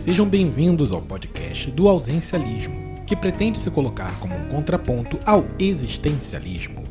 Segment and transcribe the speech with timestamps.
[0.00, 6.88] sejam bem-vindos ao podcast do Ausencialismo, que pretende se colocar como um contraponto ao existencialismo.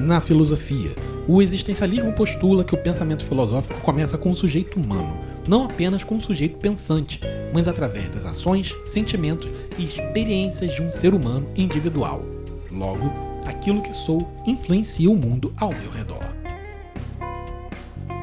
[0.00, 0.90] Na filosofia,
[1.28, 6.16] o existencialismo postula que o pensamento filosófico começa com o sujeito humano, não apenas com
[6.16, 7.20] o sujeito pensante,
[7.54, 12.24] mas através das ações, sentimentos e experiências de um ser humano individual.
[12.72, 13.08] Logo,
[13.46, 16.42] aquilo que sou influencia o mundo ao meu redor.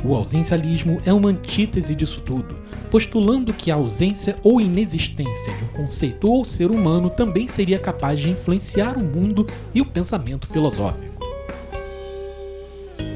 [0.03, 2.55] O ausencialismo é uma antítese disso tudo,
[2.89, 8.19] postulando que a ausência ou inexistência de um conceito ou ser humano também seria capaz
[8.19, 11.25] de influenciar o mundo e o pensamento filosófico.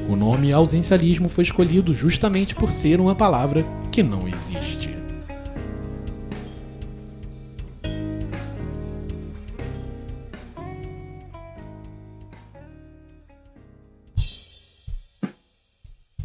[0.08, 4.94] O nome ausencialismo foi escolhido justamente por ser uma palavra que não existe.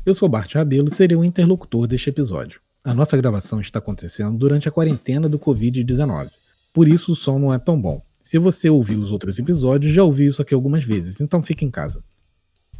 [0.05, 2.59] Eu sou Bart Rabelo e serei o interlocutor deste episódio.
[2.83, 6.29] A nossa gravação está acontecendo durante a quarentena do Covid-19,
[6.73, 8.01] por isso o som não é tão bom.
[8.23, 11.69] Se você ouviu os outros episódios, já ouviu isso aqui algumas vezes, então fique em
[11.69, 12.01] casa.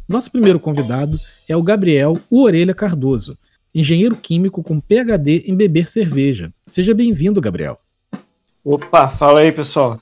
[0.08, 3.36] Nosso primeiro convidado é o Gabriel o Orelha Cardoso,
[3.74, 6.50] engenheiro químico com PhD em beber cerveja.
[6.66, 7.78] Seja bem-vindo, Gabriel.
[8.64, 10.00] Opa, fala aí, pessoal.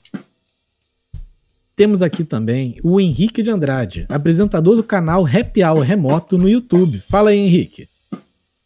[1.75, 6.99] Temos aqui também o Henrique de Andrade, apresentador do canal Happy Hour Remoto no YouTube.
[6.99, 7.89] Fala aí, Henrique.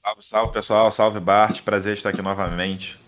[0.04, 3.00] Salve, salve pessoal, salve Bart, prazer estar aqui novamente.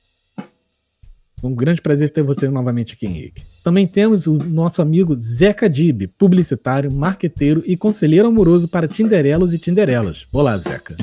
[1.44, 3.44] Um grande prazer ter você novamente aqui, Henrique.
[3.62, 9.60] Também temos o nosso amigo Zeca Dib, publicitário, marqueteiro e conselheiro amoroso para Tinderelos e
[9.60, 10.26] Tinderelas.
[10.32, 10.96] Olá, Zeca.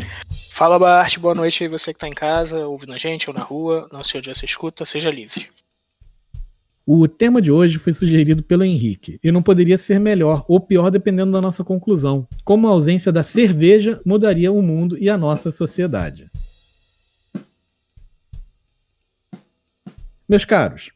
[0.52, 3.42] Fala, Bart, boa noite aí você que está em casa, ouvindo a gente ou na
[3.42, 5.50] rua, não sei onde você escuta, seja livre.
[6.84, 10.90] O tema de hoje foi sugerido pelo Henrique e não poderia ser melhor ou pior
[10.90, 12.26] dependendo da nossa conclusão.
[12.44, 16.28] Como a ausência da cerveja mudaria o mundo e a nossa sociedade.
[20.28, 20.90] Meus caros,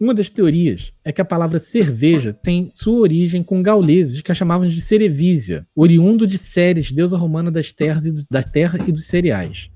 [0.00, 4.34] uma das teorias é que a palavra cerveja tem sua origem com gauleses que a
[4.34, 8.92] chamavam de cerevísia, oriundo de Ceres, deusa romana das terras e dos, da terra e
[8.92, 9.68] dos cereais.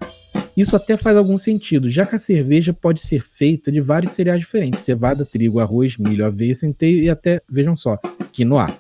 [0.56, 4.40] Isso até faz algum sentido, já que a cerveja pode ser feita de vários cereais
[4.40, 7.98] diferentes: cevada, trigo, arroz, milho, aveia, centeio e até, vejam só,
[8.32, 8.76] quinoa.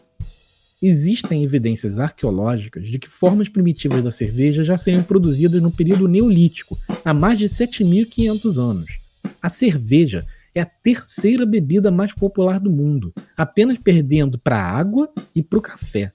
[0.82, 6.76] Existem evidências arqueológicas de que formas primitivas da cerveja já seriam produzidas no período neolítico,
[7.04, 8.98] há mais de 7.500 anos.
[9.40, 15.08] A cerveja é a terceira bebida mais popular do mundo, apenas perdendo para a água
[15.34, 16.12] e para o café.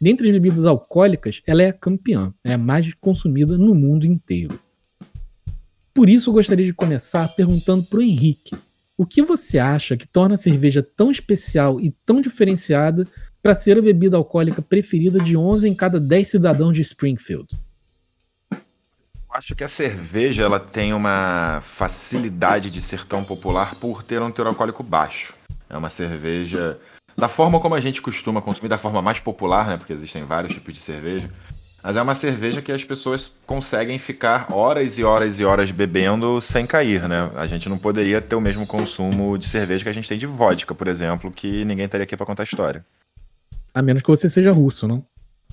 [0.00, 4.58] Dentre as bebidas alcoólicas, ela é a campeã, é a mais consumida no mundo inteiro.
[5.94, 8.56] Por isso, eu gostaria de começar perguntando para o Henrique:
[8.98, 13.06] o que você acha que torna a cerveja tão especial e tão diferenciada
[13.40, 17.46] para ser a bebida alcoólica preferida de 11 em cada 10 cidadãos de Springfield?
[19.30, 24.30] Acho que a cerveja ela tem uma facilidade de ser tão popular por ter um
[24.30, 25.34] teor alcoólico baixo.
[25.68, 26.78] É uma cerveja
[27.16, 29.76] da forma como a gente costuma consumir, da forma mais popular, né?
[29.76, 31.28] Porque existem vários tipos de cerveja.
[31.84, 36.40] Mas é uma cerveja que as pessoas conseguem ficar horas e horas e horas bebendo
[36.40, 37.30] sem cair, né?
[37.34, 40.24] A gente não poderia ter o mesmo consumo de cerveja que a gente tem de
[40.24, 42.82] vodka, por exemplo, que ninguém estaria aqui para contar a história.
[43.74, 45.04] A menos que você seja russo, não?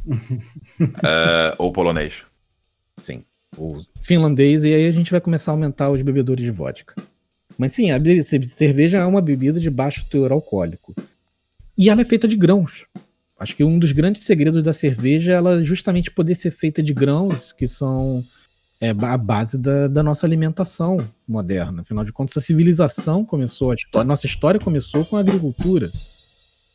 [0.08, 2.24] uh, ou polonês.
[3.02, 3.25] Sim.
[3.58, 6.96] Ou finlandês, e aí a gente vai começar a aumentar os bebedores de vodka.
[7.58, 8.00] Mas sim, a
[8.56, 10.96] cerveja é uma bebida de baixo teor alcoólico.
[11.78, 12.86] E ela é feita de grãos.
[13.41, 16.94] Acho que um dos grandes segredos da cerveja é ela justamente poder ser feita de
[16.94, 18.24] grãos, que são
[18.79, 20.97] é, a base da, da, nossa alimentação
[21.28, 21.81] moderna.
[21.81, 25.91] Afinal de contas, a civilização começou, a, a nossa história começou com a agricultura.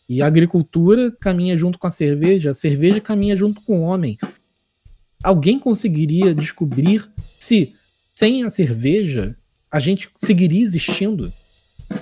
[0.08, 4.18] E a agricultura caminha junto com a cerveja, a cerveja caminha junto com o homem.
[5.22, 7.76] Alguém conseguiria descobrir se,
[8.12, 9.36] sem a cerveja,
[9.70, 11.32] a gente seguiria existindo?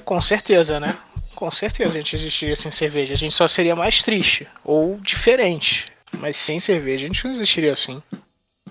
[0.06, 0.96] Com certeza, né?
[1.34, 3.14] Com certeza a gente existiria sem cerveja.
[3.14, 5.86] A gente só seria mais triste ou diferente.
[6.18, 8.02] Mas sem cerveja a gente não existiria assim.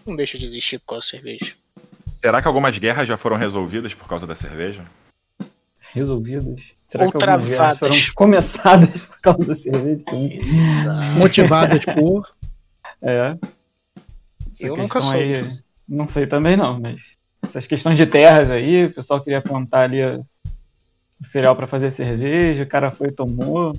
[0.06, 1.56] Não deixa de existir por causa da cerveja.
[2.20, 4.86] Será que algumas guerras já foram resolvidas por causa da cerveja?
[5.92, 6.62] Resolvidas?
[6.88, 7.48] Será ou que travadas.
[7.48, 10.06] guerras foram começadas por causa da cerveja?
[11.18, 12.34] Motivadas por.
[13.06, 13.38] É.
[14.54, 15.18] Essa Eu nunca soube.
[15.18, 19.82] Aí, não sei também não, mas essas questões de terras aí, o pessoal queria plantar
[19.82, 20.00] ali
[21.24, 23.75] cereal para fazer cerveja, o cara foi e tomou.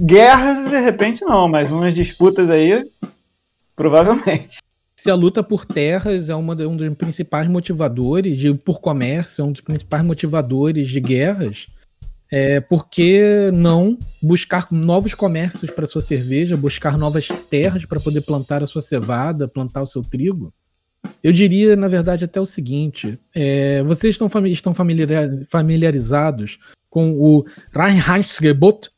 [0.00, 2.90] Guerras, de repente, não, mas umas disputas aí,
[3.76, 4.58] provavelmente.
[4.96, 9.44] Se a luta por terras é uma, um dos principais motivadores, de, por comércio, é
[9.44, 11.66] um dos principais motivadores de guerras,
[12.30, 18.22] é, por que não buscar novos comércios para sua cerveja, buscar novas terras para poder
[18.22, 20.52] plantar a sua cevada, plantar o seu trigo?
[21.22, 26.58] Eu diria, na verdade, até o seguinte: é, vocês estão, fami estão familiar familiarizados
[26.90, 28.90] com o Reinheitsgebot?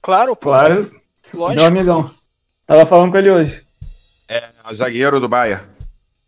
[0.00, 0.50] Claro, pô.
[0.50, 0.90] Claro,
[1.32, 1.64] meu Lógico.
[1.64, 2.14] amigão.
[2.66, 3.62] Tava falando com ele hoje.
[4.28, 5.64] É o zagueiro do Bayern.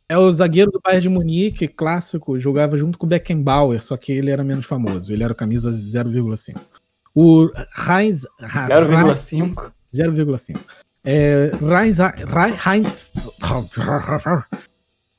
[0.09, 4.13] É o zagueiro do Bayern de Munique, clássico, jogava junto com o Beckenbauer, só que
[4.13, 5.13] ele era menos famoso.
[5.13, 6.61] Ele era camisa 0,5.
[7.15, 7.49] O
[7.89, 8.27] Heinz.
[8.41, 9.73] 0,5.
[9.95, 10.59] 0,5.
[11.05, 11.51] É,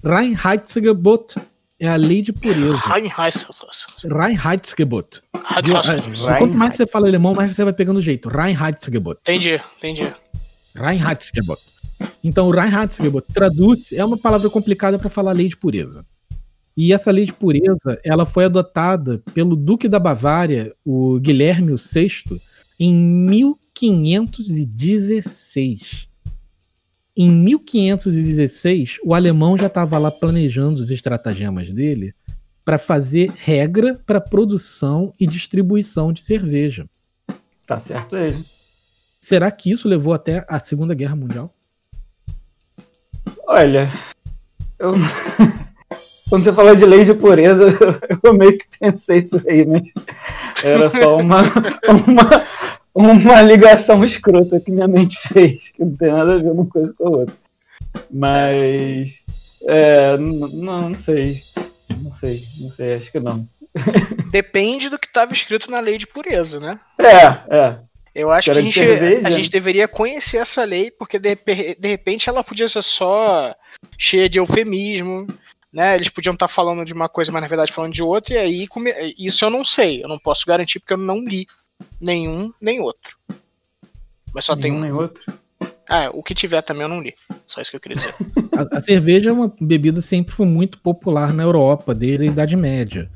[0.04, 1.36] Reinheitsgebot
[1.80, 2.78] é a lei de pureza.
[4.04, 5.22] Reinheitsgebot.
[6.40, 8.30] Quanto mais você fala alemão, mais você vai pegando o jeito.
[8.30, 9.20] Reinheitsgebot.
[9.22, 10.12] Entendi, entendi.
[10.76, 11.62] Reinheitsgebot.
[12.24, 16.04] Então, Reinheitsgebot traduz, é uma palavra complicada para falar lei de pureza.
[16.76, 22.42] E essa lei de pureza, ela foi adotada pelo Duque da Bavária, o Guilherme VI,
[22.80, 22.94] em
[23.82, 26.08] 1516.
[27.18, 32.14] Em 1516, o alemão já estava lá planejando os estratagemas dele
[32.64, 36.90] para fazer regra para produção e distribuição de cerveja.
[37.66, 38.44] Tá certo ele.
[39.20, 41.54] Será que isso levou até a Segunda Guerra Mundial?
[43.48, 43.92] Olha,
[44.80, 44.94] eu...
[46.30, 47.68] quando você falou de lei de pureza,
[48.24, 49.92] eu meio que pensei isso aí, mas
[50.64, 51.42] era só uma,
[52.08, 52.48] uma,
[52.96, 56.94] uma ligação escrota que minha mente fez, que não tem nada a ver uma coisa
[56.98, 57.36] com a outra.
[58.10, 59.24] Mas,
[59.64, 61.42] é, não, não sei,
[62.02, 63.48] não sei, não sei, acho que não.
[64.32, 66.80] Depende do que estava escrito na lei de pureza, né?
[66.98, 67.80] É, é,
[68.14, 69.28] Eu acho que Era a gente, cerveja?
[69.28, 71.36] a gente deveria conhecer essa lei, porque de,
[71.78, 73.54] de repente ela podia ser só
[73.98, 75.28] cheia de eufemismo,
[75.72, 75.96] né?
[75.96, 78.68] Eles podiam estar falando de uma coisa, mas na verdade falando de outra, e aí
[79.18, 80.02] isso eu não sei.
[80.02, 81.46] Eu não posso garantir porque eu não li
[82.00, 83.18] nenhum nem outro.
[84.34, 84.82] Mas só tem nenhum um.
[84.82, 85.24] nem outro.
[85.90, 87.14] Ah, o que tiver também eu não li.
[87.48, 88.16] Só isso que eu queria dizer.
[88.56, 92.28] A, a cerveja é uma bebida que sempre foi muito popular na Europa, desde a
[92.28, 93.12] Idade Média.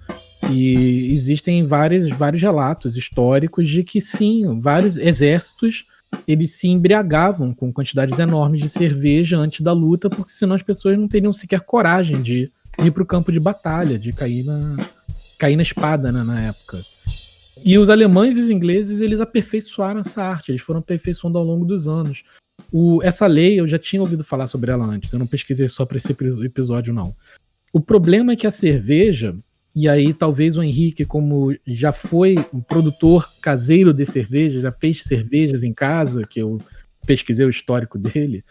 [0.52, 5.86] E existem vários, vários relatos históricos de que sim, vários exércitos
[6.28, 10.98] eles se embriagavam com quantidades enormes de cerveja antes da luta, porque senão as pessoas
[10.98, 12.52] não teriam sequer coragem de
[12.84, 14.76] ir para o campo de batalha, de cair na,
[15.38, 16.78] cair na espada né, na época.
[17.64, 21.66] E os alemães e os ingleses eles aperfeiçoaram essa arte, eles foram aperfeiçoando ao longo
[21.66, 22.24] dos anos.
[22.72, 25.86] O- essa lei, eu já tinha ouvido falar sobre ela antes, eu não pesquisei só
[25.86, 27.16] para esse epi- episódio, não.
[27.72, 29.36] O problema é que a cerveja,
[29.76, 35.04] e aí talvez o Henrique, como já foi um produtor caseiro de cerveja, já fez
[35.04, 36.60] cervejas em casa, que eu
[37.06, 38.44] pesquisei o histórico dele,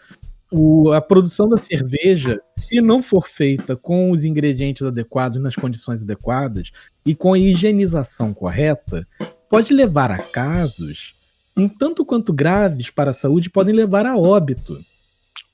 [0.51, 6.01] o- a produção da cerveja, se não for feita com os ingredientes adequados, nas condições
[6.01, 6.71] adequadas
[7.05, 9.07] e com a higienização correta,
[9.49, 11.15] pode levar a casos
[11.57, 14.79] um tanto quanto graves para a saúde, podem levar a óbito.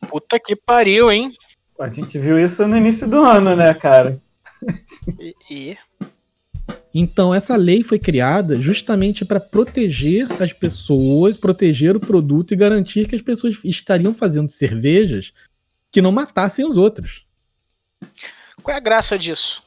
[0.07, 1.33] Puta que pariu, hein?
[1.79, 4.21] A gente viu isso no início do ano, né, cara?
[5.19, 5.77] E, e-
[6.97, 13.05] Então, essa lei foi criada justamente para proteger as pessoas, proteger o produto e garantir
[13.05, 15.33] que as pessoas estariam fazendo cervejas
[15.91, 17.25] que não matassem os outros.
[18.63, 19.61] qual é a graça disso?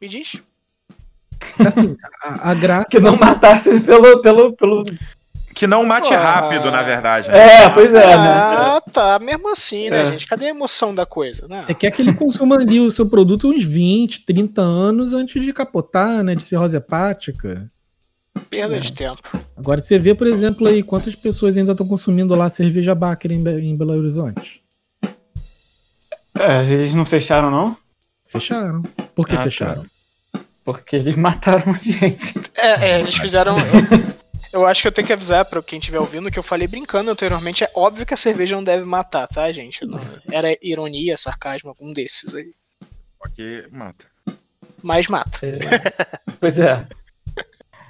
[0.00, 0.36] Me diz.
[1.58, 2.86] Assim, a, a graça.
[2.86, 4.22] Que não matasse pelo.
[4.22, 4.84] pelo, pelo...
[5.58, 6.20] Que não mate Ah.
[6.20, 7.28] rápido, na verdade.
[7.28, 7.64] né?
[7.64, 8.28] É, pois é, né?
[8.32, 9.18] Ah, tá.
[9.18, 10.06] Mesmo assim, né, É.
[10.06, 10.24] gente?
[10.26, 11.64] Cadê a emoção da coisa, né?
[11.68, 15.44] É que é que ele consuma ali o seu produto uns 20, 30 anos antes
[15.44, 16.36] de capotar, né?
[16.36, 17.68] De cirrose hepática.
[18.48, 18.78] Perda É.
[18.78, 19.20] de tempo.
[19.56, 23.42] Agora você vê, por exemplo, aí quantas pessoas ainda estão consumindo lá cerveja Baker em,
[23.42, 24.62] Be- em Belo Horizonte.
[26.38, 27.76] É, eles não fecharam, não?
[28.28, 28.82] Fecharam.
[29.12, 29.42] Por que Ah, tá.
[29.44, 29.84] fecharam?
[30.64, 32.32] Porque eles mataram a gente.
[32.56, 33.56] É, é, eles fizeram.
[34.52, 37.10] Eu acho que eu tenho que avisar pra quem estiver ouvindo que eu falei brincando
[37.10, 37.64] anteriormente.
[37.64, 39.84] É óbvio que a cerveja não deve matar, tá, gente?
[39.84, 39.98] Não-
[40.30, 42.52] era ironia, sarcasmo, algum desses aí.
[43.18, 44.06] Porque mata.
[44.82, 45.40] Mas mata.
[46.40, 46.86] Pois é.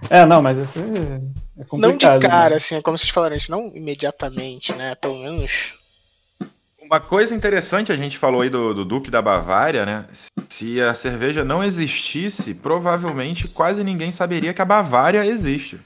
[0.08, 1.80] É, não, mas isso é, é complicado.
[1.80, 2.56] Não de cara, né?
[2.56, 4.94] assim, é como vocês falaram antes, não imediatamente, né?
[4.94, 5.74] Pelo menos.
[6.80, 10.06] Uma coisa interessante, a gente falou aí do, do Duque da Bavária, né?
[10.48, 15.78] Se a cerveja não existisse, provavelmente quase ninguém saberia que a Bavária existe.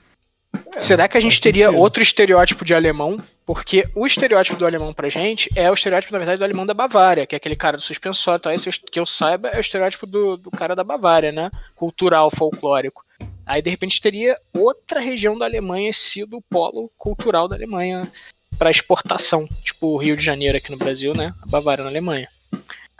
[0.80, 1.80] Será que a gente teria sentido.
[1.80, 3.18] outro estereótipo de alemão?
[3.44, 6.74] Porque o estereótipo do alemão pra gente é o estereótipo, na verdade, do alemão da
[6.74, 8.38] Bavária, que é aquele cara do suspensório.
[8.38, 11.50] Então, esse que eu saiba é o estereótipo do, do cara da Bavária, né?
[11.74, 13.04] Cultural, folclórico.
[13.44, 18.10] Aí, de repente, teria outra região da Alemanha sido o polo cultural da Alemanha
[18.56, 19.48] para exportação.
[19.64, 21.34] Tipo o Rio de Janeiro aqui no Brasil, né?
[21.42, 22.28] A Bavária na Alemanha.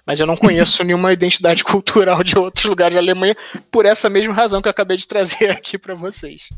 [0.05, 3.37] Mas eu não conheço nenhuma identidade cultural de outros lugares da Alemanha
[3.71, 6.49] por essa mesma razão que eu acabei de trazer aqui para vocês.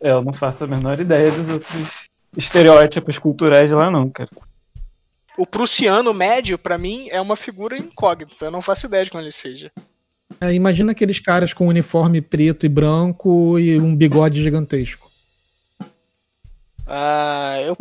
[0.00, 4.30] É, eu não faço a menor ideia dos outros estereótipos culturais lá, não, cara.
[5.36, 8.46] O prussiano médio, pra mim, é uma figura incógnita.
[8.46, 9.70] Eu não faço ideia de como ele seja.
[10.40, 15.10] É, imagina aqueles caras com uniforme preto e branco e um bigode gigantesco.
[16.86, 17.76] Ah, eu.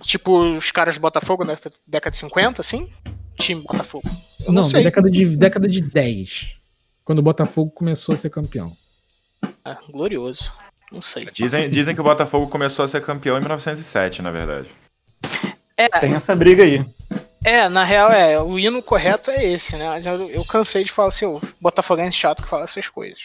[0.00, 2.90] Tipo, os caras do Botafogo na década de 50, assim?
[3.38, 4.08] Time Botafogo.
[4.40, 4.82] Eu não, não, sei.
[4.82, 6.56] década de, década de 10.
[7.04, 8.76] Quando o Botafogo começou a ser campeão.
[9.64, 10.52] Ah, glorioso.
[10.92, 11.26] Não sei.
[11.32, 14.68] Dizem, dizem que o Botafogo começou a ser campeão em 1907, na verdade.
[15.76, 16.84] É, Tem essa briga aí.
[17.42, 18.40] é, na real, é.
[18.40, 19.88] O hino correto é esse, né?
[19.88, 23.18] Mas eu, eu cansei de falar assim, o Botafoguense chato que fala essas coisas.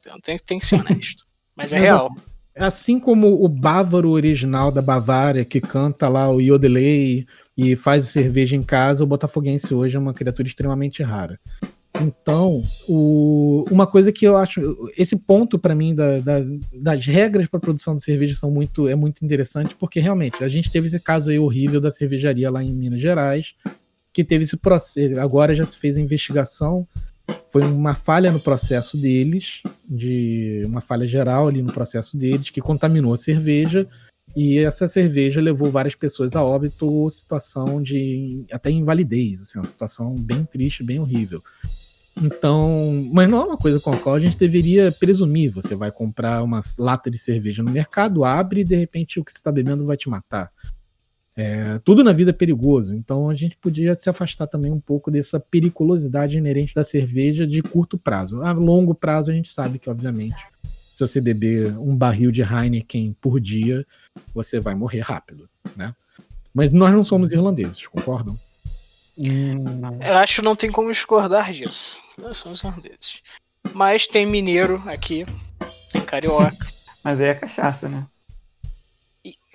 [0.00, 1.24] Então tem, tem que ser honesto.
[1.54, 2.10] Mas é Mas real.
[2.56, 8.56] Assim como o bávaro original da Bavária, que canta lá o Yodelei e faz cerveja
[8.56, 11.38] em casa, o botafoguense hoje é uma criatura extremamente rara.
[12.00, 14.60] Então, o- uma coisa que eu acho,
[14.96, 18.94] esse ponto pra mim da- da- das regras para produção de cerveja são muito, é
[18.94, 22.72] muito interessante, porque realmente a gente teve esse caso aí horrível da cervejaria lá em
[22.72, 23.54] Minas Gerais,
[24.12, 26.86] que teve esse processo, agora já se fez a investigação,
[27.50, 32.60] foi uma falha no processo deles, de uma falha geral ali no processo deles, que
[32.60, 33.86] contaminou a cerveja,
[34.34, 40.14] e essa cerveja levou várias pessoas a óbito, situação de até invalidez, assim, uma situação
[40.14, 41.42] bem triste, bem horrível.
[42.20, 45.50] Então, mas não é uma coisa com a qual a gente deveria presumir.
[45.52, 49.32] Você vai comprar uma lata de cerveja no mercado, abre e de repente o que
[49.32, 50.52] você está bebendo vai te matar.
[51.34, 55.10] É, tudo na vida é perigoso, então a gente podia se afastar também um pouco
[55.10, 58.42] dessa periculosidade inerente da cerveja de curto prazo.
[58.42, 60.44] A longo prazo a gente sabe que, obviamente,
[60.92, 63.86] se você beber um barril de Heineken por dia,
[64.34, 65.94] você vai morrer rápido, né?
[66.52, 68.38] Mas nós não somos irlandeses, concordam?
[69.16, 69.98] Hum, não.
[70.02, 71.96] Eu acho que não tem como discordar disso.
[72.34, 73.20] Somos irlandeses.
[73.72, 75.24] Mas tem mineiro aqui,
[75.92, 76.66] tem carioca.
[77.02, 78.06] Mas aí é cachaça, né?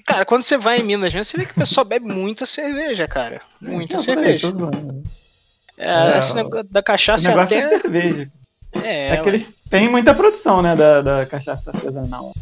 [0.05, 3.07] Cara, quando você vai em Minas, mesmo, você vê que o pessoal bebe muita cerveja,
[3.07, 3.41] cara.
[3.62, 4.48] Muita Eu sei, cerveja.
[5.77, 7.65] É, É, esse negócio da O cachaça negócio até.
[7.65, 8.31] é cerveja.
[8.84, 12.34] É, É que eles têm muita produção, né, da, da cachaça artesanal.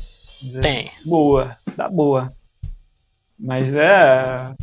[0.56, 0.92] É tem.
[1.06, 2.34] Boa, dá boa.
[3.40, 4.54] Mas é.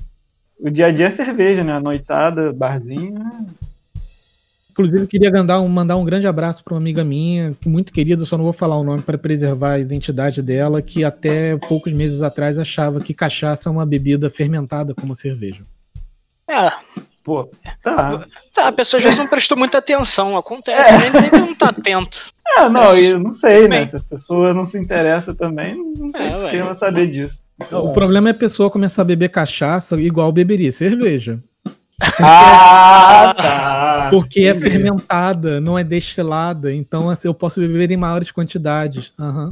[0.58, 1.78] O dia a dia é cerveja, né?
[1.78, 3.14] Noitada, barzinho.
[4.70, 4.72] Né?
[4.72, 8.24] Inclusive, eu queria mandar um, mandar um grande abraço para uma amiga minha, muito querida,
[8.24, 12.22] só não vou falar o nome para preservar a identidade dela, que até poucos meses
[12.22, 15.62] atrás achava que cachaça é uma bebida fermentada como cerveja.
[16.48, 16.72] É,
[17.22, 17.50] Pô,
[17.82, 18.26] tá.
[18.52, 20.36] tá, a pessoa vezes não prestou muita atenção.
[20.36, 22.18] Acontece, nem, nem não tá atento.
[22.58, 23.84] É, não, eu não sei, né?
[23.84, 27.44] Se a pessoa não se interessa também, não tem É, que ela saber disso.
[27.72, 31.38] O problema é a pessoa começar a beber cachaça igual beberia cerveja.
[32.18, 34.08] Ah, tá.
[34.10, 39.12] Porque é fermentada, não é destilada, então assim, eu posso beber em maiores quantidades.
[39.18, 39.50] Aham.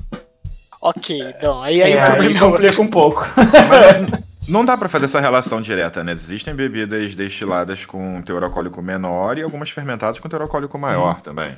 [0.81, 3.27] Ok, então, aí, aí É, o aí é complica um pouco.
[3.37, 6.13] Mas não dá pra fazer essa relação direta, né?
[6.13, 11.57] Existem bebidas destiladas com teor alcoólico menor e algumas fermentadas com teor alcoólico maior também.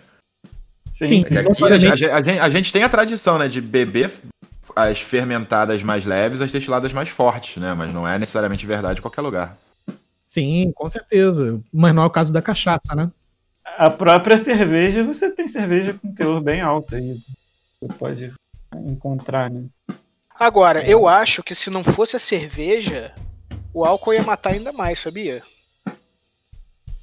[0.94, 4.10] Sim, Porque aqui a, gente, a gente- a gente tem a tradição, né, de beber
[4.76, 7.74] as fermentadas mais leves, as destiladas mais fortes, né?
[7.74, 9.56] Mas não é necessariamente verdade em qualquer lugar.
[10.30, 11.60] Sim, com certeza.
[11.72, 13.10] Mas não é o caso da cachaça, né?
[13.64, 17.20] A própria cerveja, você tem cerveja com teor bem alto aí.
[17.80, 18.32] Você pode
[18.86, 19.64] encontrar, né?
[20.32, 23.12] Agora, eu acho que se não fosse a cerveja,
[23.74, 25.42] o álcool ia matar ainda mais, sabia?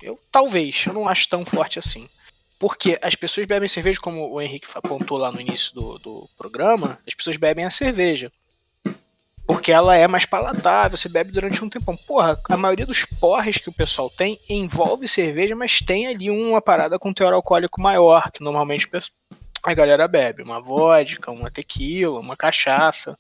[0.02, 2.08] Eu talvez, eu não acho tão forte assim.
[2.58, 6.98] Porque as pessoas bebem cerveja, como o Henrique apontou lá no início do, do programa,
[7.06, 8.32] as pessoas bebem a cerveja.
[9.48, 11.96] Porque ela é mais palatável, você bebe durante um tempão.
[11.96, 16.62] Porra, a maioria dos porres que o pessoal tem envolve cerveja, mas tem ali uma
[16.62, 18.90] parada com teor alcoólico maior, que normalmente
[19.64, 20.44] a galera bebe.
[20.44, 23.18] Uma vodka, uma tequila, uma cachaça,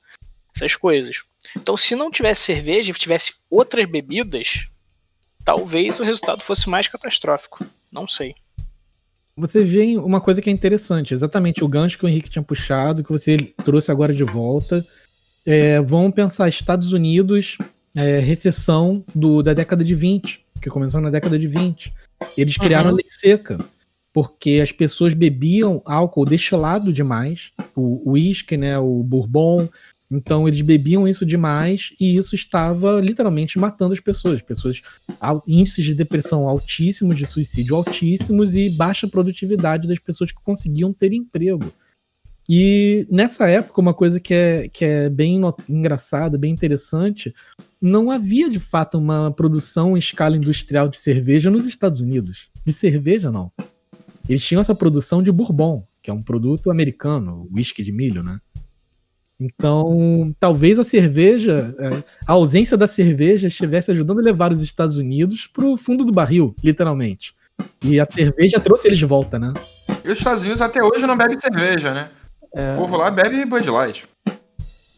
[0.53, 1.21] essas coisas.
[1.55, 4.67] Então, se não tivesse cerveja e tivesse outras bebidas,
[5.45, 7.65] talvez o resultado fosse mais catastrófico.
[7.89, 8.35] Não sei.
[9.37, 13.01] Você vê uma coisa que é interessante, exatamente o gancho que o Henrique tinha puxado,
[13.03, 14.85] que você trouxe agora de volta.
[15.49, 17.57] É, vamos pensar, Estados Unidos,
[17.95, 21.93] é, recessão do, da década de 20, que começou na década de 20.
[22.37, 22.95] Eles criaram Uhum.
[22.95, 23.57] a lei seca,
[24.11, 29.69] porque as pessoas bebiam álcool destilado demais, o uísque, né, o bourbon,
[30.11, 34.35] então eles bebiam isso demais e isso estava literalmente matando as pessoas.
[34.35, 34.81] As pessoas
[35.47, 41.13] índices de depressão altíssimos, de suicídio altíssimos e baixa produtividade das pessoas que conseguiam ter
[41.13, 41.71] emprego.
[42.49, 47.35] E nessa época, uma coisa que é, que é bem engraçada, bem interessante,
[47.81, 52.47] não havia de fato uma produção em escala industrial de cerveja nos Estados Unidos.
[52.65, 53.51] De cerveja, não.
[54.29, 58.39] Eles tinham essa produção de bourbon, que é um produto americano, whisky de milho, né?
[59.39, 64.97] Então, talvez a cerveja, é, a ausência da cerveja estivesse ajudando a levar os Estados
[64.97, 67.35] Unidos pro fundo do barril, literalmente.
[67.83, 69.53] E a cerveja trouxe eles de volta, né?
[70.03, 72.09] E os Estados Unidos até hoje não bebem cerveja, né?
[72.55, 74.07] É, O povo lá bebe Bud Light.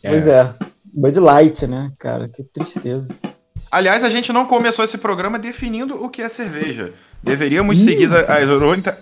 [0.01, 0.53] Pois é.
[0.85, 2.27] Bud Light, né, cara?
[2.27, 3.09] Que tristeza.
[3.71, 6.93] Aliás, a gente não começou esse programa definindo o que é cerveja.
[7.21, 8.49] Deveríamos seguir as,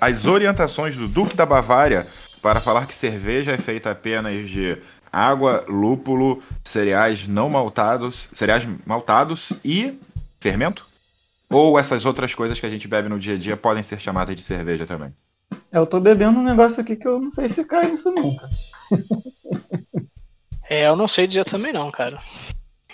[0.01, 2.05] as orientações do Duque da Bavária
[2.41, 4.77] para falar que cerveja é feita apenas de
[5.11, 9.97] água, lúpulo, cereais não maltados, cereais maltados e
[10.39, 10.85] fermento?
[11.49, 14.35] Ou essas outras coisas que a gente bebe no dia a dia podem ser chamadas
[14.35, 15.13] de cerveja também?
[15.71, 18.45] É, Eu tô bebendo um negócio aqui que eu não sei se cai nisso nunca.
[20.69, 22.19] É, eu não sei dizer também não, cara.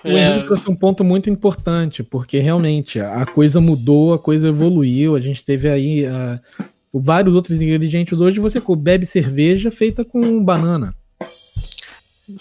[0.03, 4.49] O Henrique É, trouxe um ponto muito importante, porque realmente a coisa mudou, a coisa
[4.49, 6.39] evoluiu, a gente teve aí ah,
[6.93, 8.19] vários outros ingredientes.
[8.21, 10.93] Hoje você bebe cerveja feita com banana.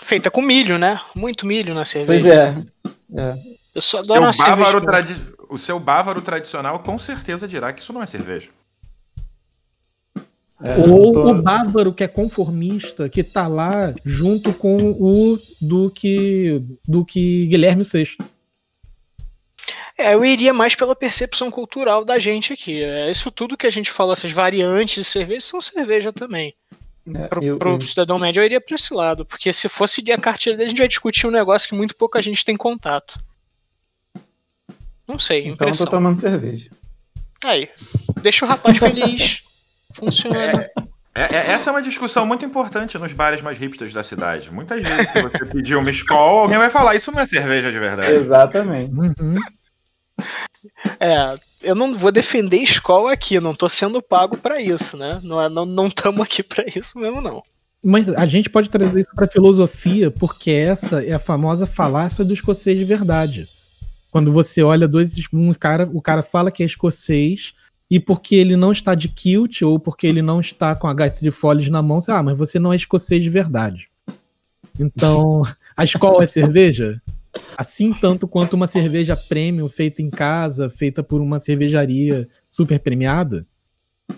[0.00, 1.00] feita com milho, né?
[1.14, 2.23] Muito milho na cerveja.
[2.85, 3.23] Pois é.
[3.23, 3.38] é.
[3.75, 4.57] Eu só Seu adoro uma cerveja.
[4.57, 8.50] bávaro tradi- O seu bávaro tradicional com certeza dirá que isso não é cerveja.
[10.62, 16.62] É, Ou tô- o bávaro que é conformista, que tá lá junto com o Duque,
[16.87, 18.16] Duque Guilherme VI.
[19.97, 22.83] É, eu iria mais pela percepção cultural da gente aqui.
[22.83, 26.54] É, isso tudo que a gente falou, essas variantes de cerveja, são cerveja também.
[27.14, 29.25] é, Pro, eu- pro eu- cidadão médio, eu iria pra esse lado.
[29.26, 31.95] Porque se fosse seguir a cartilha dele, a gente vai discutir um negócio que muito
[31.97, 33.16] pouca gente tem contato.
[35.07, 35.87] Não sei, então eu tô impressão.
[35.88, 36.71] tomando cerveja.
[37.42, 37.69] Aí,
[38.23, 39.42] deixa o rapaz feliz.
[39.94, 40.68] Funciona.
[41.14, 44.50] É- é- essa é uma discussão muito importante nos bares mais hipsters da cidade.
[44.50, 47.78] Muitas vezes, se você pedir uma escola, alguém vai falar, isso não é cerveja de
[47.78, 48.12] verdade.
[48.12, 48.92] Exatamente.
[48.94, 49.37] Uhum.
[50.99, 55.20] É, eu não vou defender escola aqui, não tô sendo pago pra isso, né?
[55.22, 57.42] Não é- não não estamos aqui pra isso mesmo, não.
[57.84, 62.32] Mas a gente pode trazer isso para filosofia, porque essa é a famosa falácia do
[62.32, 63.46] escocês de verdade.
[64.11, 67.55] Quando você olha dois, um cara, o cara fala que é escocês
[67.92, 71.20] e porque ele não está de kilt ou porque ele não está com a gaita
[71.20, 73.90] de folhas na mão, você, ah, mas você não é escocês de verdade.
[74.81, 75.42] Então,
[75.76, 77.02] a escola é cerveja?
[77.55, 83.46] Assim tanto quanto uma cerveja premium feita em casa, feita por uma cervejaria super premiada?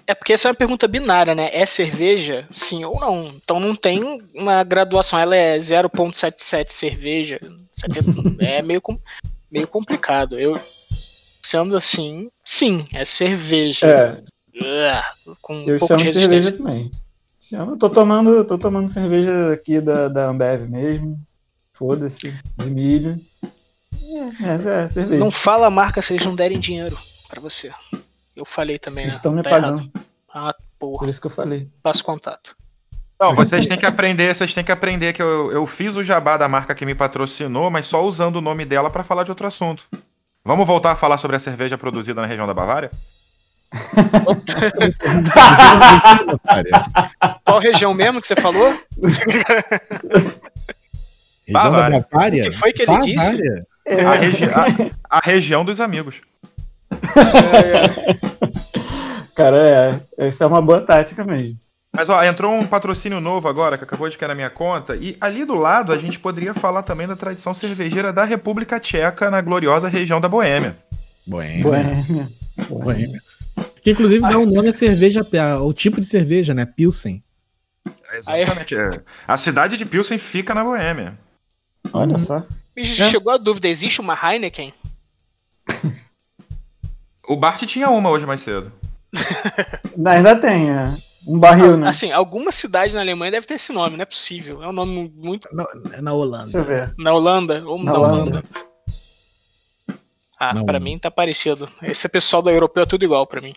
[0.06, 1.50] É porque essa é uma pergunta binária, né?
[1.52, 3.32] É cerveja, sim ou não?
[3.42, 5.18] Então não tem uma graduação.
[5.18, 7.40] Ela é 0.77 cerveja.
[7.74, 8.80] 70 é meio,
[9.50, 10.38] meio complicado.
[10.38, 10.56] Eu,
[11.46, 13.87] sendo assim, sim, é cerveja.
[13.87, 14.35] É,
[15.26, 16.62] Uh, com um eu pouco de chamo de cerveja resistência.
[16.64, 16.90] também.
[17.40, 21.18] Chamo, tô tomando, tô tomando cerveja aqui da, da Ambev mesmo.
[21.72, 23.20] Foda-se, de milho.
[24.42, 25.18] É, essa é a cerveja.
[25.18, 26.96] Não fala a marca se eles não derem dinheiro
[27.28, 27.72] pra você.
[28.37, 29.18] Eu falei também, Eles né?
[29.18, 29.80] estão me Tá pagando.
[29.80, 29.90] errado.
[30.33, 30.98] Ah, porra.
[30.98, 31.68] Por isso que eu falei.
[31.83, 32.57] Passo contato.
[33.20, 36.37] Não, vocês têm que aprender, vocês têm que aprender que eu, eu fiz o jabá
[36.37, 39.48] da marca que me patrocinou, mas só usando o nome dela para falar de outro
[39.48, 39.85] assunto.
[40.46, 42.90] Vamos voltar a falar sobre a cerveja produzida na região da Bavária?
[47.44, 48.78] Qual região mesmo que você falou?
[51.50, 52.07] Bavária.
[52.11, 52.42] Bavária?
[52.42, 53.16] O que foi que ele disse?
[53.16, 53.66] Bavária?
[53.87, 56.20] É, A, regi- a- a região dos amigos.
[59.35, 61.59] cara, é, essa é uma boa tática mesmo.
[61.94, 64.96] Mas ó, entrou um patrocínio novo agora que acabou de cair na minha conta.
[64.96, 69.30] E ali do lado a gente poderia falar também da tradição cervejeira da República Tcheca
[69.30, 70.76] na gloriosa região da Boêmia.
[71.24, 71.62] Boêmia.
[71.62, 72.28] Boêmia.
[72.68, 73.20] Boêmia.
[73.80, 75.24] Que inclusive dá um nome à cerveja,
[75.57, 76.66] ao tipo de cerveja, né?
[76.66, 77.22] Pilsen.
[78.12, 78.74] Exatamente.
[78.74, 79.00] é.
[79.26, 81.16] A cidade de Pilsen fica na Boêmia.
[81.92, 82.42] Olha só.
[82.76, 84.74] Me chegou a dúvida, existe uma Heineken?
[87.26, 88.72] O Bart tinha uma hoje mais cedo.
[90.04, 90.92] Ainda tem, é.
[91.26, 91.88] Um barril, né?
[91.88, 94.62] Assim, alguma cidade na Alemanha deve ter esse nome, não é possível.
[94.62, 95.48] É um nome muito.
[95.54, 95.66] Na,
[96.02, 96.44] na Holanda.
[96.44, 96.94] Deixa eu ver.
[96.98, 97.62] Na Holanda?
[97.66, 98.20] Ou Na na, Holanda?
[98.22, 98.44] Holanda.
[100.38, 100.80] Ah, Na pra Holanda.
[100.80, 101.68] mim tá parecido.
[101.82, 103.54] Esse pessoal da europeu é tudo igual pra mim.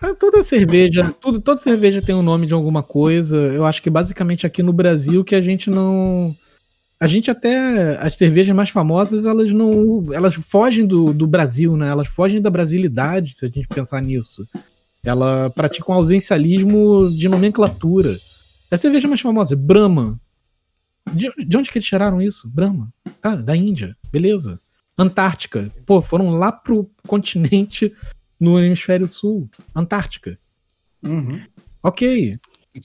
[0.00, 3.36] Ah, Toda cerveja, tudo, toda cerveja tem um nome de alguma coisa.
[3.36, 6.34] Eu acho que basicamente aqui no Brasil que a gente não.
[6.98, 7.96] A gente até.
[8.00, 10.02] As cervejas mais famosas, elas não.
[10.12, 11.88] Elas fogem do, do Brasil, né?
[11.88, 14.44] Elas fogem da brasilidade, se a gente pensar nisso.
[15.04, 18.10] Ela pratica um ausencialismo de nomenclatura.
[18.70, 20.18] A cerveja mais famosa, Brahma.
[21.12, 22.48] De, de onde que eles tiraram isso?
[22.48, 22.92] Brahma.
[23.20, 23.96] Cara, da Índia.
[24.12, 24.60] Beleza.
[24.96, 25.72] Antártica.
[25.84, 27.92] Pô, foram lá pro continente
[28.38, 29.48] no hemisfério sul.
[29.74, 30.38] Antártica.
[31.02, 31.42] Uhum.
[31.82, 32.38] Ok.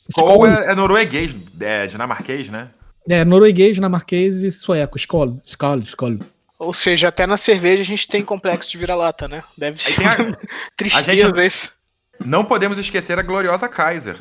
[0.09, 2.69] Skol é, é norueguês, é dinamarquês, né?
[3.07, 4.97] É, norueguês, dinamarquês e sueco.
[4.97, 6.17] Skol, skol, skol.
[6.59, 9.43] Ou seja, até na cerveja a gente tem complexo de vira-lata, né?
[9.55, 10.37] Deve ser a-
[10.75, 11.76] tristeza a gente- isso.
[12.25, 14.17] Não podemos esquecer a gloriosa Kaiser.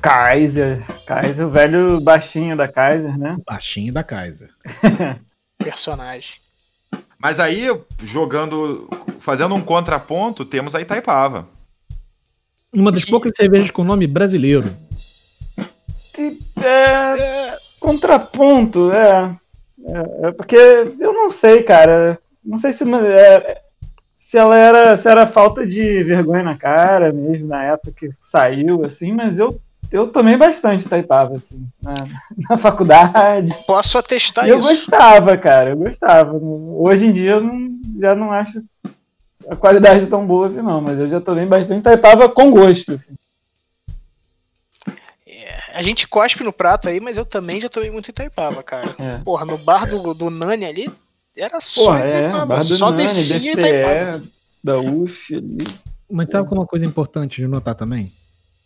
[0.00, 0.84] Kaiser.
[1.06, 3.36] Kaiser, o velho baixinho da Kaiser, né?
[3.46, 4.50] Baixinho da Kaiser.
[5.58, 6.36] Personagem.
[7.18, 7.66] Mas aí,
[8.02, 8.88] jogando,
[9.20, 11.46] fazendo um contraponto, temos a Itaipava.
[12.72, 14.74] Uma das poucas cervejas com nome brasileiro.
[16.62, 19.36] É, contraponto, é.
[19.84, 20.28] é.
[20.28, 22.18] é porque eu não sei, cara.
[22.44, 23.62] Não sei se, é,
[24.20, 28.84] se ela era, se era falta de vergonha na cara mesmo na época que saiu,
[28.84, 29.58] assim, mas eu
[29.90, 31.94] eu tomei bastante Taipava, assim, na,
[32.50, 33.52] na faculdade.
[33.66, 34.68] Posso atestar eu isso.
[34.68, 36.36] Eu gostava, cara, eu gostava.
[36.36, 38.62] Hoje em dia eu não, já não acho
[39.48, 43.14] a qualidade tão boa assim, não, mas eu já tomei bastante Taipava com gosto, assim.
[45.26, 48.94] É, a gente cospe no prato aí, mas eu também já tomei muito Itaipava, cara.
[48.98, 49.18] É.
[49.24, 50.92] Porra, no bar do, do Nani ali,
[51.40, 54.22] era só Porra, Itaipava, é, só Nani, descia DCE, Itaipava.
[54.62, 55.66] da UF ali.
[56.10, 58.12] Mas sabe uma coisa importante de notar também?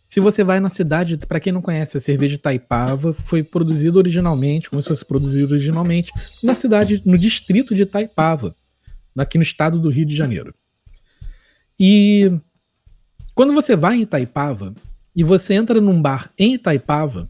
[0.09, 4.71] Se você vai na cidade, para quem não conhece, a cerveja Taipava foi produzida originalmente,
[4.71, 8.55] como se fosse produzida originalmente, na cidade, no distrito de Taipava,
[9.19, 10.55] aqui no estado do Rio de Janeiro.
[11.79, 12.33] E
[13.35, 14.73] quando você vai em Itaipava
[15.17, 17.29] e você entra num bar em Itaipava,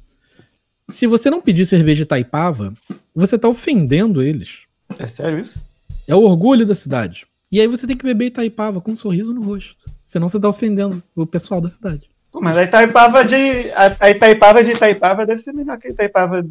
[0.86, 2.74] se você não pedir cerveja Itaipava,
[3.14, 4.63] você tá ofendendo eles.
[4.98, 5.64] É sério isso?
[6.06, 7.26] É o orgulho da cidade.
[7.50, 9.84] E aí você tem que beber Itaipava com um sorriso no rosto.
[10.04, 12.10] Senão você tá ofendendo o pessoal da cidade.
[12.30, 13.70] Pô, mas a Itaipava de.
[14.00, 16.44] A, Itaipava de Itaipava deve ser melhor que a Itaipava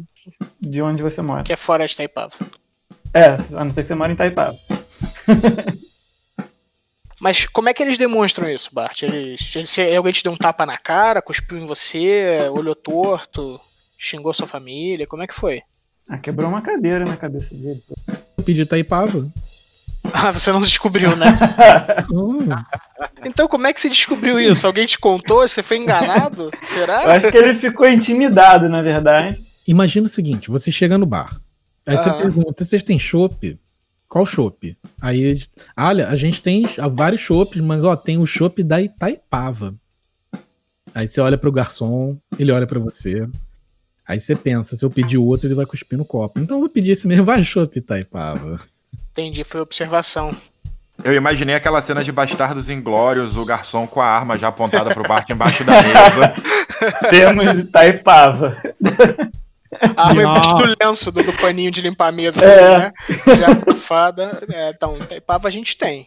[0.60, 1.42] de onde você mora.
[1.42, 2.32] Que é fora de Itaipava.
[3.12, 4.56] É, a não ser que você mora em Itaipava.
[7.20, 9.02] Mas como é que eles demonstram isso, Bart?
[9.02, 13.60] Eles, eles, alguém te deu um tapa na cara, cuspiu em você, olhou torto,
[13.98, 15.06] xingou sua família?
[15.06, 15.62] Como é que foi?
[16.08, 17.82] Ah, quebrou uma cadeira na cabeça dele.
[18.36, 19.30] Eu pedi Itaipava.
[20.12, 21.26] Ah, você não descobriu, né?
[23.24, 24.66] então como é que você descobriu isso?
[24.66, 25.48] Alguém te contou?
[25.48, 26.50] Você foi enganado?
[26.64, 27.04] Será?
[27.04, 29.42] Eu acho que ele ficou intimidado, na verdade.
[29.66, 31.40] Imagina o seguinte, você chega no bar.
[31.86, 31.98] Aí ah.
[31.98, 33.58] você pergunta, vocês têm chopp?
[34.06, 34.76] Qual chopp?
[35.00, 35.42] Aí,
[35.76, 39.74] olha, a gente tem vários chopps, mas ó, tem o chopp da Itaipava.
[40.94, 43.26] Aí você olha pro garçom, ele olha para você.
[44.06, 46.38] Aí você pensa, se eu pedir outro, ele vai cuspir no copo.
[46.38, 48.60] Então eu vou pedir esse mesmo, vai chopp Itaipava.
[49.12, 50.34] Entendi, foi observação.
[51.02, 55.02] Eu imaginei aquela cena de Bastardos Inglórios, o garçom com a arma já apontada pro
[55.02, 56.34] barco embaixo da mesa.
[57.10, 58.56] Temos Itaipava.
[59.96, 62.78] A arma embaixo do lenço, do, do, paninho de limpar a mesa, é.
[62.78, 62.92] né?
[63.36, 64.38] Já fada.
[64.48, 66.06] É, então, Itaipava a gente tem.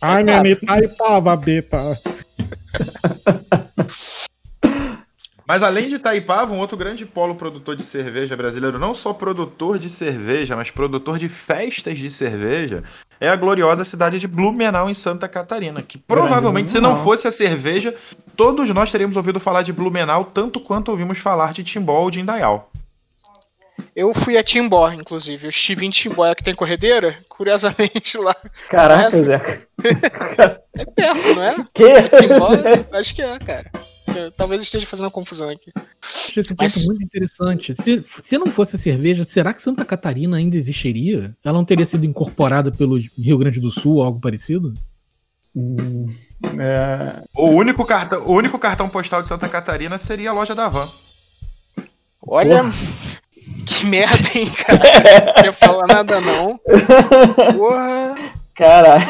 [0.00, 1.78] Ai, minha Itaipava, beta.
[5.48, 9.78] Mas além de Itaipava, um outro grande polo produtor de cerveja brasileiro, não só produtor
[9.78, 12.84] de cerveja, mas produtor de festas de cerveja,
[13.18, 15.80] é a gloriosa cidade de Blumenau, em Santa Catarina.
[15.80, 17.94] Que provavelmente, se não fosse a cerveja,
[18.36, 22.20] todos nós teríamos ouvido falar de Blumenau tanto quanto ouvimos falar de Timbó ou de
[22.20, 22.70] Indaial.
[23.96, 25.46] Eu fui a Timbó, inclusive.
[25.46, 28.36] Eu estive em Timbó, é que tem corredeira, curiosamente lá.
[28.68, 29.62] Caraca, Zé.
[30.76, 31.56] é perto, não é?
[31.72, 31.84] Que?
[31.84, 32.48] É Timbó,
[32.92, 33.70] acho que é, cara.
[34.36, 35.72] Talvez esteja fazendo uma confusão aqui.
[36.36, 36.74] Esse Mas...
[36.74, 37.74] ponto muito interessante.
[37.74, 41.36] Se, se não fosse a cerveja, será que Santa Catarina ainda existiria?
[41.44, 44.74] Ela não teria sido incorporada pelo Rio Grande do Sul ou algo parecido?
[45.54, 46.06] Hum,
[46.58, 47.24] é...
[47.34, 50.86] o, único cartão, o único cartão postal de Santa Catarina seria a loja da Van.
[52.22, 52.74] Olha, Porra.
[53.66, 55.24] que merda, hein, cara?
[55.26, 56.60] Não queria falar nada, não.
[57.56, 58.14] Porra.
[58.54, 59.06] Caralho.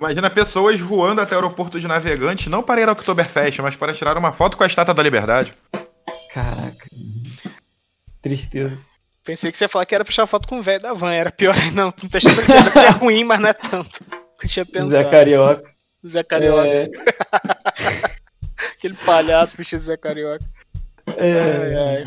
[0.00, 3.92] Imagina pessoas voando até o aeroporto de navegante, não para ir ao Oktoberfest, mas para
[3.92, 5.52] tirar uma foto com a Estátua da Liberdade.
[6.32, 6.88] Caraca.
[8.22, 8.78] Tristeza.
[9.22, 11.12] Pensei que você ia falar que era puxar foto com o velho da van.
[11.12, 11.82] Era pior ainda.
[11.82, 14.00] Não, não é ruim, mas não é tanto.
[14.42, 14.90] Eu tinha pensado.
[14.90, 15.70] Zé Carioca.
[16.08, 16.66] Zé Carioca.
[16.66, 16.90] É...
[18.72, 20.44] Aquele palhaço vestido de Zé Carioca.
[21.18, 21.40] É...
[21.40, 22.04] Ai, ai.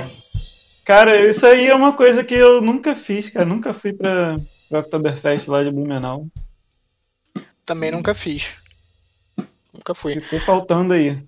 [0.83, 3.45] Cara, isso aí é uma coisa que eu nunca fiz, cara.
[3.45, 4.35] Nunca fui pra,
[4.67, 6.25] pra Oktoberfest lá de Blumenau.
[7.65, 8.47] Também nunca fiz.
[9.73, 10.19] Nunca fui.
[10.21, 11.21] Ficou faltando aí.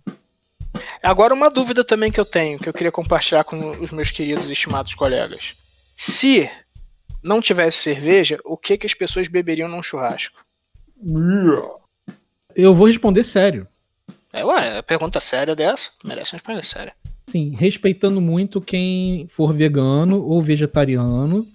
[1.02, 4.50] Agora uma dúvida também que eu tenho, que eu queria compartilhar com os meus queridos
[4.50, 5.54] e estimados colegas.
[5.95, 6.50] Se
[7.24, 10.38] não tivesse cerveja, o que que as pessoas beberiam num churrasco?
[12.56, 13.67] Eu vou responder sério.
[14.32, 16.93] É, ué, a pergunta séria dessa merece uma resposta séria.
[17.28, 21.48] Sim, respeitando muito quem for vegano ou vegetariano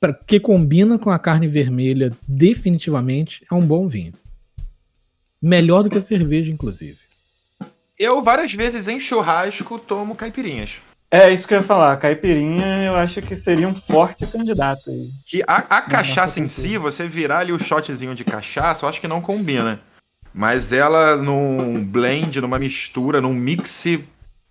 [0.00, 4.12] pra, que combina com a carne vermelha definitivamente, é um bom vinho.
[5.40, 6.98] Melhor do que a cerveja, inclusive.
[7.98, 10.78] Eu, várias vezes em churrasco, tomo caipirinhas.
[11.10, 11.96] É isso que eu ia falar.
[11.98, 15.10] Caipirinha eu acho que seria um forte candidato aí.
[15.24, 19.00] Que a, a cachaça em si, você virar ali o shotzinho de cachaça, eu acho
[19.00, 19.80] que não combina.
[20.34, 23.84] Mas ela num blend, numa mistura, num mix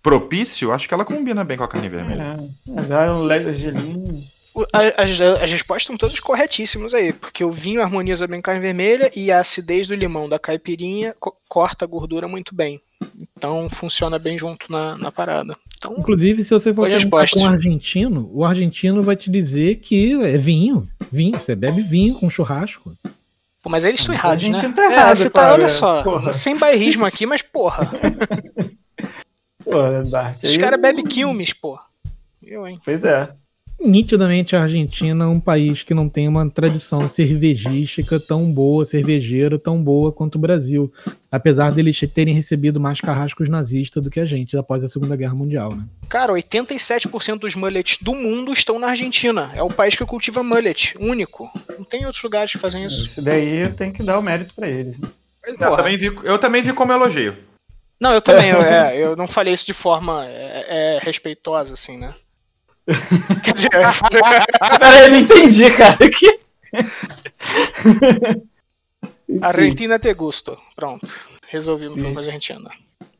[0.02, 2.36] propício, acho que ela combina bem com a carne vermelha.
[2.76, 4.24] É, já é um leve gelinho.
[4.72, 8.60] As, as respostas estão todas corretíssimas aí, porque o vinho harmoniza bem com a carne
[8.60, 12.80] vermelha e a acidez do limão da caipirinha co- corta a gordura muito bem.
[13.36, 15.54] Então funciona bem junto na, na parada.
[15.76, 20.14] Então, Inclusive, se você for perguntar com um argentino, o argentino vai te dizer que
[20.24, 20.88] é vinho.
[21.12, 21.36] Vinho.
[21.38, 22.96] Você bebe vinho com churrasco.
[23.62, 24.72] pô, mas eles estão A errados, gente né?
[24.74, 26.32] tá errado, é, você tá, olha só, Porra.
[26.32, 27.90] sem bairrismo aqui, mas porra,
[29.62, 29.72] Pô,
[30.08, 31.78] Dart, os caras bebem Quilmes, pô.
[32.42, 32.80] Eu, hein?
[32.84, 33.28] Pois é.
[33.78, 39.58] Nitidamente, a Argentina é um país que não tem uma tradição cervejística tão boa, cervejeira
[39.58, 40.92] tão boa quanto o Brasil.
[41.30, 45.34] Apesar deles terem recebido mais carrascos nazistas do que a gente após a Segunda Guerra
[45.34, 45.84] Mundial, né?
[46.08, 49.52] Cara, 87% dos mullets do mundo estão na Argentina.
[49.54, 51.50] É o país que cultiva mullet, único.
[51.76, 53.04] Não tem outros lugares que fazem isso.
[53.04, 54.98] Isso daí tem que dar o mérito pra eles.
[54.98, 55.08] né?
[55.42, 57.36] Pois é, eu, também vi, eu também vi como elogio.
[58.00, 61.98] Não, eu também, eu, é, eu não falei isso de forma é, é, respeitosa, assim,
[61.98, 62.14] né?
[64.78, 65.98] Peraí, não entendi, cara.
[66.10, 66.40] Que...
[69.42, 70.56] Argentina te gusto.
[70.74, 71.06] Pronto.
[71.48, 72.70] Resolvi o problema com a Argentina.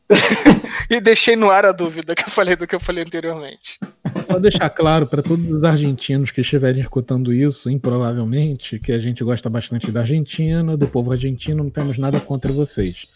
[0.88, 3.78] e deixei no ar a dúvida que eu falei do que eu falei anteriormente.
[4.22, 9.24] Só deixar claro para todos os argentinos que estiverem escutando isso, improvavelmente, que a gente
[9.24, 13.06] gosta bastante da Argentina, do povo argentino, não temos nada contra vocês.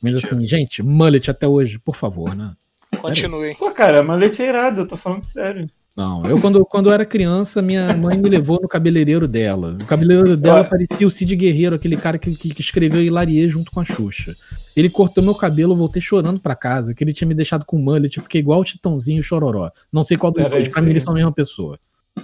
[0.00, 2.52] Mas assim, gente, mullet até hoje, por favor, né?
[3.00, 3.54] Continue.
[3.56, 5.68] Pô, cara, malete é irado, eu tô falando sério.
[5.98, 9.76] Não, eu quando, quando eu era criança, minha mãe me levou no cabeleireiro dela.
[9.82, 10.64] O cabeleireiro dela Ué.
[10.68, 14.36] parecia o Cid Guerreiro, aquele cara que, que, que escreveu Hilarie junto com a Xuxa.
[14.76, 17.76] Ele cortou meu cabelo, eu voltei chorando pra casa, que ele tinha me deixado com
[17.76, 19.72] mullet, eu fiquei igual o Titãozinho Chororó.
[19.92, 21.80] Não sei qual dos dois, pra mim eles são a mesma pessoa.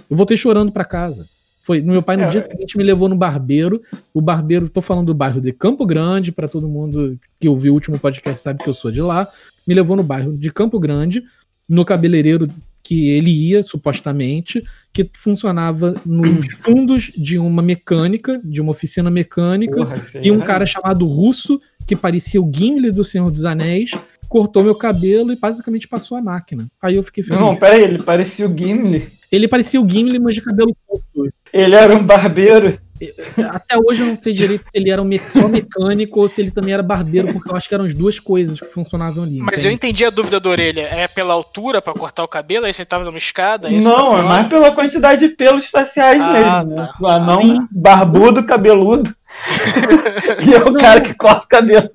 [0.09, 1.27] Eu voltei chorando pra casa.
[1.61, 2.29] Foi, meu pai no É.
[2.29, 3.81] dia seguinte me levou no barbeiro.
[4.13, 7.75] O barbeiro, tô falando do bairro de Campo Grande, pra todo mundo que ouviu o
[7.75, 9.27] último podcast sabe que eu sou de lá.
[9.67, 11.21] Me levou no bairro de Campo Grande,
[11.67, 12.47] no cabeleireiro
[12.85, 19.77] que ele ia, supostamente, que funcionava nos fundos de uma mecânica, de uma oficina mecânica,
[19.77, 23.89] Porra, e um é cara chamado Russo, que parecia o Gimli do Senhor dos Anéis,
[24.29, 26.67] cortou meu cabelo e basicamente passou a máquina.
[26.79, 27.41] Aí eu fiquei feliz.
[27.41, 29.11] Não, peraí, ele parecia o Gimli.
[29.31, 31.33] Ele parecia o Gimli, mas de cabelo curto.
[31.51, 32.77] Ele era um barbeiro.
[33.51, 36.39] Até hoje eu não sei direito se ele era um me- só mecânico ou se
[36.41, 39.39] ele também era barbeiro, porque eu acho que eram as duas coisas que funcionavam ali.
[39.39, 39.75] Mas eu entende?
[39.91, 40.81] entendi a dúvida da orelha.
[40.91, 42.65] É pela altura pra cortar o cabelo?
[42.65, 43.69] Aí você tava numa escada?
[43.69, 46.87] Não, tá é mais pela quantidade de pelos faciais Ah, mesmo, né?
[46.87, 46.95] tá.
[47.01, 47.67] O anão Sim.
[47.69, 49.13] barbudo, cabeludo.
[50.47, 51.89] e é o cara que corta o cabelo.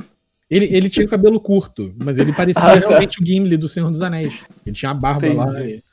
[0.50, 2.88] Ele, ele tinha o cabelo curto, mas ele parecia Ah, tá.
[2.88, 4.34] realmente o Gimli do Senhor dos Anéis.
[4.66, 5.44] Ele tinha a barba lá.
[5.50, 5.74] Entendi.
[5.76, 5.89] e-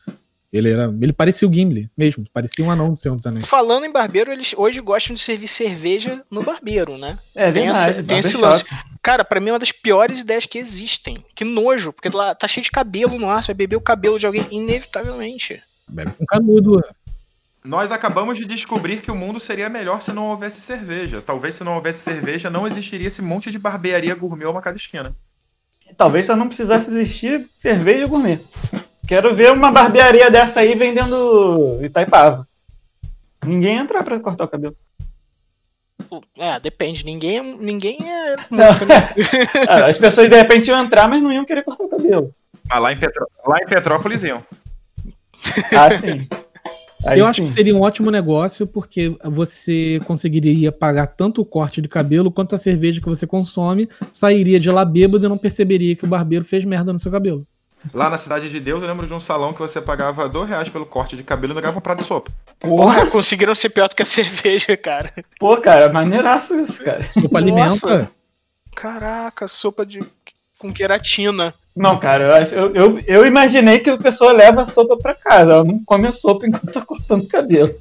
[0.52, 3.46] Ele, era, ele parecia o Gimli mesmo, parecia um anão do Senhor dos Anéis.
[3.46, 7.20] Falando em barbeiro, eles hoje gostam de servir cerveja no barbeiro, né?
[7.36, 7.90] É Tem verdade.
[7.92, 8.70] essa- tem esse barbershop.
[9.02, 11.24] Cara, pra mim é uma das piores ideias que existem.
[11.36, 14.18] Que nojo, porque lá tá cheio de cabelo no ar, você vai beber o cabelo
[14.18, 15.62] de alguém inevitavelmente.
[15.88, 16.82] Bebe com canudo.
[17.64, 21.22] Nós acabamos de descobrir que o mundo seria melhor se não houvesse cerveja.
[21.22, 25.14] Talvez se não houvesse cerveja, não existiria esse monte de barbearia gourmet a cada esquina.
[25.98, 28.40] Talvez só não precisasse existir cerveja gourmet.
[29.08, 32.48] Quero ver uma barbearia dessa aí vendendo Itaipava.
[33.46, 34.76] Ninguém ia entrar pra cortar o cabelo.
[36.38, 37.06] É, depende.
[37.06, 38.36] Ninguém, é- ninguém é.
[38.52, 38.67] Né?
[39.88, 42.34] As pessoas de repente iam entrar, mas não iam querer cortar o cabelo.
[42.70, 44.43] Ah, lá, em Petró- lá em Petrópolis iam.
[45.72, 46.28] Ah, sim.
[47.06, 47.48] Aí eu acho sim.
[47.48, 52.56] que seria um ótimo negócio, porque você conseguiria pagar tanto o corte de cabelo quanto
[52.56, 56.43] a cerveja que você consome, sairia de lá bêbado e não perceberia que o barbeiro
[56.43, 57.48] fez merda no seu cabelo.
[57.93, 60.69] Lá na Cidade de Deus, eu lembro de um salão que você pagava dois reais
[60.69, 62.32] pelo corte de cabelo e ainda ganhava um prato de sopa.
[62.60, 65.13] Porra, Porra, conseguiram ser pior do que a cerveja, cara.
[65.39, 67.04] pô, cara, maneiraço isso, cara.
[67.13, 68.12] Sopa alimenta.
[68.76, 70.00] Caraca, sopa de.
[70.60, 71.54] com queratina.
[71.76, 75.13] Não, cara, eu, acho, eu, eu, eu imaginei que a pessoa leva a sopa pra
[75.13, 75.54] casa.
[75.54, 77.76] Ela não come a sopa enquanto tá cortando o cabelo.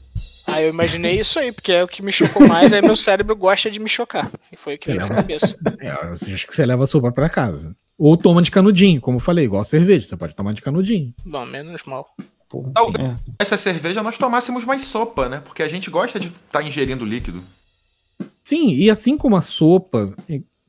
[0.46, 3.34] Ah, eu imaginei isso aí, porque é o que me chocou mais, aí meu cérebro
[3.34, 4.30] gosta de me chocar.
[4.52, 5.56] E foi o que veio na cabeça.
[5.80, 7.74] É, eu acho que você leva a sopa pra casa.
[7.98, 10.06] Ou toma de canudinho, como eu falei, igual a cerveja.
[10.06, 11.14] Você pode tomar de canudinho.
[11.24, 12.06] Bom, menos mal.
[12.48, 13.04] Pô, Talvez.
[13.04, 13.16] é.
[13.38, 15.40] Essa cerveja nós tomássemos mais sopa, né?
[15.44, 17.42] Porque a gente gosta de estar ingerindo líquido.
[18.42, 20.14] Sim, e assim como a sopa,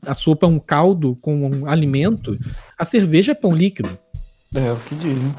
[0.06, 2.38] a sopa é um caldo com um alimento,
[2.78, 3.90] a cerveja é pão líquido.
[4.56, 5.36] É o que dizem.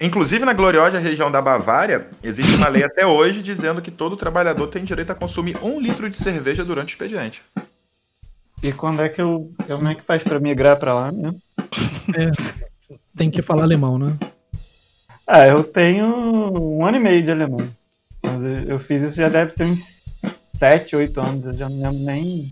[0.00, 4.66] Inclusive, na gloriosa região da Bavária, existe uma lei até hoje dizendo que todo trabalhador
[4.68, 7.42] tem direito a consumir um litro de cerveja durante o expediente.
[8.64, 9.52] E quando é que eu.
[9.66, 11.40] Como é que faz pra migrar pra lá mesmo?
[13.14, 14.16] Tem que falar alemão, né?
[15.26, 17.66] Ah, eu tenho um ano e meio de alemão.
[18.22, 20.02] Mas eu, eu fiz isso já deve ter uns
[20.42, 21.46] 7, 8 anos.
[21.46, 22.50] Eu já não lembro nem.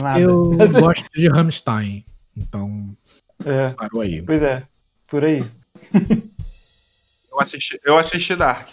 [0.00, 0.20] Nada.
[0.20, 2.04] Eu Mas- gosto de Rammstein.
[2.36, 2.96] Então,
[3.44, 4.22] É, Parou aí.
[4.22, 4.62] pois é,
[5.08, 5.44] por aí.
[7.30, 8.68] Eu assisti, eu assisti Dark.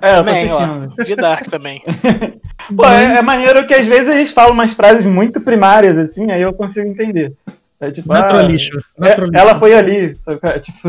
[0.00, 0.94] É, eu tô Também, assistindo.
[0.98, 1.04] ó.
[1.04, 1.82] Vi Dark também.
[2.74, 6.42] Pô, é, é maneiro que às vezes eles falam umas frases muito primárias, assim, aí
[6.42, 7.34] eu consigo entender.
[7.80, 8.78] É tipo, ah, Naturalista.
[9.00, 10.38] é, ela foi ali, sabe?
[10.38, 10.60] cara?
[10.60, 10.88] Tipo,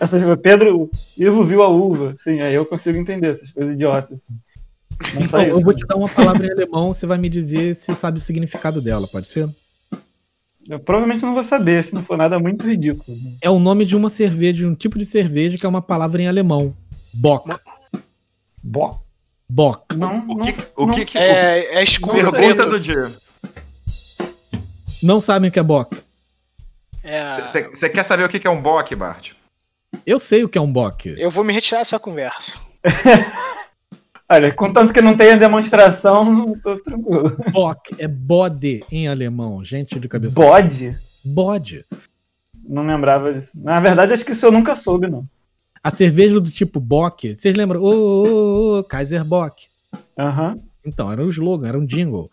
[0.00, 0.22] essas.
[0.40, 5.22] Pedro, Ivo viu a uva, assim, aí eu consigo entender essas coisas idiotas, assim.
[5.22, 5.50] Então, isso.
[5.50, 8.22] eu vou te dar uma palavra em alemão, você vai me dizer se sabe o
[8.22, 9.48] significado dela, pode ser?
[10.66, 13.18] Eu provavelmente não vou saber, se não for nada muito ridículo.
[13.42, 16.22] É o nome de uma cerveja, de um tipo de cerveja que é uma palavra
[16.22, 16.74] em alemão.
[17.12, 17.54] Bock.
[18.64, 18.98] Bo...
[19.48, 19.94] Bock.
[19.94, 23.12] Não, O não, que, o não que, que É, é escuro pergunta do dia.
[25.02, 26.02] Não sabem o que é Bock.
[27.02, 29.32] É, Você quer saber o que é um bock, Bart?
[30.06, 31.14] Eu sei o que é um Bock.
[31.18, 32.58] eu vou me retirar dessa conversa.
[34.26, 37.36] Olha, contanto que não tenha demonstração, não tô tranquilo.
[37.52, 39.62] Bock é bode em alemão.
[39.62, 40.34] Gente de cabeça.
[40.34, 40.98] Bode?
[41.22, 41.84] Bode.
[42.66, 43.52] Não lembrava disso.
[43.54, 45.28] Na verdade, acho que isso eu nunca soube, não.
[45.84, 47.82] A cerveja do tipo Bock, vocês lembram?
[47.82, 49.66] Ô, ô, ô, Kaiser Bock.
[50.18, 50.58] Aham.
[50.84, 52.30] Então, era um slogan, era um jingle.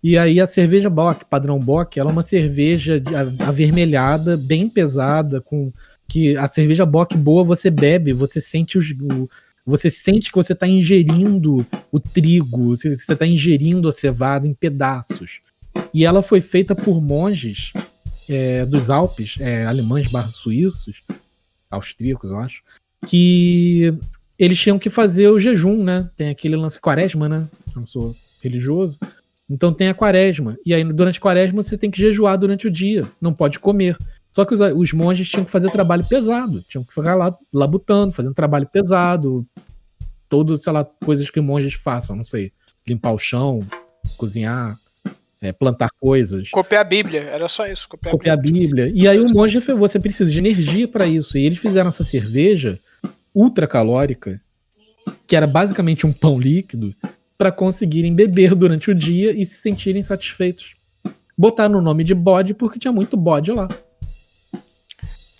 [0.00, 3.02] E aí a cerveja Bock, padrão Bock, ela é uma cerveja
[3.44, 5.72] avermelhada, bem pesada, com
[6.08, 9.28] que a cerveja Bock boa você bebe, você sente os, o-
[9.66, 15.40] você sente que você está ingerindo o trigo, você está ingerindo a cevada em pedaços.
[15.94, 17.72] E ela foi feita por monges
[18.28, 21.02] é, dos Alpes, é, alemães barra suíços,
[21.70, 22.62] austríacos, eu acho,
[23.06, 23.94] que
[24.38, 26.10] eles tinham que fazer o jejum, né?
[26.16, 27.48] Tem aquele lance quaresma, né?
[27.74, 28.98] Eu não sou religioso.
[29.48, 30.56] Então tem a quaresma.
[30.64, 33.04] E aí, durante a quaresma, você tem que jejuar durante o dia.
[33.20, 33.96] Não pode comer.
[34.30, 36.64] Só que os, os monges tinham que fazer trabalho pesado.
[36.68, 39.46] Tinham que ficar lá labutando, fazendo trabalho pesado.
[40.28, 42.52] Todo, sei lá, coisas que monges façam, não sei.
[42.86, 43.60] Limpar o chão,
[44.16, 44.78] cozinhar,
[45.40, 47.88] é, plantar coisas Copiar a Bíblia, era só isso.
[47.88, 48.90] Copiar, copiar a Bíblia.
[48.94, 51.36] E aí o monge falou, você precisa de energia para isso.
[51.36, 52.80] E eles fizeram essa cerveja
[53.34, 54.40] ultra calórica,
[55.26, 56.94] que era basicamente um pão líquido,
[57.36, 60.74] para conseguirem beber durante o dia e se sentirem satisfeitos.
[61.36, 63.68] Botaram o nome de bode porque tinha muito bode lá.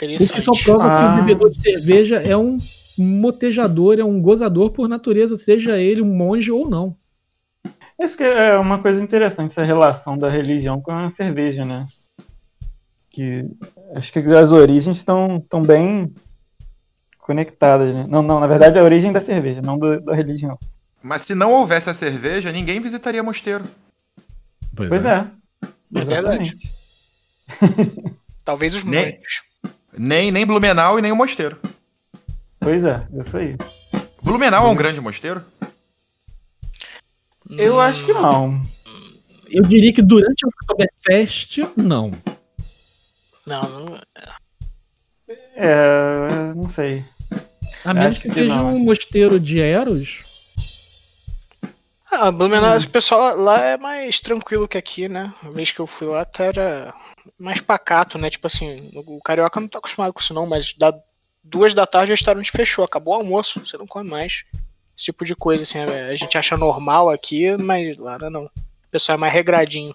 [0.03, 1.15] O que só prova que Ah.
[1.15, 2.59] o bebedor de cerveja é um
[2.99, 6.97] motejador, é um gozador por natureza, seja ele um monge ou não.
[8.01, 11.87] Acho que é uma coisa interessante essa relação da religião com a cerveja, né?
[13.11, 13.45] Que
[13.95, 16.13] acho que as origens estão tão bem
[17.23, 18.05] conectadas, né?
[18.09, 20.59] Não, não, na verdade é a origem da cerveja, não do- da religião.
[21.03, 23.65] Mas se não houvesse a cerveja, ninguém visitaria mosteiro.
[24.77, 25.27] Pois é.
[25.95, 26.57] É verdade.
[26.59, 26.75] Exatamente.
[28.45, 29.43] Talvez os Nem- monges.
[29.97, 31.59] Nem, nem Blumenau e nem o mosteiro.
[32.59, 33.57] Pois é, isso aí.
[34.23, 35.45] Blumenau é um grande mosteiro?
[37.51, 38.63] Eu acho que não.
[39.49, 42.11] Eu diria que durante o Oktoberfest, não.
[43.47, 44.01] Não, não.
[45.65, 47.05] É, não sei.
[47.85, 48.79] A menos que, que seja não, um acho.
[48.85, 50.21] mosteiro de Eros.
[52.11, 52.81] Ah, Blumenau, Hum.
[52.81, 55.33] o pessoal lá é mais tranquilo que aqui, né?
[55.43, 56.93] A vez que eu fui lá, até era
[57.41, 58.29] mais pacato, né?
[58.29, 60.93] Tipo assim, o carioca não tá acostumado com isso não, mas da
[61.45, 64.45] duas da tarde o restaurante fechou, acabou o almoço, você não come mais.
[64.97, 68.45] Esse tipo de coisa, assim, a gente acha normal aqui, mas lá não.
[68.45, 68.51] O
[68.91, 69.95] pessoal é mais regradinho,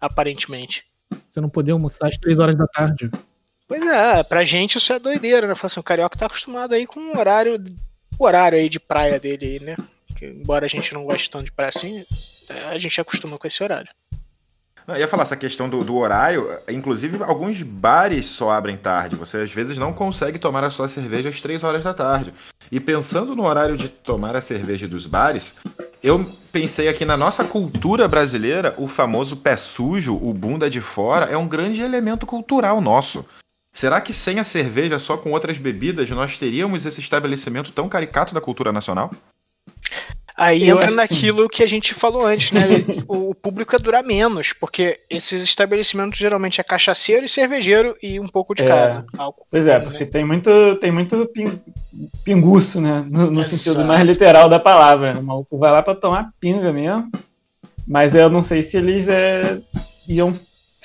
[0.00, 0.84] aparentemente.
[1.28, 3.10] Você não poder almoçar às três horas da tarde.
[3.68, 5.54] Pois é, pra gente isso é doideira, né?
[5.62, 7.62] Assim, o carioca tá acostumado aí com o horário,
[8.18, 9.76] o horário aí de praia dele aí, né?
[10.16, 12.02] Que, embora a gente não goste tanto de praia assim,
[12.70, 13.90] a gente acostuma com esse horário.
[14.88, 16.48] Eu ia falar essa questão do, do horário.
[16.66, 19.16] Inclusive, alguns bares só abrem tarde.
[19.16, 22.32] Você às vezes não consegue tomar a sua cerveja às 3 horas da tarde.
[22.72, 25.54] E pensando no horário de tomar a cerveja dos bares,
[26.02, 31.26] eu pensei aqui na nossa cultura brasileira, o famoso pé sujo, o bunda de fora,
[31.26, 33.26] é um grande elemento cultural nosso.
[33.78, 38.34] Será que sem a cerveja, só com outras bebidas, nós teríamos esse estabelecimento tão caricato
[38.34, 39.08] da cultura nacional?
[40.36, 42.62] Aí Eu entra naquilo que a gente falou antes, né?
[43.06, 48.26] o, público é durar menos, porque esses estabelecimentos geralmente é cachaceiro e cervejeiro e um
[48.26, 48.66] pouco de É.
[48.66, 49.06] cada.
[49.16, 49.84] álcool, Pois é, né?
[49.84, 50.50] porque tem muito,
[50.80, 51.60] tem muito pin-
[52.24, 53.06] pinguço, né?
[53.08, 55.16] No, no sentido mais literal da palavra.
[55.16, 57.08] O maluco vai lá pra tomar pinga mesmo.
[57.86, 59.60] Mas eu não sei se eles é,
[60.08, 60.34] iam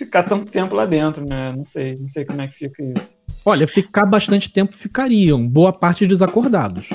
[0.05, 1.53] ficar tanto tempo lá dentro, né?
[1.55, 3.17] Não sei, não sei como é que fica isso.
[3.45, 6.87] Olha, ficar bastante tempo ficariam, boa parte desacordados.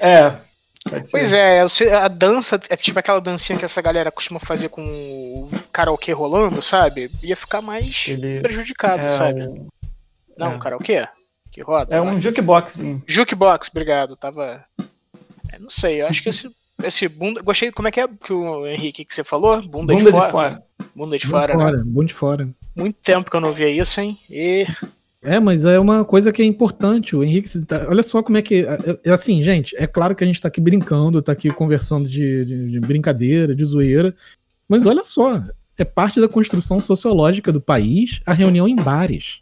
[0.00, 0.34] É.
[1.12, 4.82] Pois é, você- a dança é tipo aquela dancinha que essa galera costuma fazer com
[4.82, 7.08] o karaokê rolando, sabe?
[7.22, 9.42] Ia ficar mais Ele prejudicado, é, sabe?
[9.46, 9.68] um,
[10.36, 10.58] Não, é.
[10.58, 11.06] karaokê?
[11.52, 11.94] Que roda?
[11.94, 12.06] é lá.
[12.10, 13.00] um jukeboxzinho.
[13.06, 14.16] Jukebox, obrigado.
[14.16, 14.64] Tava.
[15.52, 16.50] É, não sei, eu acho que esse,
[16.82, 17.42] esse bunda.
[17.42, 17.70] Gostei.
[17.70, 19.62] Como é que é que o Henrique que você falou?
[19.62, 20.50] Bunda, Bunda de, fora.
[20.50, 21.62] Bunda de Bom de fora, né?
[21.64, 22.48] fora, bom de fora.
[22.76, 24.18] Muito tempo que eu não via isso, hein?
[24.30, 24.66] E
[25.22, 27.14] É, mas é uma coisa que é importante.
[27.14, 28.64] O Henrique, tá- olha só como é que.
[28.66, 32.08] É, é assim, gente, é claro que a gente tá aqui brincando, tá aqui conversando
[32.08, 34.14] de, de- de brincadeira, de zoeira.
[34.68, 35.42] Mas olha só,
[35.78, 39.38] é parte da construção sociológica do país a reunião em bares.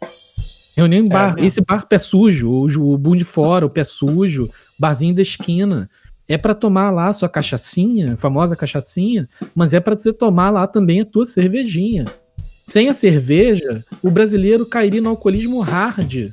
[0.75, 1.33] Reunião em bar.
[1.35, 1.47] mesmo.
[1.47, 4.49] Esse bar pé sujo, o, o bum de fora, o pé sujo,
[4.79, 5.89] barzinho da esquina.
[6.31, 10.49] É pra tomar lá a sua cachaçinha, a famosa cachaçinha, mas é pra você tomar
[10.49, 12.05] lá também a tua cervejinha.
[12.65, 16.31] Sem a cerveja, o brasileiro cairia no alcoolismo hard,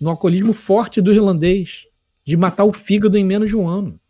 [0.00, 1.82] no alcoolismo forte do irlandês,
[2.24, 4.00] de matar o fígado em menos de um ano.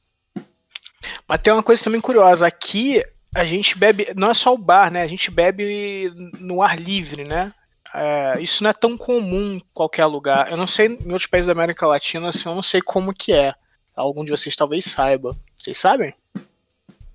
[1.26, 2.46] Mas tem uma coisa também curiosa.
[2.46, 3.02] Aqui
[3.34, 5.02] a gente bebe, não é só o bar, né?
[5.02, 6.08] A gente bebe
[6.38, 7.52] no ar livre, né?
[7.92, 10.52] É, isso não é tão comum em qualquer lugar.
[10.52, 13.32] Eu não sei em outros países da América Latina, assim, eu não sei como que
[13.32, 13.52] é.
[13.96, 15.34] Algum de vocês talvez saiba.
[15.58, 16.12] Vocês sabem?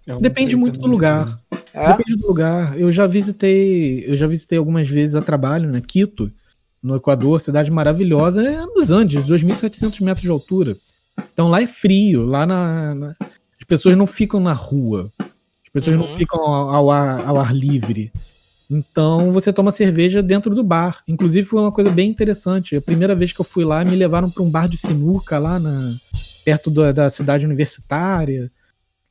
[0.07, 0.91] Não Depende muito do também.
[0.91, 1.39] lugar.
[1.73, 1.87] É?
[1.95, 2.77] Depende do lugar.
[2.79, 5.79] Eu já visitei, eu já visitei algumas vezes a trabalho, né?
[5.85, 6.31] Quito,
[6.81, 10.75] no Equador, cidade maravilhosa, é nos Andes, 2.700 metros de altura.
[11.31, 15.95] Então lá é frio, lá na, na- as pessoas não ficam na rua, as pessoas
[15.97, 16.15] não Uhum.
[16.17, 18.11] ficam ao, ao ar, ao ar livre.
[18.69, 21.03] Então você toma cerveja dentro do bar.
[21.07, 22.75] Inclusive foi uma coisa bem interessante.
[22.75, 25.59] A primeira vez que eu fui lá, me levaram para um bar de sinuca lá
[25.59, 25.81] na,
[26.43, 28.51] perto da, da cidade universitária,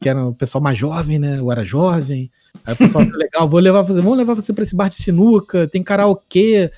[0.00, 1.38] que era o pessoal mais jovem, né?
[1.38, 2.30] Eu era jovem.
[2.64, 4.96] Aí o pessoal falou, legal, vou levar você, vamos levar você para esse bar de
[4.96, 6.70] sinuca, tem karaokê.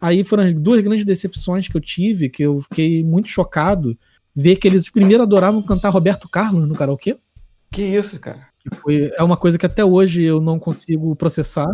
[0.00, 3.98] Aí foram as duas grandes decepções que eu tive, que eu fiquei muito chocado
[4.34, 7.18] ver que eles primeiro adoravam cantar Roberto Carlos no karaokê.
[7.70, 8.50] Que isso, cara?
[8.60, 11.70] que foi, é uma coisa que até hoje eu não consigo processar.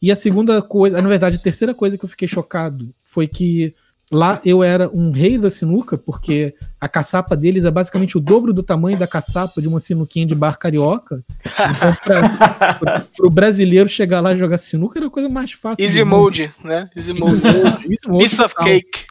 [0.00, 3.74] E a segunda coisa, na verdade, a terceira coisa que eu fiquei chocado foi que
[4.10, 8.52] lá eu era um rei da sinuca, porque a caçapa deles é basicamente o dobro
[8.52, 11.24] do tamanho da caçapa de uma sinuquinha de bar carioca.
[11.44, 15.84] Então, para o brasileiro chegar lá e jogar sinuca era a coisa mais fácil.
[15.84, 16.88] Easy mode, né?
[16.96, 17.42] Easy mode.
[17.44, 19.06] Easy mode Piece of cake.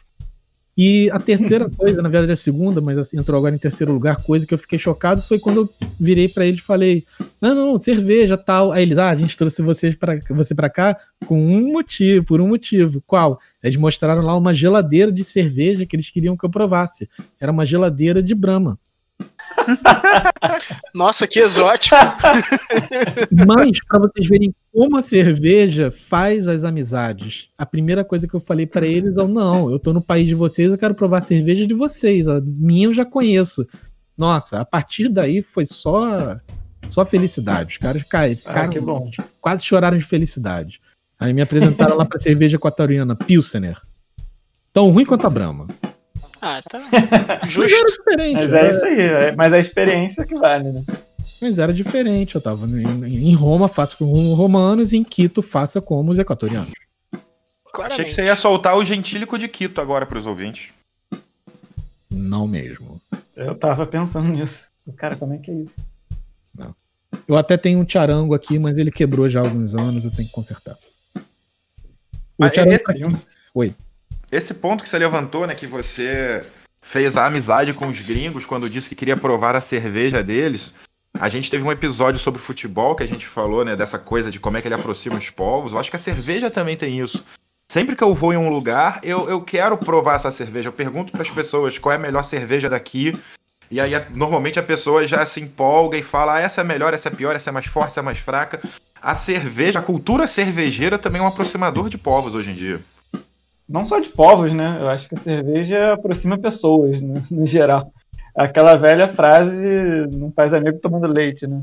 [0.80, 4.22] E a terceira coisa, na verdade a segunda, mas assim, entrou agora em terceiro lugar,
[4.22, 7.04] coisa que eu fiquei chocado foi quando eu virei pra eles e falei:
[7.40, 8.70] "Não, não, cerveja, tal".
[8.70, 12.40] Aí eles: "Ah, a gente trouxe vocês para você para cá com um motivo, por
[12.40, 13.02] um motivo.
[13.04, 17.08] Qual?" Eles mostraram lá uma geladeira de cerveja que eles queriam que eu provasse.
[17.40, 18.78] Era uma geladeira de Brahma.
[20.94, 21.96] Nossa, que exótico.
[23.46, 27.48] Mas para vocês verem como a cerveja faz as amizades.
[27.56, 30.34] A primeira coisa que eu falei pra eles é: "Não, eu tô no país de
[30.34, 32.26] vocês, eu quero provar a cerveja de vocês.
[32.28, 33.66] A minha eu já conheço".
[34.16, 36.36] Nossa, a partir daí foi só
[36.88, 37.72] só felicidade.
[37.72, 39.10] Os caras cai- Ah, ficaram que bom.
[39.40, 40.80] quase choraram de felicidade.
[41.20, 43.76] Aí me apresentaram lá pra cerveja equatoriana Pilsener.
[44.72, 45.66] Tão ruim quanto a Brahma.
[46.40, 46.78] Ah, tá.
[47.42, 47.74] Mas Justo.
[47.76, 48.34] era diferente.
[48.34, 50.84] Mas era- é isso aí, é- mas a experiência que vale, né?
[51.40, 52.34] Mas era diferente.
[52.34, 56.18] Eu tava em, em Roma, faça como os romanos, e em Quito, faça como os
[56.18, 56.72] equatorianos.
[57.12, 58.12] Achei que Claramente.
[58.12, 60.70] você ia soltar o gentílico de Quito agora pros ouvintes.
[62.10, 63.00] Não mesmo.
[63.36, 64.66] Eu tava pensando nisso.
[64.96, 65.74] Cara, como é que é isso?
[67.26, 70.26] Eu até tenho um charango aqui, mas ele quebrou já há alguns anos, eu tenho
[70.28, 70.76] que consertar.
[71.16, 71.20] O
[72.38, 72.84] Mas charango esse,
[74.30, 76.44] esse ponto que você levantou, né, que você
[76.80, 80.74] fez a amizade com os gringos quando disse que queria provar a cerveja deles.
[81.18, 84.38] A gente teve um episódio sobre futebol que a gente falou, né, dessa coisa de
[84.38, 85.72] como é que ele aproxima os povos.
[85.72, 87.24] Eu acho que a cerveja também tem isso.
[87.70, 90.68] Sempre que eu vou em um lugar, eu, eu quero provar essa cerveja.
[90.68, 93.18] Eu pergunto para as pessoas qual é a melhor cerveja daqui.
[93.70, 97.08] E aí, normalmente, a pessoa já se empolga e fala: ah, essa é melhor, essa
[97.08, 98.62] é pior, essa é mais forte, essa é mais fraca.
[99.02, 102.80] A cerveja, a cultura cervejeira também é um aproximador de povos hoje em dia.
[103.68, 104.78] Não só de povos, né?
[104.80, 107.22] Eu acho que a cerveja aproxima pessoas, né?
[107.30, 107.92] no geral.
[108.34, 111.62] Aquela velha frase, não faz amigo tomando leite, né?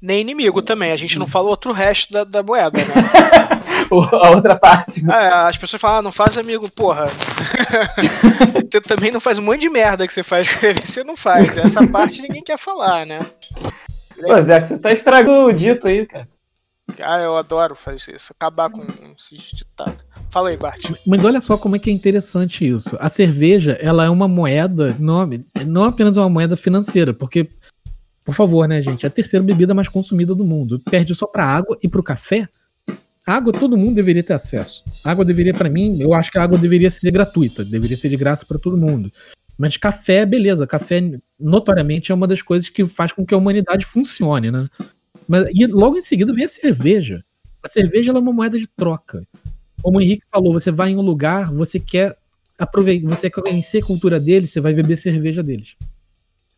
[0.00, 0.92] Nem inimigo também.
[0.92, 2.84] A gente não fala outro resto da, da moeda, né?
[3.92, 5.12] A outra parte, né?
[5.12, 7.08] Ah, as pessoas falam, ah, não faz amigo, porra.
[8.70, 11.58] você também não faz um monte de merda que você faz, você não faz.
[11.58, 13.20] Essa parte ninguém quer falar, né?
[14.18, 16.26] Pô, Zé, que você tá estragando o dito aí, cara.
[17.00, 18.32] Ah, eu adoro fazer isso.
[18.32, 19.98] Acabar com esse ditado.
[20.30, 20.82] Fala aí, Bart.
[21.06, 22.96] Mas olha só como é que é interessante isso.
[23.00, 25.28] A cerveja, ela é uma moeda, não,
[25.66, 27.48] não apenas uma moeda financeira, porque,
[28.24, 30.80] por favor, né, gente, é a terceira bebida mais consumida do mundo.
[30.90, 32.48] Perde só pra água e pro café.
[33.24, 34.82] Água todo mundo deveria ter acesso.
[35.04, 38.16] Água deveria, pra mim, eu acho que a água deveria ser gratuita, deveria ser de
[38.16, 39.12] graça pra todo mundo.
[39.56, 41.00] Mas café, beleza, café
[41.38, 44.68] notoriamente é uma das coisas que faz com que a humanidade funcione, né?
[45.28, 47.24] Mas, e logo em seguida vem a cerveja.
[47.62, 49.26] A cerveja ela é uma moeda de troca.
[49.82, 52.16] Como o Henrique falou, você vai em um lugar, você quer
[52.58, 55.76] aproveitar, você quer conhecer a cultura deles, você vai beber cerveja deles.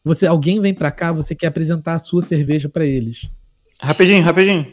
[0.04, 3.30] Você, alguém vem pra cá, você quer apresentar a sua cerveja pra eles.
[3.80, 4.72] Rapidinho, rapidinho.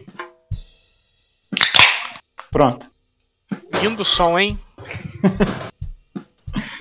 [2.51, 2.85] Pronto.
[3.81, 4.59] Lindo som, hein?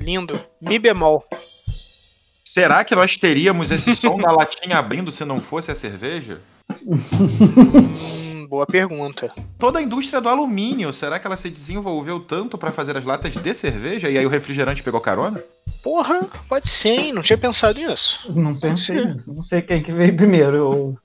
[0.00, 0.38] Lindo.
[0.61, 1.24] Mi bemol.
[2.44, 6.40] Será que nós teríamos esse som da latinha abrindo se não fosse a cerveja?
[6.83, 9.33] Hum, boa pergunta.
[9.59, 13.35] Toda a indústria do alumínio, será que ela se desenvolveu tanto para fazer as latas
[13.35, 15.43] de cerveja e aí o refrigerante pegou carona?
[15.83, 17.12] Porra, pode ser, hein?
[17.12, 18.31] Não tinha pensado nisso.
[18.35, 19.33] Não pensei nisso.
[19.33, 20.57] Não sei quem que veio primeiro.
[20.57, 20.99] Eu...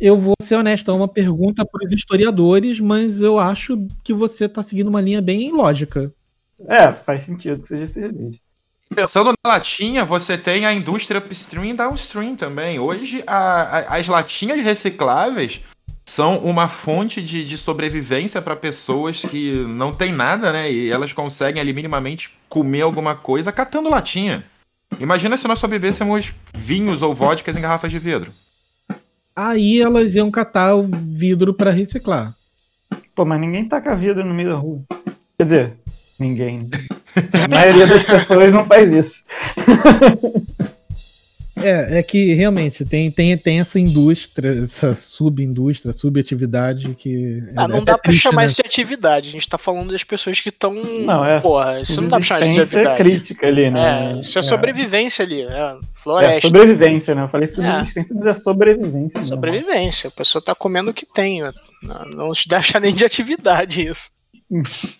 [0.00, 4.46] Eu vou ser honesto, é uma pergunta para os historiadores, mas eu acho que você
[4.46, 6.12] está seguindo uma linha bem lógica.
[6.66, 8.38] É, faz sentido que seja cerveja.
[8.94, 12.78] Pensando na latinha, você tem a indústria upstream e downstream também.
[12.78, 15.60] Hoje, a- a- as latinhas recicláveis
[16.04, 20.70] são uma fonte de, de sobrevivência para pessoas que não tem nada, né?
[20.70, 24.44] E elas conseguem ali minimamente comer alguma coisa catando latinha.
[25.00, 28.30] Imagina se nós só bebêssemos vinhos ou vodkas em garrafas de vidro.
[29.34, 32.36] Aí elas iam catar o vidro para reciclar.
[33.14, 34.82] Pô, mas ninguém taca vidro no meio da rua.
[35.38, 35.72] Quer dizer,
[36.18, 36.68] ninguém.
[37.32, 39.24] A maioria das pessoas não faz isso.
[41.56, 47.42] É, é que realmente tem, tem, tem essa indústria, essa subindústria, subatividade que.
[47.56, 48.46] Ah, é não dá pra triste, chamar né?
[48.46, 49.28] isso de atividade.
[49.28, 50.74] A gente tá falando das pessoas que estão.
[50.74, 52.96] Não, é Porra, isso não dá pra chamar isso de atividade.
[52.96, 54.14] crítica ali, né?
[54.16, 55.54] É, isso é, sobrevivência ali, né?
[55.54, 56.40] É, Floresta.
[56.40, 57.22] sobrevivência, né?
[57.22, 59.18] Eu falei subsistência, mas é sobrevivência.
[59.18, 59.34] mesmo.
[59.34, 60.08] Sobrevivência.
[60.08, 61.42] A pessoa tá comendo o que tem.
[61.42, 61.52] né?
[61.82, 64.10] Não, não se deve achar nem de atividade isso.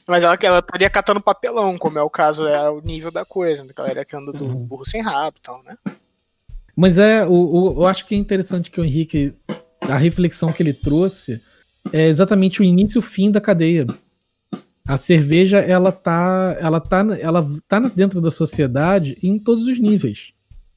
[0.08, 3.62] Mas ela, ela estaria catando papelão, como é o caso, é o nível da coisa.
[3.64, 3.72] né?
[3.74, 4.64] Que ela era que anda do Uhum.
[4.66, 5.76] burro sem rabo e tal, né?
[6.74, 9.34] Mas é, o, o- eu acho que é interessante que o Henrique,
[9.82, 11.40] a reflexão que ele trouxe
[11.92, 13.86] é exatamente o início e o fim da cadeia.
[14.86, 20.32] A cerveja, ela tá, ela tá, ela tá dentro da sociedade em todos os níveis.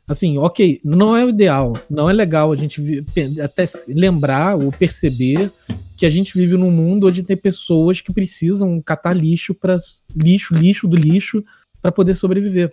[0.07, 3.03] Assim, ok, não é o ideal, não é legal a gente
[3.43, 5.51] até lembrar ou perceber
[5.95, 9.77] que a gente vive num mundo onde tem pessoas que precisam catar lixo para
[10.15, 11.43] lixo, lixo do lixo
[11.81, 12.71] para poder sobreviver.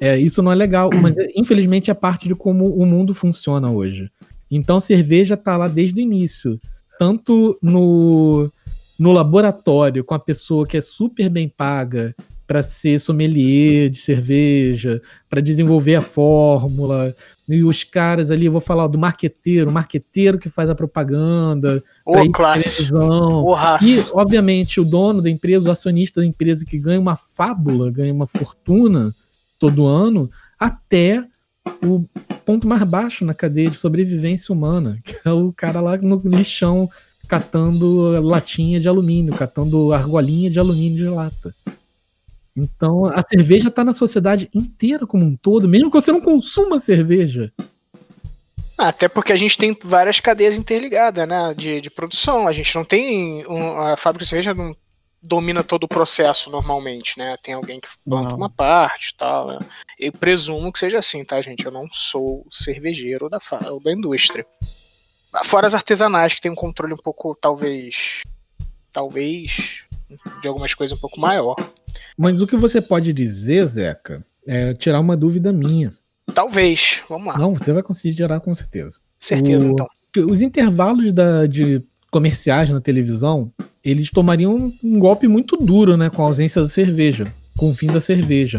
[0.00, 4.10] É, isso não é legal, mas infelizmente é parte de como o mundo funciona hoje.
[4.50, 6.60] Então a cerveja tá lá desde o início,
[6.98, 8.50] tanto no,
[8.98, 12.14] no laboratório com a pessoa que é super bem paga
[12.46, 17.16] para ser sommelier de cerveja, para desenvolver a fórmula,
[17.48, 21.82] e os caras ali, eu vou falar do marqueteiro, o marqueteiro que faz a propaganda,
[22.32, 22.76] classe.
[22.76, 23.44] televisão,
[23.82, 28.14] e, obviamente, o dono da empresa, o acionista da empresa que ganha uma fábula, ganha
[28.14, 29.14] uma fortuna
[29.58, 31.24] todo ano, até
[31.82, 32.04] o
[32.44, 36.88] ponto mais baixo na cadeia de sobrevivência humana, que é o cara lá no lixão
[37.28, 41.54] catando latinha de alumínio, catando argolinha de alumínio de lata.
[42.56, 46.78] Então, a cerveja está na sociedade inteira como um todo, mesmo que você não consuma
[46.78, 47.52] cerveja.
[48.78, 51.52] Ah, Até porque a gente tem várias cadeias interligadas, né?
[51.56, 52.46] De, de produção.
[52.46, 53.46] A gente não tem.
[53.46, 54.76] um- a fábrica de cerveja não
[55.22, 57.36] domina todo o processo normalmente, né?
[57.42, 58.36] Tem alguém que planta Não.
[58.36, 59.46] uma parte e tal.
[59.48, 59.58] né?
[59.98, 61.64] Eu presumo que seja assim, tá, gente?
[61.64, 63.38] Eu não sou cervejeiro da,
[63.82, 64.44] da indústria.
[65.44, 68.22] Fora as artesanais, que tem um controle um pouco, talvez.
[68.92, 69.82] Talvez.
[70.42, 71.56] De algumas coisas um pouco maior.
[72.16, 75.92] Mas o que você pode dizer, Zeca, é tirar uma dúvida minha.
[76.34, 77.02] Talvez.
[77.08, 77.38] Vamos lá.
[77.38, 79.00] Não, você vai conseguir gerar com certeza.
[79.20, 79.86] Certeza, o- então.
[80.28, 86.08] os intervalos da- de comerciais na televisão, eles tomariam um, um golpe muito duro, né,
[86.08, 87.26] com a ausência da cerveja,
[87.58, 88.58] com o fim da cerveja.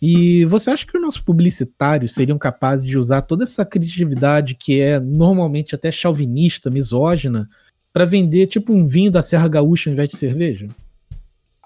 [0.00, 4.80] E você acha que os nossos publicitários seriam capazes de usar toda essa criatividade que
[4.80, 7.48] é normalmente até chauvinista, misógina,
[7.92, 10.68] para vender tipo um vinho da Serra Gaúcha ao invés de cerveja?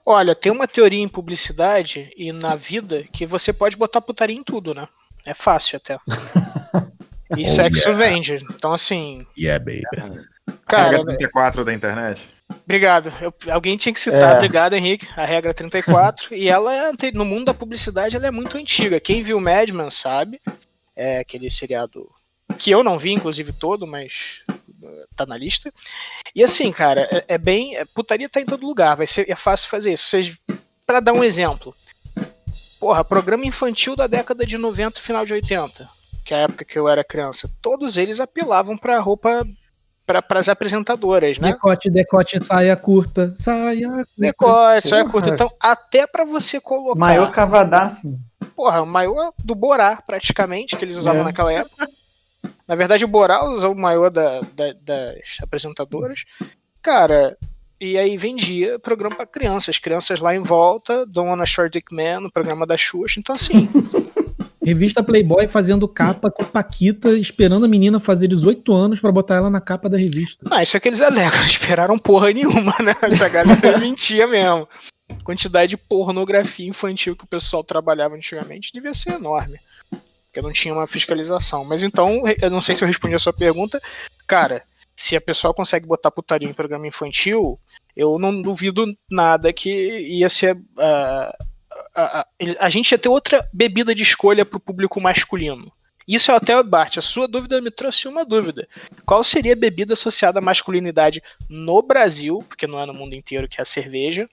[0.05, 4.43] Olha, tem uma teoria em publicidade e na vida que você pode botar putaria em
[4.43, 4.89] tudo, né?
[5.25, 5.99] É fácil até.
[7.35, 8.05] E Oh, sexo yeah.
[8.05, 8.35] vende.
[8.55, 9.81] Então, assim, Yeah, baby.
[10.67, 12.23] cara, Regra 34 da internet.
[12.63, 13.11] obrigado.
[13.23, 14.37] Eu- alguém tinha que citar, É.
[14.37, 15.09] obrigado, Henrique.
[15.17, 16.35] A regra 34.
[16.35, 19.01] e ela é no mundo da publicidade ela é muito antiga.
[19.01, 20.43] Quem viu Mad Men sabe.
[20.95, 22.07] É aquele seriado
[22.59, 25.73] que eu não vi, inclusive, todo, mas uh, tá na lista.
[26.35, 27.77] E assim, cara, é, é bem.
[27.77, 28.97] é- putaria tá em todo lugar.
[28.97, 30.07] Vai ser, é fácil fazer isso.
[30.09, 30.33] Vocês,
[30.87, 31.75] pra dar um exemplo.
[32.81, 35.89] Porra, programa infantil da década de 90 e final de 80,
[36.25, 37.49] que é a época que eu era criança.
[37.61, 39.47] Todos eles apelavam pra roupa.
[40.05, 41.53] para as apresentadoras, né?
[41.53, 44.09] Decote, decote, saia curta, saia curta.
[44.19, 45.13] Decote, saia Porra.
[45.13, 45.29] curta.
[45.31, 46.99] Então, até pra você colocar.
[46.99, 48.19] Maior cavadaço.
[48.57, 51.25] Porra, o maior do Borá, praticamente, que eles usavam É.
[51.25, 51.89] naquela época.
[52.67, 56.25] Na verdade, o Borá usou o maior da, da- das apresentadoras.
[56.81, 57.37] Cara,
[57.81, 59.71] e aí vendia programa pra crianças.
[59.75, 63.19] As crianças lá em volta, Dona Short Dick Man, no programa da Xuxa.
[63.21, 63.69] Então, assim,
[64.65, 69.51] Revista Playboy fazendo capa com Paquita, esperando a menina fazer 18 anos pra botar ela
[69.51, 70.47] na capa da revista.
[70.51, 71.41] ah, isso é que eles alegam.
[71.41, 72.95] Não esperaram porra nenhuma, né?
[73.03, 74.69] Essa galera mentia mesmo.
[75.11, 79.59] A quantidade de pornografia infantil que o pessoal trabalhava antigamente devia ser enorme.
[80.33, 81.63] Porque não tinha uma fiscalização.
[81.63, 83.79] Mas então, eu não sei se eu respondi a sua pergunta.
[84.27, 84.65] Cara,
[84.97, 87.61] se a pessoa consegue botar putaria em programa infantil,
[87.95, 90.57] eu não duvido nada que ia ser.
[90.57, 91.53] Uh,
[91.95, 92.27] a, a,
[92.61, 95.71] a, gente ia ter outra bebida de escolha para o público masculino.
[96.09, 98.67] Isso é até Bart, a sua dúvida me trouxe uma dúvida.
[99.05, 103.49] Qual seria a bebida associada à masculinidade no Brasil, porque não é no mundo inteiro
[103.49, 104.29] que é a cerveja,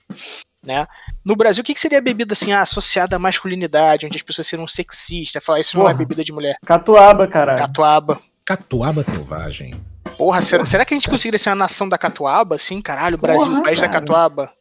[0.65, 0.87] né?
[1.23, 4.21] No Brasil, o que, que seria a bebida assim, ah, associada à masculinidade, onde as
[4.21, 6.57] pessoas seriam sexistas, falar isso Porra, não é bebida de mulher?
[6.65, 7.59] Catuaba, caralho.
[7.59, 8.19] Catuaba.
[8.45, 9.73] Catuaba selvagem.
[10.17, 12.81] Porra, será, será que a gente conseguiria ser uma nação da catuaba, assim?
[12.81, 13.91] Caralho, o Brasil, Porra, país cara.
[13.91, 14.51] da catuaba.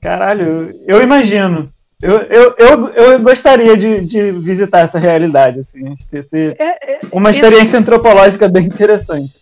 [0.00, 1.72] Caralho, eu imagino.
[2.00, 5.88] Eu, eu, eu, eu gostaria de, de visitar essa realidade, assim.
[5.92, 7.76] Acho que esse, é, é, uma experiência esse...
[7.76, 9.36] antropológica bem interessante.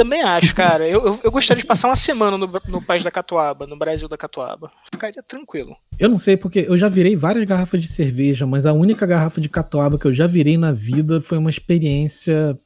[0.00, 0.88] Também acho, cara.
[0.88, 4.08] Eu, eu, eu, gostaria de passar uma semana no, no país da Catuaba, no Brasil
[4.08, 4.70] da Catuaba.
[4.90, 5.76] Ficaria tranquilo.
[5.98, 9.42] Eu não sei, porque eu já virei várias garrafas de cerveja, mas a única garrafa
[9.42, 12.58] de Catuaba que eu já virei na vida foi uma experiência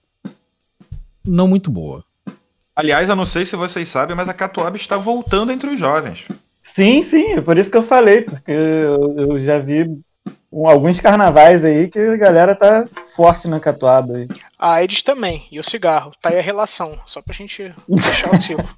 [1.26, 2.04] não muito boa.
[2.76, 6.28] Aliás, eu não sei se vocês sabem, mas a Catuaba está voltando entre os jovens.
[6.62, 9.90] Sim, sim, é por isso que eu falei, porque eu, eu já vi
[10.66, 12.84] alguns carnavais aí que a galera tá
[13.16, 14.28] forte na catuaba aí.
[14.58, 16.12] A Aires também, e o cigarro.
[16.20, 18.68] Tá aí a relação, só pra gente deixar o ciclo.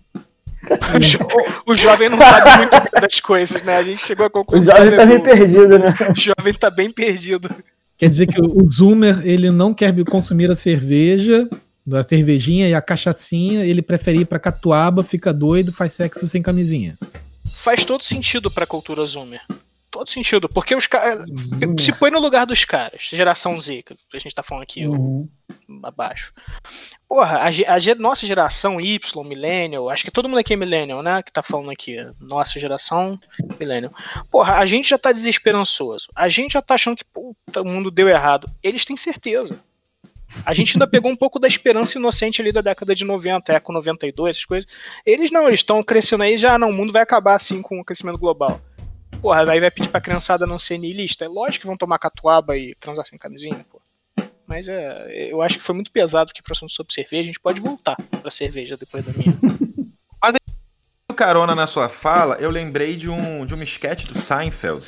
[1.67, 3.77] o, jovem não sabe muito bem das coisas, né?
[3.77, 4.75] A gente chegou a conclusão.
[4.75, 5.95] O jovem tá bem perdido, né?
[6.11, 7.51] O jovem tá bem perdido.
[7.97, 11.49] Quer dizer que o Zoomer, ele não quer consumir a cerveja,
[11.93, 16.43] a cervejinha e a cachaçinha, ele prefere ir pra catuaba, fica doido, faz sexo sem
[16.43, 16.99] camisinha
[17.67, 19.41] faz todo sentido pra cultura Zoomer.
[19.91, 21.25] Todo sentido, porque os caras.
[21.79, 25.29] Se põe no lugar dos caras, geração Z, que a gente tá falando aqui uhum.
[25.83, 26.33] abaixo.
[27.09, 31.23] Porra, a, a, nossa geração Y, Millennial, acho que todo mundo aqui é Millennial, né?
[31.23, 31.97] Que tá falando aqui.
[32.21, 33.19] Nossa geração,
[33.59, 33.93] Millennial.
[34.31, 36.09] Porra, a gente já tá desesperançoso.
[36.15, 38.51] A gente já tá achando que puta, o mundo deu errado.
[38.63, 39.59] Eles têm certeza.
[40.45, 43.73] A gente ainda pegou um pouco da esperança inocente ali da década de 90, Eco
[43.73, 44.69] 92, essas coisas.
[45.05, 47.85] Eles não, eles estão crescendo aí já, não, o mundo vai acabar assim com o
[47.85, 48.61] crescimento global.
[49.27, 51.25] Porra, aí vai pedir pra criançada não ser niilista.
[51.25, 53.83] É lógico que vão tomar catuaba e transar sem camisinha, pô.
[54.47, 57.23] Mas é, eu acho que foi muito pesado que próximo sobre cerveja.
[57.23, 59.37] A gente pode voltar pra cerveja depois da minha.
[60.23, 60.35] Mas
[61.17, 64.87] carona na sua fala, eu lembrei de um, de um sketch do Seinfeld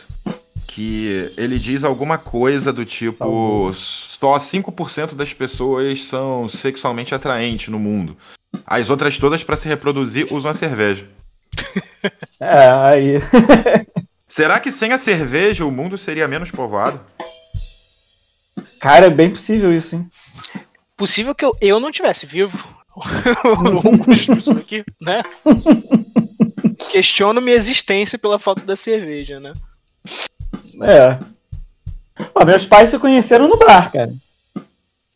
[0.68, 7.78] que ele diz alguma coisa do tipo: só 5% das pessoas são sexualmente atraentes no
[7.80, 8.16] mundo.
[8.64, 11.08] As outras todas, para se reproduzir, usam a cerveja.
[12.40, 13.14] É, aí.
[14.38, 17.00] Será que sem a cerveja o mundo seria menos povoado?
[18.78, 20.08] Cara, é bem possível isso, hein?
[20.96, 22.56] Possível que eu, eu não tivesse vivo.
[24.56, 25.24] aqui, né?
[26.88, 29.54] Questiono minha existência pela falta da cerveja, né?
[30.84, 31.18] É.
[32.32, 34.14] Pô, meus pais se conheceram no bar, cara.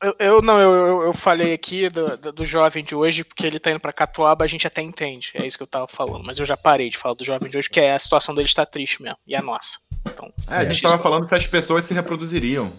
[0.03, 3.71] Eu, eu não, eu, eu falei aqui do, do, jovem de hoje, porque ele tá
[3.71, 5.31] indo pra Catuaba, a gente até entende.
[5.35, 6.25] É isso que eu tava falando.
[6.27, 8.67] Mas eu já parei de falar do jovem de hoje, porque a situação dele está
[8.67, 9.17] triste mesmo.
[9.25, 9.79] E a nossa.
[10.05, 12.73] Então, é, a gente tava falando se as pessoas se reproduziriam.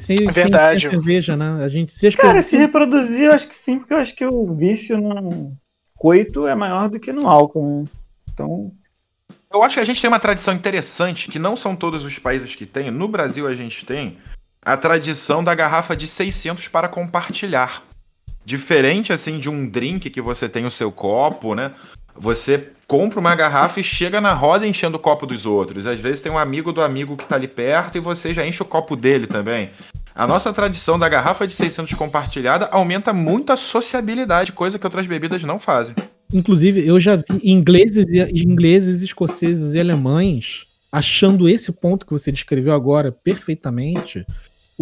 [0.00, 0.88] Sim, é verdade.
[0.88, 1.62] cerveja, né?
[1.62, 4.46] A gente se Cara, se reproduzir, eu acho que sim, porque eu acho que o
[4.46, 5.54] vício no
[5.94, 7.88] coito é maior do que no álcool, né?
[8.32, 8.72] Então.
[9.52, 12.56] Eu acho que a gente tem uma tradição interessante que não são todos os países
[12.56, 12.90] que têm.
[12.90, 14.16] No Brasil a gente tem
[14.64, 17.82] a tradição da garrafa de 600 para compartilhar.
[18.44, 21.72] Diferente assim de um drink que você tem o seu copo, né?
[22.14, 25.86] Você compra uma garrafa e chega na roda enchendo o copo dos outros.
[25.86, 28.62] Às vezes tem um amigo do amigo que está ali perto e você já enche
[28.62, 29.70] o copo dele também.
[30.14, 35.06] A nossa tradição da garrafa de 600 compartilhada aumenta muito a sociabilidade, coisa que outras
[35.06, 35.94] bebidas não fazem.
[36.32, 42.74] Inclusive, eu já vi ingleses, ingleses, escoceses e alemães achando esse ponto que você descreveu
[42.74, 44.26] agora perfeitamente,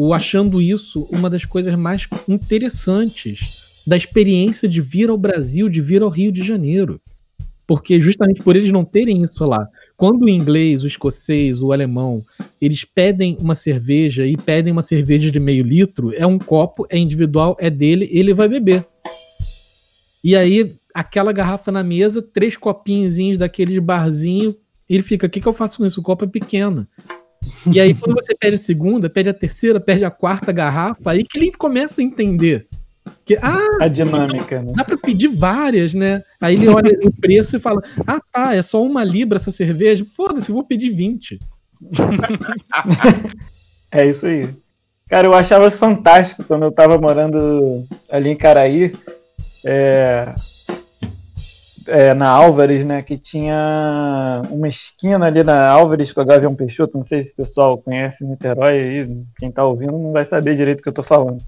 [0.02, 5.82] o achando isso uma das coisas mais interessantes da experiência de vir ao Brasil, de
[5.82, 6.98] vir ao Rio de Janeiro.
[7.66, 12.24] Porque justamente por eles não terem isso lá, quando o inglês, o escocês, o alemão,
[12.58, 16.96] eles pedem uma cerveja e pedem uma cerveja de meio litro, é um copo, é
[16.96, 18.86] individual, é dele, ele vai beber.
[20.24, 24.56] E aí aquela garrafa na mesa, três copinhos daquele barzinho,
[24.88, 26.00] ele fica, o que, que eu faço com isso?
[26.00, 26.88] O copo é pequeno.
[27.72, 31.24] E aí, quando você pede a segunda, pede a terceira, pede a quarta garrafa, aí
[31.24, 32.66] que ele começa a entender.
[33.24, 34.72] Que, ah, a dinâmica, né?
[34.74, 36.22] Dá pra pedir várias, né?
[36.40, 40.04] Aí ele olha o preço e fala: Ah, tá, é só uma libra essa cerveja.
[40.04, 41.38] Foda-se, vou pedir 20.
[43.90, 44.48] é isso aí.
[45.08, 48.94] Cara, eu achava fantástico quando eu tava morando ali em Caraí.
[49.64, 50.34] É,
[51.90, 53.02] é, na Álvares, né?
[53.02, 56.96] Que tinha uma esquina ali na Álvares com a Gavião Peixoto.
[56.96, 59.24] Não sei se o pessoal conhece Niterói aí.
[59.36, 61.42] Quem tá ouvindo não vai saber direito o que eu tô falando.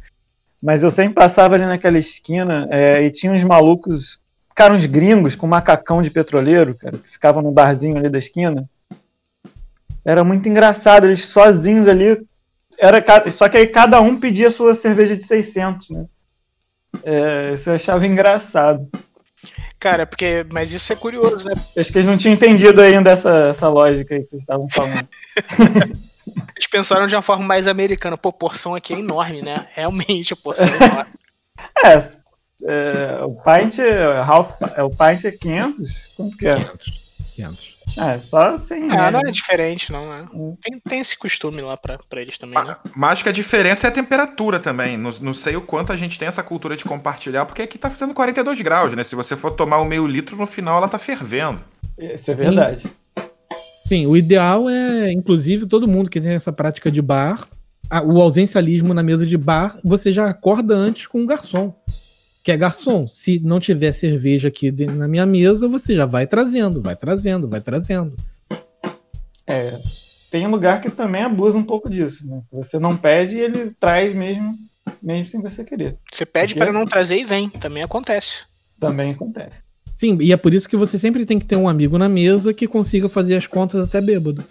[0.60, 4.20] Mas eu sempre passava ali naquela esquina é, e tinha uns malucos,
[4.54, 8.68] cara, uns gringos com macacão de petroleiro, cara, que ficavam no barzinho ali da esquina.
[10.04, 12.24] Era muito engraçado, eles sozinhos ali.
[12.78, 16.06] Era, só que aí cada um pedia sua cerveja de 600, né?
[17.04, 18.88] É, isso eu achava engraçado.
[19.82, 20.46] Cara, porque.
[20.52, 21.54] Mas isso é curioso, né?
[21.76, 25.08] Acho que eles não tinham entendido ainda essa, essa lógica aí que eles estavam falando.
[26.56, 28.16] Eles pensaram de uma forma mais americana.
[28.16, 29.66] Pô, porção aqui é enorme, né?
[29.74, 31.12] Realmente a porção é enorme.
[31.84, 31.96] é,
[32.64, 33.78] é, o pint,
[34.24, 35.90] half, é, o pint é 500?
[36.16, 36.52] Quanto que é?
[36.52, 37.00] 500.
[37.34, 37.71] 500.
[37.98, 38.90] É, só assim.
[38.90, 40.08] É, não é diferente, não.
[40.08, 40.26] Né?
[40.62, 42.76] Tem, tem esse costume lá pra, pra eles também, né?
[42.94, 44.96] Mas acho que a diferença é a temperatura também.
[44.96, 47.90] Não, não sei o quanto a gente tem essa cultura de compartilhar, porque aqui tá
[47.90, 49.04] fazendo 42 graus, né?
[49.04, 51.60] Se você for tomar o meio litro, no final ela tá fervendo.
[51.98, 52.82] Isso é verdade.
[52.82, 53.02] Sim.
[53.92, 57.46] Sim, o ideal é, inclusive, todo mundo que tem essa prática de bar,
[57.90, 61.74] a, o ausencialismo na mesa de bar, você já acorda antes com o garçom.
[62.42, 66.82] Que é garçom, se não tiver cerveja aqui na minha mesa, você já vai trazendo,
[66.82, 68.16] vai trazendo, vai trazendo.
[69.46, 69.72] É,
[70.30, 72.42] tem lugar que também abusa um pouco disso, né?
[72.50, 74.56] Você não pede e ele traz mesmo,
[75.02, 75.96] mesmo sem você querer.
[76.10, 76.64] Você pede Porque...
[76.64, 78.44] para não trazer e vem, também acontece.
[78.80, 79.58] Também acontece.
[79.94, 82.52] Sim, e é por isso que você sempre tem que ter um amigo na mesa
[82.52, 84.42] que consiga fazer as contas até bêbado.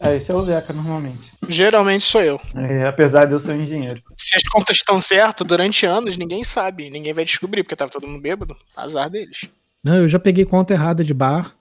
[0.00, 1.37] É, esse é o Zeca normalmente.
[1.48, 2.40] Geralmente sou eu.
[2.54, 4.02] É, apesar de eu ser um engenheiro.
[4.16, 8.06] Se as contas estão certas, durante anos ninguém sabe, ninguém vai descobrir, porque tava todo
[8.06, 8.56] mundo bêbado.
[8.76, 9.46] Azar deles.
[9.82, 11.52] Não, eu já peguei conta errada de bar.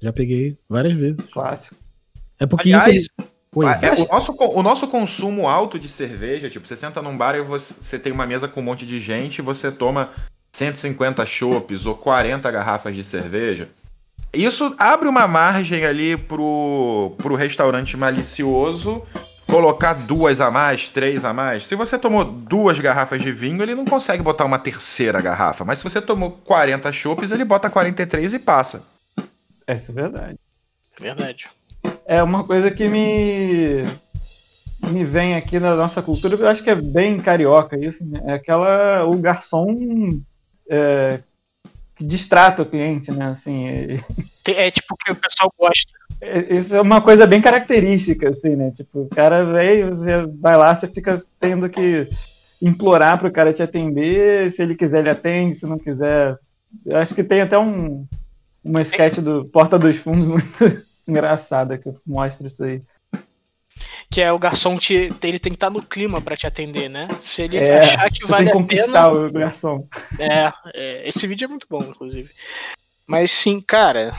[0.00, 1.24] Já peguei várias vezes.
[1.26, 1.76] Clássico.
[2.38, 2.72] É porque.
[2.72, 3.08] Aliás,
[3.56, 7.36] Oi, é, o, nosso, o nosso consumo alto de cerveja, tipo, você senta num bar
[7.36, 10.10] e você tem uma mesa com um monte de gente, você toma
[10.52, 13.68] 150 chopes ou 40 garrafas de cerveja,
[14.34, 19.02] isso abre uma margem ali pro, pro restaurante malicioso
[19.46, 21.64] colocar duas a mais, três a mais.
[21.64, 25.64] Se você tomou duas garrafas de vinho, ele não consegue botar uma terceira garrafa.
[25.64, 28.82] Mas se você tomou 40 chopes, ele bota 43 e passa.
[29.66, 30.38] Essa é verdade.
[30.98, 31.46] Verdade.
[32.06, 33.84] É uma coisa que me
[34.90, 38.22] me vem aqui na nossa cultura, eu acho que é bem carioca isso, né?
[38.26, 40.20] É aquela o garçom
[40.68, 41.20] é,
[41.94, 43.26] que distrata o cliente, né?
[43.26, 43.98] Assim, é,
[44.46, 45.92] é tipo que o pessoal gosta.
[46.20, 48.70] É, isso é uma coisa bem característica, assim, né?
[48.70, 52.08] Tipo, o cara veio, você vai lá, você fica tendo que
[52.60, 54.50] implorar para o cara te atender.
[54.50, 55.54] Se ele quiser, ele atende.
[55.54, 56.38] Se não quiser,
[56.84, 58.06] eu acho que tem até um
[58.64, 62.80] uma sketch do Porta dos Fundos muito engraçada que mostra isso aí
[64.10, 67.08] que é o garçom te, ele tem que estar no clima para te atender, né?
[67.20, 69.88] Se ele é, achar que vale tem que conquistar pena, o garçom.
[70.18, 72.30] É, é, esse vídeo é muito bom, inclusive.
[73.06, 74.14] Mas sim, cara,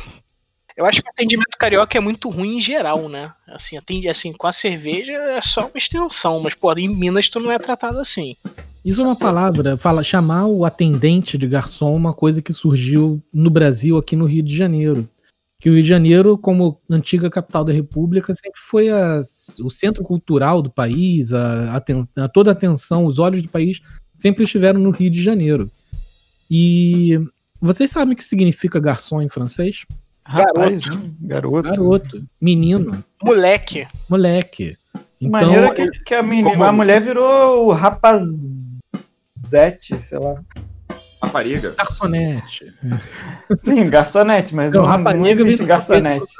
[0.76, 3.32] eu acho que o atendimento carioca é muito ruim em geral, né?
[3.48, 7.40] Assim, atende, assim, com a cerveja é só uma extensão, mas pô, em Minas tu
[7.40, 8.36] não é tratado assim.
[8.84, 13.50] Isso é uma palavra, fala chamar o atendente de garçom uma coisa que surgiu no
[13.50, 15.10] Brasil, aqui no Rio de Janeiro
[15.60, 19.22] que o Rio de Janeiro, como antiga capital da República, sempre foi a,
[19.62, 23.82] o centro cultural do país, a, a, a, toda a atenção, os olhos do país
[24.16, 25.72] sempre estiveram no Rio de Janeiro.
[26.50, 27.20] E
[27.60, 29.86] vocês sabem o que significa garçom em francês?
[30.24, 31.16] Rapaz, garoto.
[31.22, 31.70] Garoto.
[31.70, 32.26] Garoto.
[32.42, 33.04] Menino.
[33.24, 33.88] Moleque.
[34.10, 34.78] Moleque.
[35.22, 36.64] Então, maneira que, que a, menina, como...
[36.64, 38.36] a mulher virou o rapazete,
[40.04, 40.36] sei lá.
[41.22, 41.74] Rapariga.
[41.78, 42.74] Garçonete.
[43.60, 46.34] Sim, garçonete, mas não, não, rapariga não existe garçonete.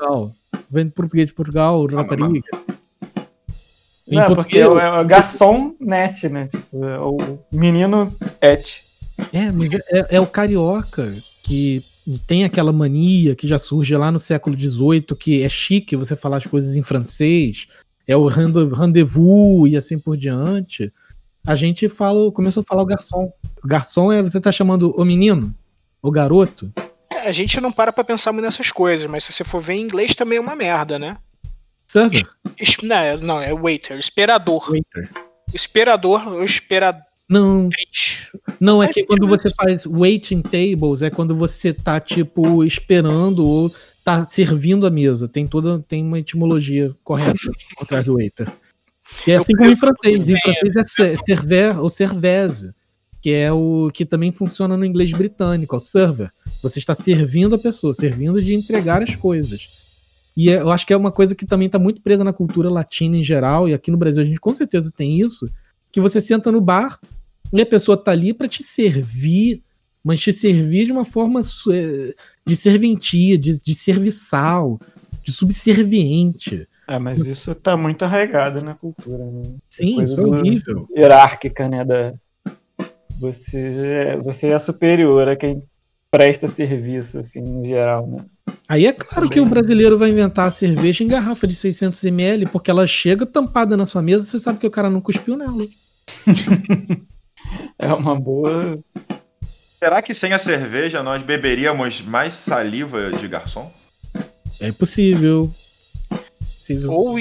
[0.70, 2.42] Vem do português de Portugal, rapariga.
[4.08, 6.48] Não, não porque é o garçom net, né?
[6.48, 8.84] Tipo, é o menino et.
[9.34, 11.82] É, mas é, é, é, o carioca que
[12.28, 16.38] tem aquela mania que já surge lá no século XVIII, que é chique você falar
[16.38, 17.68] as coisas em francês,
[18.08, 20.92] é o rendezvous e assim por diante
[21.46, 23.32] a gente fala, começou a falar o garçom.
[23.66, 25.54] Garçom é você tá chamando o menino,
[26.02, 26.72] o garoto.
[27.12, 29.74] É, a gente não para pra pensar muito nessas coisas, mas se você for ver
[29.74, 31.18] em inglês também é uma merda, né?
[31.88, 32.24] Server?
[32.60, 34.70] Es, não, é, não, é waiter, esperador.
[34.70, 35.10] Waiter.
[35.54, 37.02] Esperador ou esperador.
[37.28, 37.70] Não.
[38.60, 43.74] Não, é que quando você faz waiting tables, é quando você tá, tipo, esperando ou
[44.04, 45.28] tá servindo a mesa.
[45.28, 45.80] Tem toda.
[45.80, 48.48] Tem uma etimologia correta atrás do waiter.
[49.26, 50.30] E é assim como em francês.
[50.30, 52.74] Em francês é server ou cerveze,
[53.26, 56.32] que é o que também funciona no inglês britânico, é o server.
[56.62, 59.90] Você está servindo a pessoa, servindo de entregar as coisas.
[60.38, 62.70] E é, eu acho que é uma coisa que também está muito presa na cultura
[62.70, 65.50] latina em geral, e aqui no Brasil a gente com certeza tem isso,
[65.92, 67.00] que você senta no bar
[67.52, 69.64] e a pessoa está ali para te servir
[70.04, 71.42] mas te servir de uma forma
[71.74, 72.14] eh,
[72.46, 74.80] de serventia, de, de serviçal,
[75.24, 76.70] de subserviente.
[76.88, 79.56] É, mas isso tá muito arraigado na cultura, né?
[79.68, 80.86] Sim, isso é horrível.
[80.96, 81.84] Hierárquica, né?
[81.84, 82.14] Da...
[83.20, 85.64] Você, é- você é superior a quem
[86.12, 88.26] presta serviço, assim, no geral, né?
[88.68, 92.72] Aí é claro que o brasileiro vai inventar a cerveja em garrafa de 600ml, porque
[92.72, 95.66] ela chega tampada na sua mesa, você sabe que o cara não cuspiu nela.
[97.78, 98.80] É uma boa.
[99.78, 103.72] Será que sem a cerveja nós beberíamos mais saliva de garçom?
[104.60, 105.54] É possível.
[106.58, 106.92] possível.
[106.92, 107.16] Ou.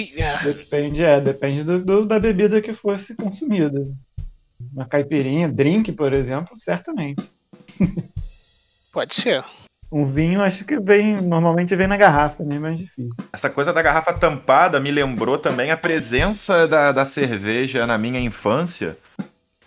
[0.45, 3.87] Depende, é, depende do, do- da bebida que fosse consumida.
[4.73, 7.31] Uma caipirinha, drink, por exemplo, certamente.
[8.93, 9.45] Pode ser.
[9.93, 11.21] Um vinho, acho que vem.
[11.21, 12.59] Normalmente vem na garrafa, né?
[12.59, 13.25] Mais difícil.
[13.33, 18.21] Essa coisa da garrafa tampada me lembrou também a presença da, da cerveja na minha
[18.21, 18.97] infância.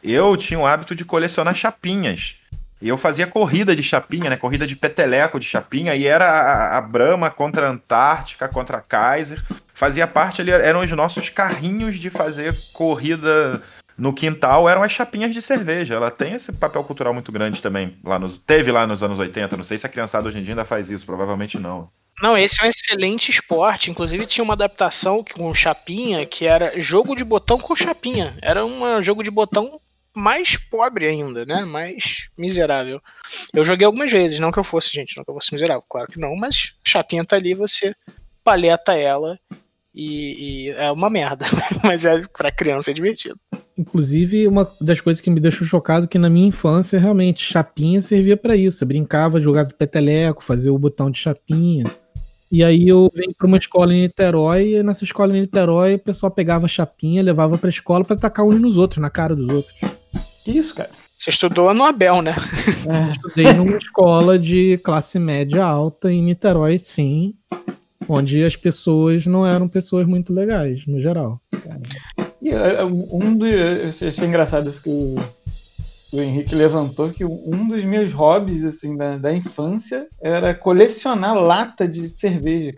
[0.03, 2.37] Eu tinha o hábito de colecionar chapinhas.
[2.81, 4.37] E eu fazia corrida de chapinha, né?
[4.37, 5.95] Corrida de peteleco de chapinha.
[5.95, 9.43] E era a, a Brahma contra a Antártica, contra a Kaiser.
[9.73, 13.61] Fazia parte ali, eram os nossos carrinhos de fazer corrida
[13.97, 14.69] no quintal.
[14.69, 15.95] Eram as chapinhas de cerveja.
[15.95, 17.97] Ela tem esse papel cultural muito grande também.
[18.03, 19.57] Lá nos, teve lá nos anos 80.
[19.57, 21.05] Não sei se a criançada hoje em dia ainda faz isso.
[21.05, 21.89] Provavelmente não.
[22.21, 23.91] Não, esse é um excelente esporte.
[23.91, 28.37] Inclusive tinha uma adaptação com chapinha que era jogo de botão com chapinha.
[28.41, 29.79] Era um jogo de botão
[30.15, 31.63] mais pobre ainda, né?
[31.63, 32.99] Mais miserável.
[33.53, 36.07] Eu joguei algumas vezes, não que eu fosse, gente, não que eu fosse miserável, claro
[36.07, 37.95] que não, mas chapinha tá ali, você
[38.43, 39.39] paleta ela
[39.97, 41.45] e, e é uma merda.
[41.83, 43.39] mas é pra criança é divertido.
[43.75, 48.01] Inclusive, uma das coisas que me deixou chocado é que na minha infância, realmente, chapinha
[48.01, 48.77] servia pra isso.
[48.77, 51.85] Você brincava, jogava de peteleco, fazia o botão de chapinha.
[52.51, 55.99] E aí eu vim pra uma escola em Niterói, e nessa escola em Niterói, o
[55.99, 59.53] pessoal pegava a chapinha, levava pra escola pra tacar uns nos outros, na cara dos
[59.53, 59.81] outros.
[60.45, 60.91] Que isso, cara?
[61.13, 62.35] Você estudou no Abel, né?
[62.87, 67.33] É, Estudei numa escola de classe média alta em Niterói, sim,
[68.07, 71.41] onde as pessoas não eram pessoas muito legais, no geral.
[72.41, 74.01] E é, um dos.
[74.01, 75.15] Eu achei engraçado isso que o,
[76.13, 81.87] o Henrique levantou, que um dos meus hobbies assim, da, da infância era colecionar lata
[81.87, 82.75] de cerveja.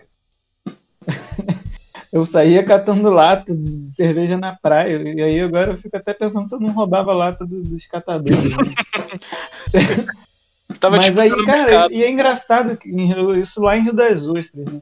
[2.11, 6.49] Eu saía catando lata de cerveja na praia, e aí agora eu fico até pensando
[6.49, 8.49] se eu não roubava lata do- dos catadores.
[8.49, 8.73] né?
[10.79, 11.93] Tava Mas aí, cara, mercado.
[11.93, 12.79] e é engraçado
[13.39, 14.81] isso lá em Rio das Ostras, né?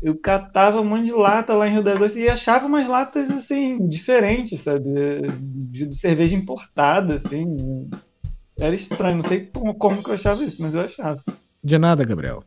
[0.00, 3.30] Eu catava um monte de lata lá em Rio das Ostras e achava umas latas
[3.30, 4.84] assim, diferentes, sabe?
[4.84, 7.90] De, de cerveja importada, assim.
[8.58, 11.22] Era estranho, não sei como, como que eu achava isso, mas eu achava.
[11.62, 12.44] De nada, Gabriel.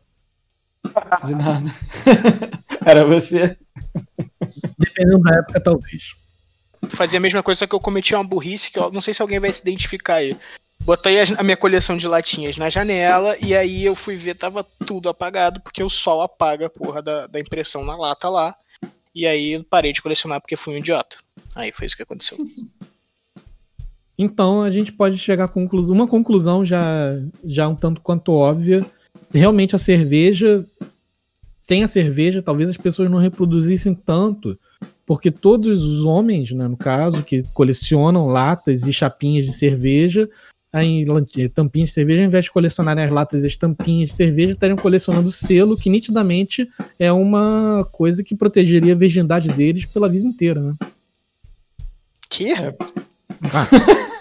[1.24, 1.70] De nada.
[2.84, 3.56] Era você.
[4.78, 6.14] Dependendo da época, talvez.
[6.88, 9.22] fazia a mesma coisa, só que eu cometi uma burrice que eu não sei se
[9.22, 10.36] alguém vai se identificar aí.
[10.84, 15.08] Botei a minha coleção de latinhas na janela e aí eu fui ver, tava tudo
[15.08, 18.56] apagado, porque o sol apaga a porra da, da impressão na lata lá.
[19.14, 21.16] E aí parei de colecionar porque fui um idiota.
[21.54, 22.38] Aí foi isso que aconteceu.
[24.18, 28.84] Então a gente pode chegar a conclusão, uma conclusão já, já um tanto quanto óbvia.
[29.32, 30.64] Realmente a cerveja,
[31.60, 34.56] sem a cerveja, talvez as pessoas não reproduzissem tanto,
[35.06, 40.28] porque todos os homens, né, no caso, que colecionam latas e chapinhas de cerveja,
[40.72, 44.10] aí, lan- eh, tampinhas de cerveja, ao invés de colecionarem as latas e as tampinhas
[44.10, 46.68] de cerveja, estariam colecionando selo, que nitidamente
[46.98, 50.74] é uma coisa que protegeria a virgindade deles pela vida inteira, né?
[52.30, 52.54] Que?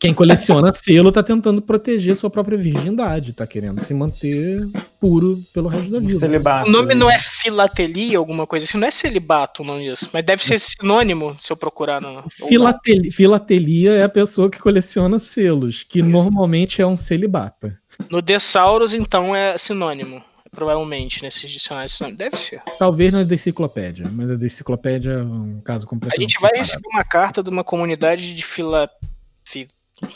[0.00, 4.66] Quem coleciona selo tá tentando proteger sua própria virgindade, tá querendo se manter
[4.98, 6.18] puro pelo resto da vida.
[6.18, 6.68] Celibato.
[6.68, 10.24] O nome não é filatelia, alguma coisa assim, não é celibato o nome disso, mas
[10.24, 12.24] deve ser sinônimo se eu procurar no.
[12.48, 17.78] Filateli- filatelia é a pessoa que coleciona selos, que normalmente é um celibata.
[18.10, 20.22] No Dessauros, então, é sinônimo.
[20.50, 22.18] Provavelmente, nesses dicionários sinônimo.
[22.18, 22.60] Deve ser.
[22.78, 26.66] Talvez na deciclopédia, mas a deciclopédia é um caso A completamente gente vai separado.
[26.70, 28.90] receber uma carta de uma comunidade de fila.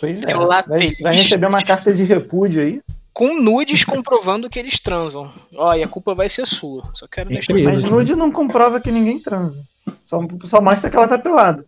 [0.00, 0.26] Pois é.
[0.28, 1.02] Filatelista.
[1.02, 2.80] Vai, vai receber uma carta de repúdio aí.
[3.12, 5.32] com nudes comprovando que eles transam.
[5.54, 6.90] Ó, e a culpa vai ser sua.
[6.94, 7.52] Só quero deixar.
[7.52, 9.62] Entre Mas nude não comprova que ninguém transa.
[10.04, 11.64] Só, só mostra que ela tá pelada.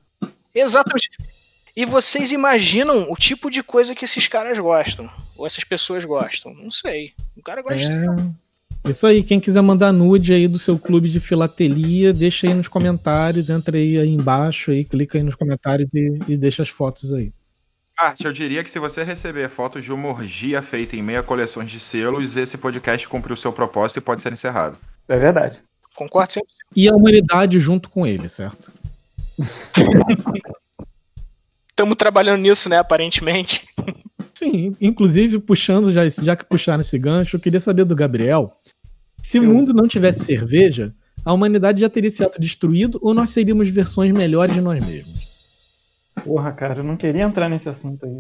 [0.55, 1.11] Exatamente.
[1.77, 5.11] E vocês imaginam o tipo de coisa que esses caras gostam?
[5.37, 6.55] Ou essas pessoas gostam?
[6.55, 7.12] Não sei.
[7.37, 7.93] O cara gosta.
[7.93, 8.91] É.
[8.91, 12.69] Isso aí, quem quiser mandar nude aí do seu clube de filatelia, deixa aí nos
[12.69, 17.12] comentários, entra aí, aí embaixo aí, clica aí nos comentários e, e deixa as fotos
[17.12, 17.33] aí.
[17.99, 21.71] Arte, eu diria que se você receber fotos de uma orgia feita em meia coleções
[21.71, 24.77] de selos, esse podcast cumpriu o seu propósito e pode ser encerrado.
[25.09, 25.61] É verdade.
[25.95, 26.51] Concordo sempre.
[26.75, 28.71] E a humanidade junto com ele, certo?
[31.71, 32.79] Estamos trabalhando nisso, né?
[32.79, 33.67] Aparentemente.
[34.35, 38.55] Sim, inclusive puxando, já, já que puxaram esse gancho, eu queria saber do Gabriel.
[39.23, 40.95] Se Eu- o mundo não tivesse cerveja,
[41.25, 45.36] a humanidade já teria se autodestruído ou nós seríamos versões melhores de nós mesmos?
[46.25, 48.19] Porra, cara, eu não queria entrar nesse assunto aí.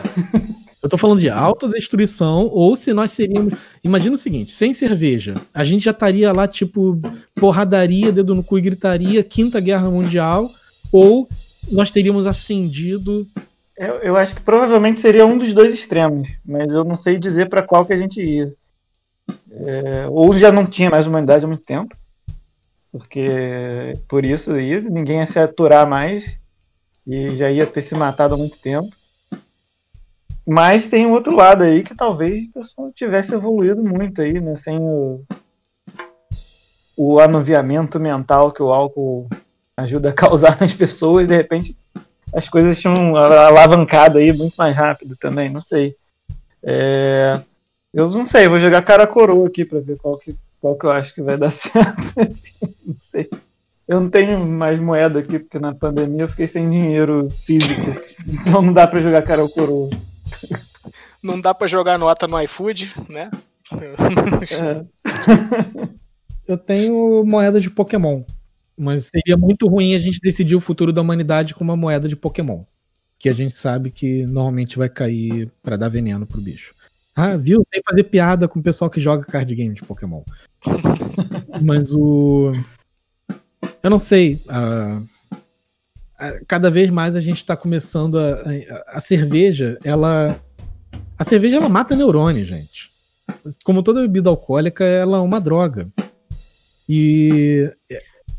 [0.84, 3.54] Eu tô falando de autodestruição ou se nós seríamos.
[3.82, 7.00] Imagina o seguinte: sem cerveja, a gente já estaria lá, tipo,
[7.34, 10.50] porradaria, dedo no cu e gritaria, Quinta Guerra Mundial,
[10.92, 11.26] ou
[11.72, 13.26] nós teríamos ascendido.
[13.74, 17.48] Eu, eu acho que provavelmente seria um dos dois extremos, mas eu não sei dizer
[17.48, 18.52] pra qual que a gente ia.
[19.52, 21.96] É, ou já não tinha mais humanidade há muito tempo,
[22.92, 26.38] porque por isso aí ninguém ia se aturar mais
[27.06, 28.94] e já ia ter se matado há muito tempo.
[30.46, 34.56] Mas tem um outro lado aí que talvez o pessoal tivesse evoluído muito aí, né?
[34.56, 35.24] Sem o,
[36.96, 39.28] o anuviamento mental que o álcool
[39.76, 41.76] ajuda a causar nas pessoas, de repente
[42.32, 45.96] as coisas tinham alavancado aí muito mais rápido também, não sei.
[46.62, 47.40] É,
[47.92, 50.90] eu não sei, vou jogar cara coroa aqui pra ver qual que, qual que eu
[50.90, 52.12] acho que vai dar certo.
[52.18, 53.30] assim, não sei.
[53.86, 57.80] Eu não tenho mais moeda aqui, porque na pandemia eu fiquei sem dinheiro físico.
[58.26, 59.90] Então não dá pra jogar cara coroa.
[61.22, 63.30] Não dá pra jogar nota no iFood, né?
[64.50, 64.84] É.
[66.46, 68.22] Eu tenho moeda de Pokémon.
[68.76, 72.16] Mas seria muito ruim a gente decidir o futuro da humanidade com uma moeda de
[72.16, 72.64] Pokémon.
[73.18, 76.74] Que a gente sabe que normalmente vai cair pra dar veneno pro bicho.
[77.16, 77.62] Ah, viu?
[77.72, 80.22] Sem fazer piada com o pessoal que joga card game de Pokémon.
[81.62, 82.52] Mas o.
[83.84, 84.40] Eu não sei.
[84.48, 85.00] ah,
[86.46, 88.32] cada vez mais a gente tá começando a,
[88.92, 88.98] a.
[88.98, 90.34] a cerveja, ela.
[91.18, 92.90] A cerveja ela mata neurônio, gente.
[93.62, 95.86] Como toda bebida alcoólica, ela é uma droga.
[96.88, 97.70] E.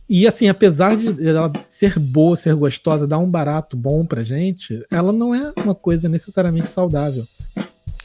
[0.08, 4.86] E assim, apesar de ela ser boa, ser gostosa, dar um barato bom pra gente,
[4.91, 7.26] ela não é uma coisa necessariamente saudável.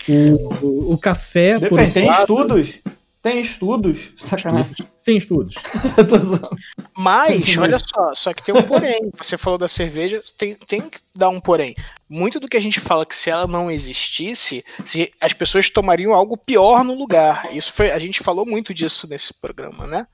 [0.09, 2.81] O, o- o café, por Depende, tem outro lado- estudos.
[3.23, 4.13] Tem estudos.
[4.17, 4.75] Sacanagem.
[4.99, 5.55] Sim, estudos.
[5.97, 6.57] Eu tô zoando.
[6.97, 9.11] Mas, olha só, só que tem um porém.
[9.19, 11.75] Você falou da cerveja, tem, tem que dar um porém.
[12.09, 16.15] Muito do que a gente fala que se ela não existisse, se as pessoas tomariam
[16.15, 17.49] algo pior no lugar.
[17.53, 20.07] Isso foi, a gente falou muito disso nesse programa, né?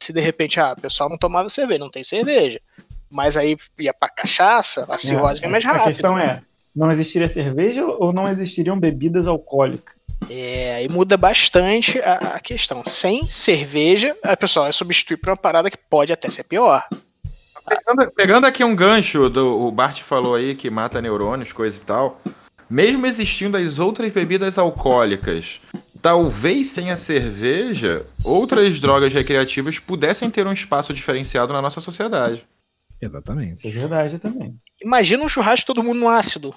[0.00, 2.60] Se de repente, ah, o pessoal não tomava cerveja, não tem cerveja.
[3.10, 5.84] Mas aí ia pra cachaça, a cirrose vem mais A rápido.
[5.88, 6.42] questão é,
[6.74, 9.94] não existiria cerveja ou não existiriam bebidas alcoólicas?
[10.28, 12.82] É, aí muda bastante a, a questão.
[12.86, 16.84] Sem cerveja, a pessoa vai substituir por uma parada que pode até ser pior.
[17.66, 21.84] Pegando, pegando aqui um gancho, do, o Bart falou aí que mata neurônios, coisa e
[21.84, 22.20] tal.
[22.68, 25.60] Mesmo existindo as outras bebidas alcoólicas,
[26.00, 32.46] talvez sem a cerveja, outras drogas recreativas pudessem ter um espaço diferenciado na nossa sociedade.
[33.00, 33.58] Exatamente.
[33.58, 34.56] Isso é verdade também.
[34.82, 36.54] Imagina um churrasco todo mundo no ácido.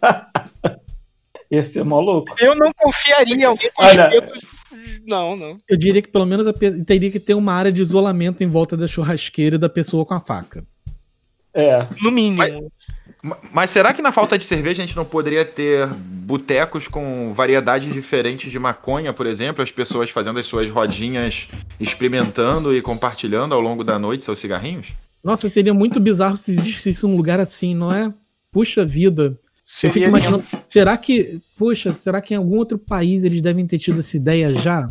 [1.50, 2.34] Ia ser mó louco.
[2.38, 4.34] Eu não confiaria em alguém com Olha- espeto.
[5.06, 5.56] Não, não.
[5.68, 8.46] Eu diria que pelo menos a pe- teria que ter uma área de isolamento em
[8.46, 10.64] volta da churrasqueira e da pessoa com a faca.
[11.52, 11.86] É.
[12.00, 12.70] No mínimo.
[13.22, 17.34] Ma- Mas será que na falta de cerveja a gente não poderia ter botecos com
[17.34, 19.62] variedades diferentes de maconha, por exemplo?
[19.62, 21.48] As pessoas fazendo as suas rodinhas,
[21.78, 24.92] experimentando e compartilhando ao longo da noite seus cigarrinhos?
[25.22, 28.14] Nossa, seria muito bizarro se existisse um lugar assim, não é?
[28.52, 29.36] Puxa vida.
[29.70, 33.66] Eu fico Seria imaginando, será que, poxa, será que em algum outro país eles devem
[33.66, 34.88] ter tido essa ideia já?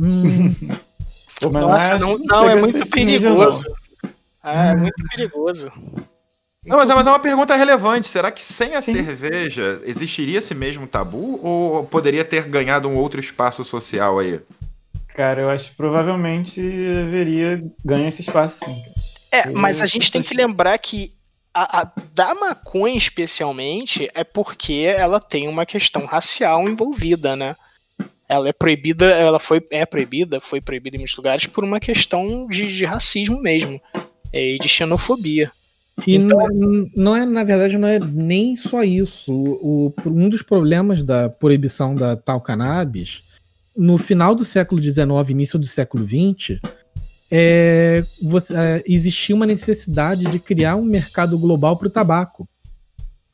[0.00, 0.54] Hum,
[1.52, 3.64] Nossa, não, não, é muito esse nível, perigoso.
[4.42, 5.70] Ah, é muito perigoso.
[6.64, 8.06] Não, mas, é- mas é uma pergunta relevante.
[8.08, 8.94] Será que sem a Sim.
[8.94, 11.38] cerveja existiria esse mesmo tabu?
[11.42, 14.40] Ou poderia ter ganhado um outro espaço social aí?
[15.08, 16.60] Cara, eu acho que provavelmente
[17.02, 18.74] haveria ganho esse espaço sim.
[19.30, 21.12] É, mas a gente tem que lembrar que
[21.54, 27.56] a, a da maconha, especialmente, é porque ela tem uma questão racial envolvida, né?
[28.28, 32.46] Ela é proibida, ela foi é proibida, foi proibida em muitos lugares por uma questão
[32.48, 33.80] de, de racismo mesmo
[34.32, 35.52] é, e de xenofobia.
[36.06, 39.32] E Então- não, não é, na verdade, não é nem só isso.
[39.32, 43.22] O- um dos problemas da proibição da tal cannabis,
[43.76, 46.58] no final do século XIX, início do século XX,
[47.36, 52.48] é, você- é, existia uma necessidade de criar um mercado global para o tabaco.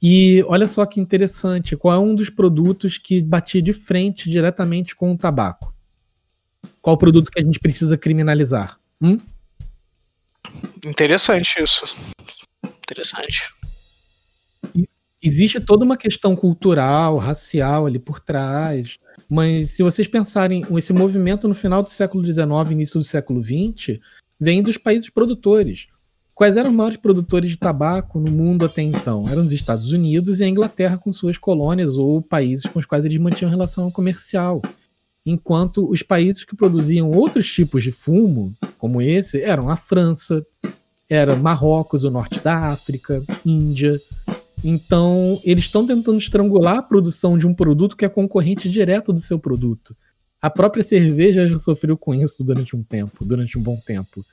[0.02, 4.96] E olha só que interessante, qual é um dos produtos que batia de frente diretamente
[4.96, 5.74] com o tabaco?
[6.80, 8.80] Qual o produto que a gente precisa criminalizar?
[9.02, 9.20] Hum?
[10.86, 11.84] Interessante isso.
[12.64, 13.52] Interessante.
[15.22, 18.98] existe toda uma questão cultural, racial ali por trás.
[19.30, 24.00] Mas se vocês pensarem, esse movimento no final do século XIX, início do século XX,
[24.40, 25.86] vem dos países produtores.
[26.34, 29.28] Quais eram os maiores produtores de tabaco no mundo até então?
[29.28, 33.04] Eram os Estados Unidos e a Inglaterra com suas colônias ou países com os quais
[33.04, 34.60] eles mantinham relação comercial.
[35.24, 40.44] Enquanto os países que produziam outros tipos de fumo, como esse, eram a França,
[41.08, 44.00] era Marrocos, o norte da África, Índia.
[44.62, 49.20] Então, eles estão tentando estrangular a produção de um produto que é concorrente direto do
[49.20, 49.96] seu produto.
[50.40, 54.24] A própria cerveja já sofreu com isso durante um tempo, durante um bom tempo.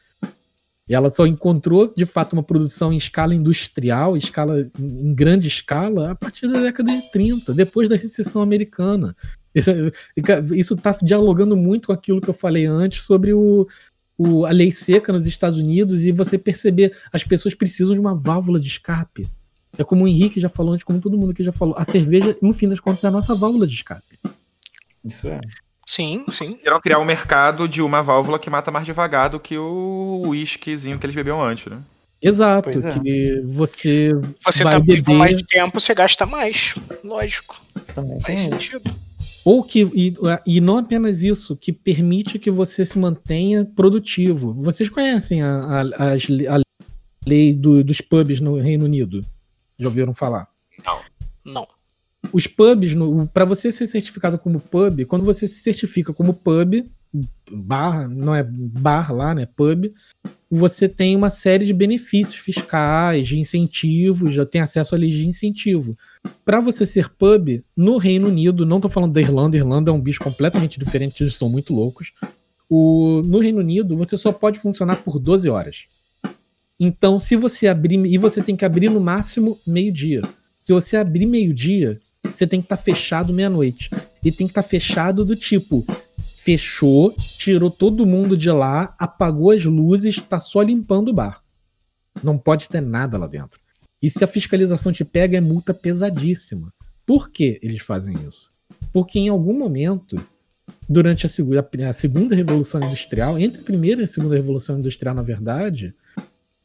[0.87, 6.11] E ela só encontrou, de fato, uma produção em escala industrial, escala, em grande escala,
[6.11, 9.15] a partir da década de 30, depois da recessão americana.
[10.55, 13.67] Isso está dialogando muito com aquilo que eu falei antes sobre o,
[14.17, 18.15] o, a lei seca nos Estados Unidos e você perceber as pessoas precisam de uma
[18.15, 19.27] válvula de escape.
[19.77, 21.75] É como o Henrique já falou antes, como todo mundo aqui já falou.
[21.77, 24.19] A cerveja, no fim das contas, é a nossa válvula de escape.
[25.03, 25.39] Isso é.
[25.85, 26.45] Sim, sim.
[26.47, 30.99] Conseguiram criar um mercado de uma válvula que mata mais devagar do que o uísquezinho
[30.99, 31.79] que eles bebiam antes, né?
[32.21, 32.99] Exato, é.
[32.99, 34.11] que você,
[34.43, 36.73] Você vai tá beber, com mais tempo, você gasta mais.
[37.03, 37.61] Lógico.
[37.93, 38.93] Também Faz sentido.
[39.45, 40.15] ou que, e,
[40.45, 44.51] e não apenas isso, que permite que você se mantenha produtivo.
[44.55, 45.81] Vocês conhecem a, a,
[46.15, 46.61] a
[47.25, 49.23] lei do- dos pubs no Reino Unido?
[49.79, 50.47] Já ouviram falar?
[51.43, 51.67] Não.
[52.33, 52.93] Os pubs,
[53.33, 56.85] para você ser certificado como pub, quando você se certifica como pub,
[57.51, 59.45] bar, não é bar lá, né?
[59.45, 59.91] Pub,
[60.49, 65.25] você tem uma série de benefícios fiscais, de incentivos, já tem acesso a leis de
[65.25, 65.97] incentivo.
[66.43, 70.01] Para você ser pub no Reino Unido, não tô falando da Irlanda, Irlanda é um
[70.01, 72.11] bicho completamente diferente, eles são muito loucos.
[72.69, 75.85] O, no Reino Unido, você só pode funcionar por 12 horas.
[76.79, 80.21] Então, se você abrir, e você tem que abrir no máximo meio-dia.
[80.61, 83.89] Se você abrir meio-dia, você tem que estar fechado meia-noite.
[84.23, 85.85] E tem que estar fechado do tipo:
[86.37, 91.41] fechou, tirou todo mundo de lá, apagou as luzes, tá só limpando o bar.
[92.23, 93.59] Não pode ter nada lá dentro.
[94.01, 96.71] E se a fiscalização te pega, é multa pesadíssima.
[97.05, 98.53] Por que eles fazem isso?
[98.93, 100.17] Porque em algum momento,
[100.87, 105.15] durante a, segu- a segunda revolução industrial, entre a primeira e a segunda revolução industrial,
[105.15, 105.95] na verdade,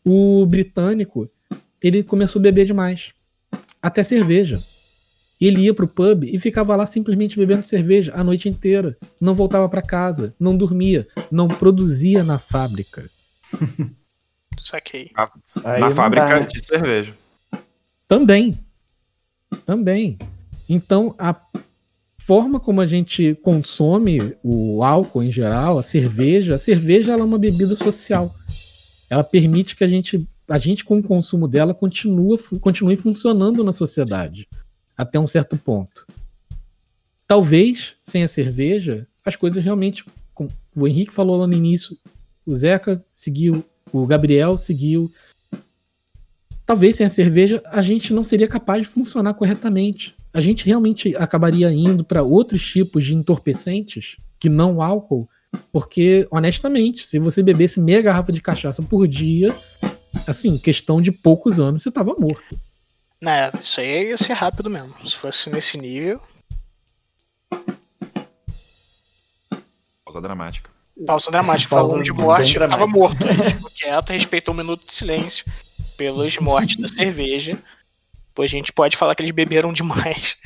[0.05, 1.31] o britânico
[1.83, 3.13] ele começou a beber demais.
[3.81, 4.63] Até cerveja.
[5.41, 8.97] Ele ia pro pub e ficava lá simplesmente bebendo cerveja a noite inteira.
[9.21, 13.11] Não voltava para casa, não dormia, não produzia na fábrica.
[14.61, 15.11] Saquei.
[15.57, 16.47] Na não fábrica dá, né?
[16.47, 17.15] de cerveja.
[18.07, 18.57] Também.
[19.67, 20.17] Também.
[20.69, 21.35] Então, a
[22.19, 27.25] forma como a gente consome o álcool em geral, a cerveja, a cerveja ela é
[27.25, 28.33] uma bebida social.
[29.13, 33.71] Ela permite que a gente, a gente com o consumo dela continua, continue funcionando na
[33.71, 34.49] sociedade
[34.97, 36.07] até um certo ponto.
[37.27, 40.03] Talvez sem a cerveja as coisas realmente,
[40.33, 41.95] como o Henrique falou lá no início,
[42.47, 45.13] o Zeca seguiu, o Gabriel seguiu,
[46.65, 50.15] talvez sem a cerveja a gente não seria capaz de funcionar corretamente.
[50.33, 55.29] A gente realmente acabaria indo para outros tipos de entorpecentes que não álcool,
[55.73, 59.55] porque honestamente, se você bebesse meia garrafa de cachaça por dia,
[60.27, 62.59] assim, questão de poucos anos, você tava morto.
[63.21, 64.95] Né, isso aí ia ser rápido mesmo.
[65.09, 66.21] Se fosse nesse nível.
[70.05, 70.71] Pausa dramática.
[71.07, 71.71] Pausa dramática.
[71.71, 73.23] Pausa Falando de morte, eu tava morto.
[73.25, 75.45] A gente ficou quieto, respeitou um minuto de silêncio
[75.97, 77.57] pelas mortes da cerveja.
[78.35, 80.37] Pois a gente pode falar que eles beberam demais.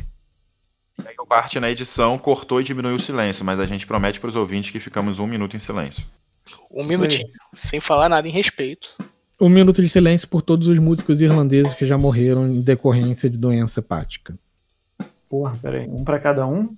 [1.05, 4.28] Aí o Bart na edição cortou e diminuiu o silêncio, mas a gente promete para
[4.28, 6.06] os ouvintes que ficamos um minuto em silêncio.
[6.70, 7.27] Um minutinho.
[7.55, 8.94] Sem falar nada em respeito.
[9.40, 13.36] Um minuto de silêncio por todos os músicos irlandeses que já morreram em decorrência de
[13.36, 14.39] doença hepática.
[15.28, 15.86] Porra, peraí.
[15.89, 16.74] Um pra cada um?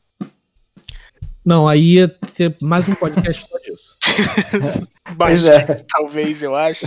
[1.45, 3.97] Não, aí ia ser mais um podcast só disso.
[5.17, 5.85] Bastante, é.
[5.89, 6.87] talvez, eu acho.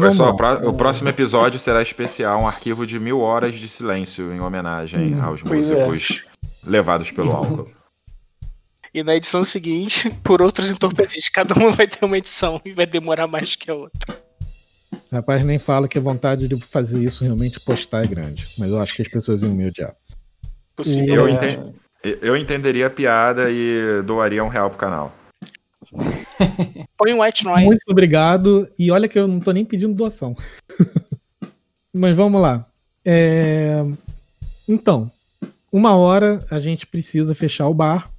[0.00, 4.32] Pessoal, o pró- o próximo episódio será especial, um arquivo de mil horas de silêncio
[4.34, 5.86] em homenagem Hum, aos pois é.
[5.86, 6.26] músicos
[6.62, 7.66] levados pelo álcool.
[8.92, 12.84] E na edição seguinte, por outros entorpecentes, cada uma vai ter uma edição e vai
[12.86, 14.16] demorar mais que a outra.
[15.10, 18.44] Rapaz, nem fala que a vontade de fazer isso realmente postar é grande.
[18.58, 19.94] Mas eu acho que as pessoas iam me odiar.
[20.76, 21.14] Possível.
[21.14, 21.72] Eu É, entendi.
[22.22, 25.14] Eu entenderia a piada e doaria um real pro canal.
[26.96, 27.66] Põe um white noise.
[27.66, 28.68] Muito obrigado.
[28.78, 30.36] E olha que eu não tô nem pedindo doação.
[31.92, 32.66] Mas vamos lá.
[33.04, 33.84] É,
[34.68, 35.10] Então,
[35.72, 38.10] uma hora a gente precisa fechar o bar.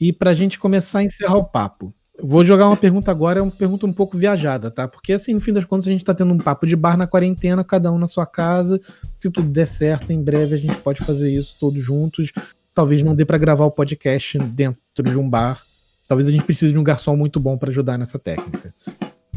[0.00, 1.94] E pra gente começar a encerrar o papo.
[2.22, 4.86] Vou jogar uma pergunta agora, é uma pergunta um pouco viajada, tá?
[4.86, 7.06] Porque assim, no fim das contas, a gente tá tendo um papo de bar na
[7.06, 8.80] quarentena, cada um na sua casa.
[9.14, 12.30] Se tudo der certo, em breve a gente pode fazer isso todos juntos.
[12.72, 15.62] Talvez não dê pra gravar o podcast dentro de um bar.
[16.06, 18.74] Talvez a gente precise de um garçom muito bom para ajudar nessa técnica.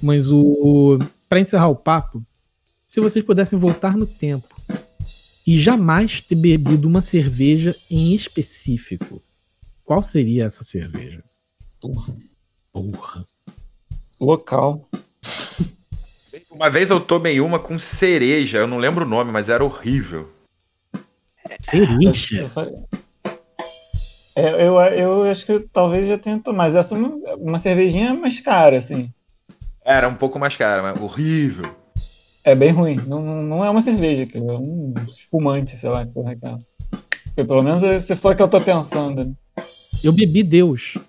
[0.01, 0.99] Mas o.
[1.29, 2.23] Pra encerrar o papo,
[2.87, 4.55] se vocês pudessem voltar no tempo
[5.45, 9.21] e jamais ter bebido uma cerveja em específico,
[9.83, 11.23] qual seria essa cerveja?
[11.79, 12.15] Porra.
[12.71, 13.27] Porra.
[14.19, 14.89] Local.
[16.49, 20.31] Uma vez eu tomei uma com cereja, eu não lembro o nome, mas era horrível.
[21.61, 22.49] Cereja?
[24.37, 26.57] É, eu, eu acho que eu talvez já tenha tomado.
[26.57, 29.09] Mas essa é uma, uma cervejinha mais cara, assim.
[29.83, 31.65] Era um pouco mais cara, mas horrível.
[32.43, 32.97] É bem ruim.
[33.07, 36.59] Não, não, é uma cerveja, aquilo, é um espumante, sei lá, porra é aquela.
[37.25, 39.25] Porque Pelo menos se for a que eu tô pensando.
[39.25, 39.31] né?
[40.03, 40.99] Eu bebi Deus.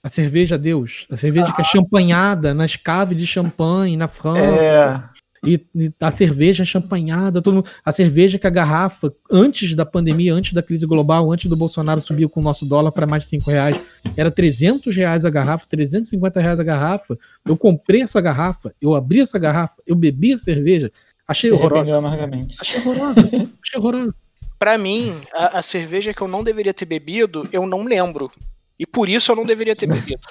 [0.00, 1.08] A cerveja Deus.
[1.10, 4.60] A cerveja que é champanhada nas caves de champanhe na França.
[4.60, 5.15] É.
[5.46, 10.34] E, e a cerveja champanhada, todo mundo- a cerveja que a garrafa, antes da pandemia,
[10.34, 13.30] antes da crise global, antes do Bolsonaro subir com o nosso dólar para mais de
[13.30, 13.80] 5 reais,
[14.16, 17.16] era 300 reais a garrafa, 350 reais a garrafa.
[17.44, 20.90] Eu comprei essa garrafa, eu abri essa garrafa, eu bebi a cerveja,
[21.28, 21.96] achei Se horrorosa.
[21.96, 22.56] amargamente.
[22.60, 23.20] Achei horrorosa.
[23.62, 24.14] achei horrorosa.
[24.58, 28.30] Pra mim, a, a cerveja que eu não deveria ter bebido, eu não lembro.
[28.78, 30.26] E por isso eu não deveria ter bebido.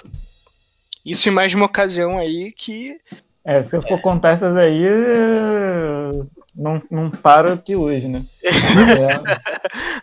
[1.04, 2.96] Isso em mais de uma ocasião aí que.
[3.46, 6.10] É, se eu for contar essas aí, é,
[6.52, 8.24] não, não paro aqui hoje, né?
[8.42, 8.50] É,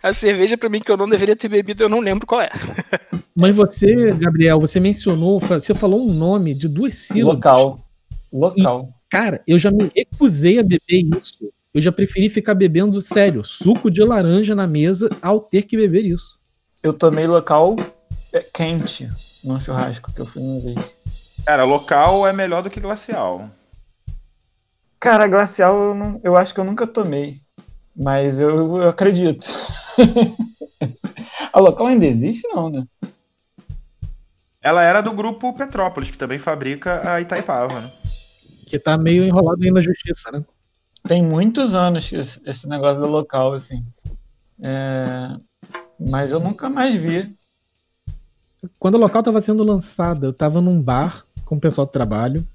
[0.02, 2.50] A cerveja pra mim que eu não deveria ter bebido, eu não lembro qual é.
[3.36, 7.34] Mas você, Gabriel, você mencionou, você falou um nome de duas sílabas.
[7.34, 7.80] local.
[8.32, 8.88] Local.
[9.10, 11.52] Cara, eu já me recusei a beber isso.
[11.72, 16.04] Eu já preferi ficar bebendo, sério, suco de laranja na mesa ao ter que beber
[16.04, 16.38] isso.
[16.82, 17.76] Eu tomei local
[18.32, 19.08] é, quente
[19.42, 20.96] num churrasco que eu fui uma vez.
[21.44, 23.50] Cara, local é melhor do que glacial.
[24.98, 27.42] Cara, glacial eu, não, eu acho que eu nunca tomei.
[27.94, 29.46] Mas eu, eu acredito.
[31.52, 32.86] a local ainda existe, não, né?
[34.62, 37.90] Ela era do grupo Petrópolis, que também fabrica a Itaipava, né?
[38.66, 40.42] Que tá meio enrolado aí na justiça, né?
[41.06, 43.84] Tem muitos anos esse, esse negócio da local, assim.
[44.58, 45.36] É,
[46.00, 47.36] Mas eu nunca mais vi.
[48.78, 52.46] Quando a local tava sendo lançada, eu tava num bar com o pessoal do trabalho.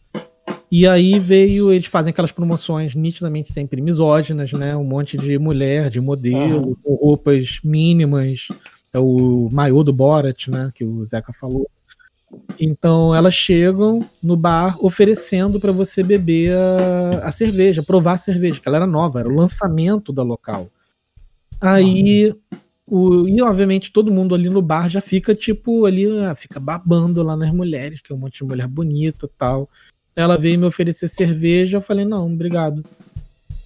[0.71, 4.75] E aí veio, eles fazem aquelas promoções nitidamente sempre misóginas, né?
[4.75, 8.47] Um monte de mulher, de modelo, com roupas mínimas.
[8.93, 10.71] É o maiô do Borat, né?
[10.75, 11.67] Que o Zeca falou.
[12.59, 18.59] Então elas chegam no bar oferecendo para você beber a, a cerveja, provar a cerveja,
[18.59, 20.69] que ela era nova, era o lançamento da local.
[21.59, 22.33] Aí,
[22.89, 27.21] o, e obviamente todo mundo ali no bar já fica tipo ali, ah, fica babando
[27.23, 29.69] lá nas mulheres, que é um monte de mulher bonita e tal.
[30.15, 32.83] Ela veio me oferecer cerveja, eu falei, não, obrigado.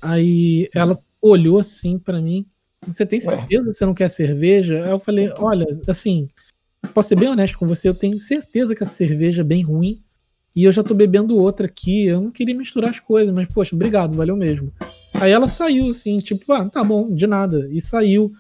[0.01, 2.45] Aí ela olhou assim pra mim,
[2.85, 4.83] você tem certeza que você não quer cerveja?
[4.83, 6.29] Aí eu falei, olha, assim,
[6.93, 10.01] posso ser bem honesto com você, eu tenho certeza que essa cerveja é bem ruim.
[10.55, 13.75] E eu já tô bebendo outra aqui, eu não queria misturar as coisas, mas, poxa,
[13.75, 14.71] obrigado, valeu mesmo.
[15.15, 17.67] Aí ela saiu, assim, tipo, ah, tá bom, de nada.
[17.71, 18.31] E saiu.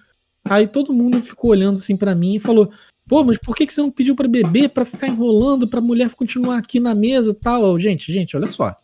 [0.49, 2.71] Aí todo mundo ficou olhando assim pra mim e falou:
[3.07, 6.13] Pô, mas por que, que você não pediu pra beber, pra ficar enrolando, pra mulher
[6.13, 7.79] continuar aqui na mesa e tal?
[7.79, 8.75] Gente, gente, olha só.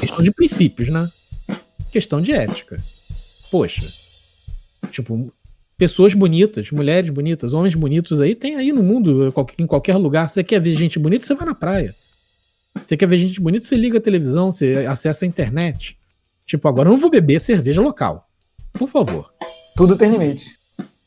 [0.00, 1.10] Questão de princípios, né?
[1.90, 2.82] Questão de ética.
[3.50, 3.82] Poxa.
[4.90, 5.32] Tipo,
[5.76, 10.28] pessoas bonitas, mulheres bonitas, homens bonitos aí, tem aí no mundo, em qualquer lugar.
[10.28, 11.94] Você quer ver gente bonita, você vai na praia.
[12.84, 15.98] Você quer ver gente bonita, você liga a televisão, você acessa a internet.
[16.46, 18.28] Tipo, agora eu não vou beber cerveja local.
[18.72, 19.32] Por favor.
[19.76, 20.61] Tudo tem limite.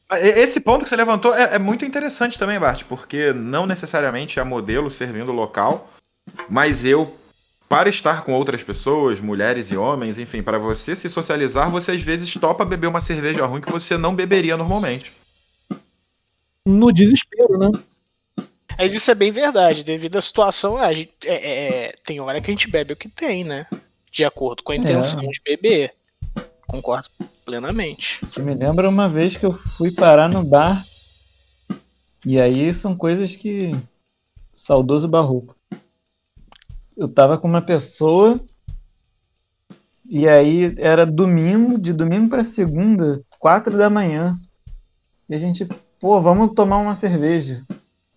[0.09, 4.39] Ah, Esse ponto que você levantou é, é muito interessante também, Bart, porque não necessariamente
[4.39, 5.89] a modelo servindo local,
[6.49, 7.15] mas eu,
[7.67, 12.01] para estar com outras pessoas, mulheres e homens, enfim, para você se socializar, você às
[12.01, 15.11] vezes topa beber uma cerveja ruim que você não beberia normalmente.
[16.67, 17.71] No desespero, né?
[18.77, 22.51] Mas isso é bem verdade, devido à situação, a gente, é- é- tem hora que
[22.51, 23.65] a gente bebe o que tem, né?
[24.11, 25.93] De acordo com a intenção de beber.
[26.67, 27.09] Concordo
[27.45, 28.19] plenamente.
[28.23, 30.83] Isso me lembra uma vez que eu fui parar no bar.
[32.25, 33.71] E aí são coisas que.
[34.53, 35.55] Saudoso barroco.
[36.97, 38.39] Eu tava com uma pessoa.
[40.09, 44.37] E aí era domingo, de domingo pra segunda, quatro da manhã.
[45.27, 45.67] E a gente,
[45.99, 47.65] pô, vamos tomar uma cerveja.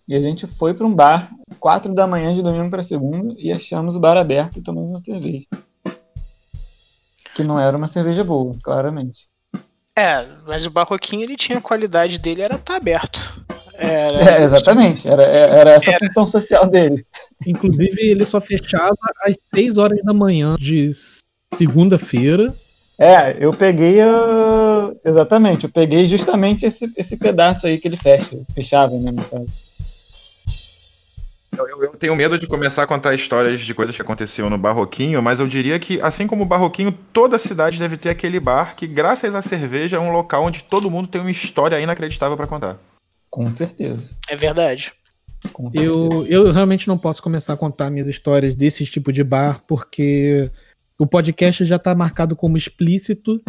[0.07, 3.53] E a gente foi pra um bar, quatro da manhã de domingo pra segunda, e
[3.53, 5.47] achamos o bar aberto e tomamos uma cerveja.
[7.39, 9.29] Que não era uma cerveja boa, claramente.
[9.97, 13.21] É, mas o barroquinho ele tinha a qualidade dele, era estar aberto.
[13.77, 15.07] Era, É, exatamente.
[15.07, 17.07] Era, era essa a função social dele.
[17.47, 20.91] Inclusive, ele só fechava às 6 horas da manhã de
[21.55, 22.53] segunda-feira.
[22.99, 24.91] É, eu peguei a...
[25.05, 29.47] Exatamente, eu peguei justamente esse, esse pedaço aí que ele fecha, fechava, né, no caso.
[31.59, 35.23] Eu, eu, tenho medo de começar a contar histórias de coisas que aconteciam no Barroquinho,
[35.23, 38.87] mas eu diria que, assim como o Barroquinho, toda cidade deve ter aquele bar que,
[38.87, 42.79] graças à cerveja, é um local onde todo mundo tem uma história inacreditável para contar.
[43.31, 44.17] Com certeza.
[44.29, 44.93] É verdade.
[45.75, 50.51] Eu, eu realmente não posso começar a contar minhas histórias desse tipo de bar, porque
[50.99, 53.41] o podcast já está marcado como explícito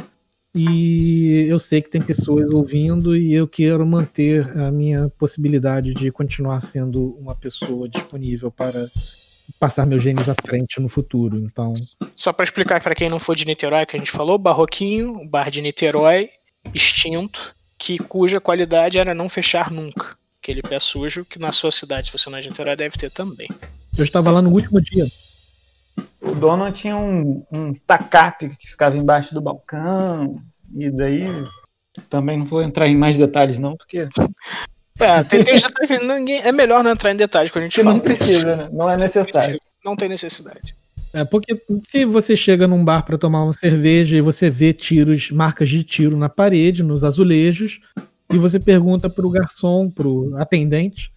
[0.53, 6.11] e eu sei que tem pessoas ouvindo e eu quero manter a minha possibilidade de
[6.11, 8.88] continuar sendo uma pessoa disponível para
[9.59, 11.38] passar meus genes à frente no futuro.
[11.38, 11.73] Então,
[12.15, 15.51] só para explicar para quem não for de Niterói, que a gente falou, Barroquinho, bar
[15.51, 16.30] de Niterói,
[16.73, 20.17] extinto, que cuja qualidade era não fechar nunca.
[20.41, 23.11] Aquele pé sujo que na sua cidade, se você não é de Niterói, deve ter
[23.11, 23.47] também.
[23.97, 25.05] Eu estava lá no último dia.
[26.21, 30.35] O dono tinha um, um tacape que ficava embaixo do balcão,
[30.76, 31.26] e daí
[32.09, 34.07] também não vou entrar em mais detalhes, não, porque.
[34.99, 37.84] É, tem, tem detalhes, ninguém, é melhor não entrar em detalhes quando a gente porque
[37.84, 37.95] fala.
[37.95, 38.69] Não precisa, né?
[38.71, 39.59] Não é necessário.
[39.84, 40.76] Não tem necessidade.
[41.11, 45.31] É, porque se você chega num bar para tomar uma cerveja e você vê tiros,
[45.31, 47.80] marcas de tiro na parede, nos azulejos,
[48.31, 51.11] e você pergunta pro garçom, pro atendente,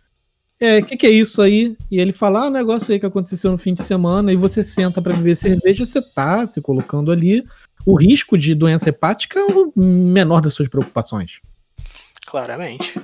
[0.62, 1.76] é, o que, que, é isso aí?
[1.90, 4.62] E ele fala, ah, um negócio aí que aconteceu no fim de semana, e você
[4.62, 7.44] senta para beber cerveja, você tá se colocando ali.
[7.84, 11.40] O risco de doença hepática é o menor das suas preocupações.
[12.24, 12.94] Claramente.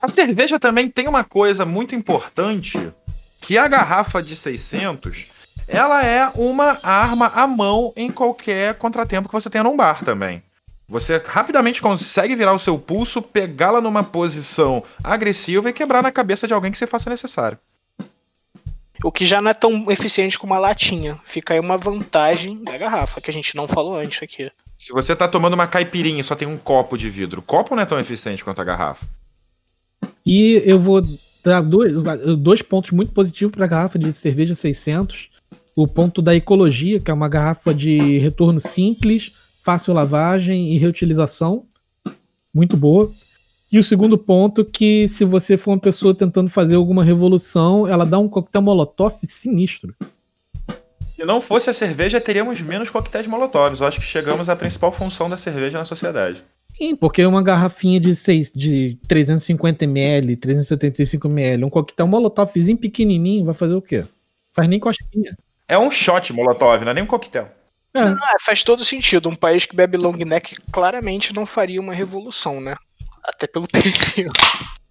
[0.00, 2.78] A cerveja também tem uma coisa muito importante,
[3.40, 5.26] que a garrafa de 600,
[5.66, 10.40] ela é uma arma à mão em qualquer contratempo que você tenha num bar também.
[10.90, 16.48] Você rapidamente consegue virar o seu pulso, pegá-la numa posição agressiva e quebrar na cabeça
[16.48, 17.56] de alguém que você faça necessário.
[19.04, 21.18] O que já não é tão eficiente como a latinha.
[21.24, 24.50] Fica aí uma vantagem da garrafa, que a gente não falou antes aqui.
[24.76, 27.76] Se você tá tomando uma caipirinha e só tem um copo de vidro, o copo
[27.76, 29.06] não é tão eficiente quanto a garrafa.
[30.26, 31.02] E eu vou
[31.44, 31.94] dar dois,
[32.36, 35.30] dois pontos muito positivos para a garrafa de cerveja 600.
[35.76, 41.66] O ponto da ecologia, que é uma garrafa de retorno simples, fácil lavagem e reutilização,
[42.52, 43.12] muito boa.
[43.70, 48.04] E o segundo ponto que se você for uma pessoa tentando fazer alguma revolução, ela
[48.04, 49.94] dá um coquetel molotov sinistro.
[51.14, 53.78] Se não fosse a cerveja, teríamos menos coquetéis molotov.
[53.78, 56.42] Eu acho que chegamos à principal função da cerveja na sociedade.
[56.74, 63.74] Sim, porque uma garrafinha de, 6, de 350ml, 375ml, um coquetel molotovzinho pequenininho, vai fazer
[63.74, 64.04] o quê?
[64.52, 65.36] Faz nem costinha.
[65.68, 67.48] É um shot molotov, não é nem um coquetel.
[67.94, 68.04] É.
[68.04, 69.28] Não, é, faz todo sentido.
[69.28, 72.76] Um país que bebe long neck claramente não faria uma revolução, né?
[73.24, 74.30] Até pelo perfil.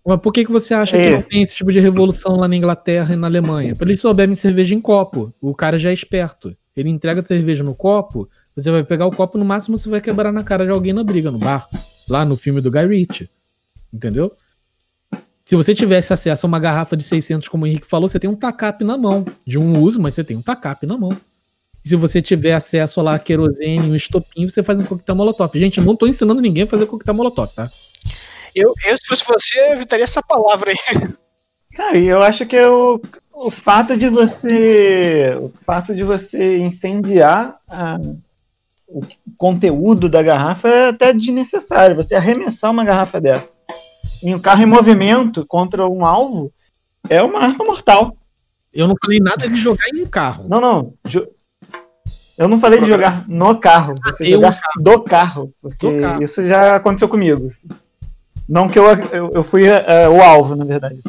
[0.06, 1.02] Mas por que, que você acha é.
[1.02, 3.76] que não tem esse tipo de revolução lá na Inglaterra e na Alemanha?
[3.76, 5.34] Porque eles só bebem cerveja em copo.
[5.42, 6.56] O cara já é esperto.
[6.76, 10.00] Ele entrega a cerveja no copo, você vai pegar o copo, no máximo você vai
[10.00, 11.78] quebrar na cara de alguém na briga, no barco.
[12.08, 13.30] Lá no filme do Guy Ritchie.
[13.94, 14.32] Entendeu?
[15.46, 18.30] Se você tivesse acesso a uma garrafa de 600, como o Henrique falou, você tem
[18.30, 19.26] um tacape na mão.
[19.46, 21.18] De um uso, mas você tem um tacape na mão
[21.90, 25.58] se você tiver acesso lá a querosene, um estopim, você faz um coquetel molotov.
[25.60, 27.70] Gente, eu não tô ensinando ninguém a fazer coquetel molotov, tá?
[28.56, 31.10] Eu, eu se fosse você, evitaria essa palavra aí.
[31.74, 33.02] Cara, eu acho que é o,
[33.34, 35.36] o fato de você.
[35.40, 38.00] O fato de você incendiar a,
[38.88, 39.02] o
[39.38, 41.96] conteúdo da garrafa é até desnecessário.
[41.96, 43.60] Você arremessar uma garrafa dessa
[44.22, 46.52] em um carro em movimento contra um alvo
[47.10, 48.16] é uma arma mortal.
[48.72, 50.48] Eu não falei nada de jogar em um carro.
[50.48, 50.94] Não, não.
[52.40, 54.82] Eu não falei de jogar no carro, você eu jogar carro.
[54.82, 56.24] do carro, porque do carro.
[56.24, 57.50] isso já aconteceu comigo.
[58.48, 61.00] Não que eu, eu, eu fui uh, o alvo, na verdade.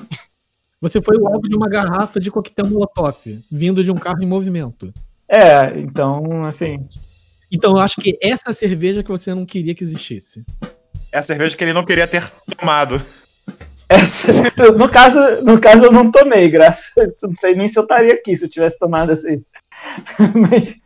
[0.81, 3.16] Você foi o alvo de uma garrafa de coquetel molotov,
[3.48, 4.93] vindo de um carro em movimento.
[5.28, 6.85] É, então, assim.
[7.48, 10.44] Então eu acho que essa cerveja que você não queria que existisse.
[11.12, 12.28] É a cerveja que ele não queria ter
[12.59, 13.01] tomado.
[13.89, 14.32] Essa,
[14.77, 16.93] no, caso, no caso, eu não tomei, graças.
[17.20, 19.44] Não sei nem se eu estaria aqui se eu tivesse tomado assim.
[20.48, 20.81] Mas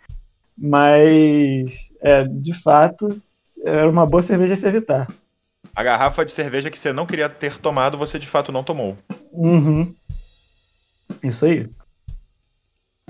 [0.56, 3.20] mas, é, de fato,
[3.64, 5.08] era uma boa cerveja a se evitar.
[5.74, 8.96] A garrafa de cerveja que você não queria ter tomado, você de fato não tomou.
[9.32, 9.92] Uhum.
[11.22, 11.68] Isso aí.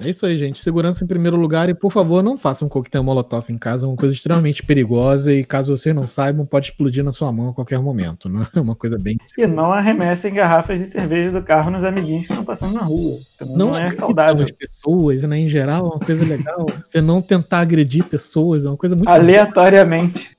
[0.01, 0.61] É isso aí, gente.
[0.61, 3.89] Segurança em primeiro lugar e, por favor, não façam um coquetel molotov em casa, é
[3.89, 7.55] uma coisa extremamente perigosa e, caso vocês não saibam, pode explodir na sua mão a
[7.55, 8.29] qualquer momento.
[8.29, 9.17] Não é uma coisa bem.
[9.39, 13.21] E não arremessem garrafas de cerveja do carro nos amiguinhos que estão passando na rua.
[13.41, 14.43] Não, não é saudável.
[14.43, 16.67] As pessoas, né, em geral, é uma coisa legal.
[16.85, 19.09] Você não tentar agredir pessoas é uma coisa muito.
[19.09, 20.37] Aleatoriamente.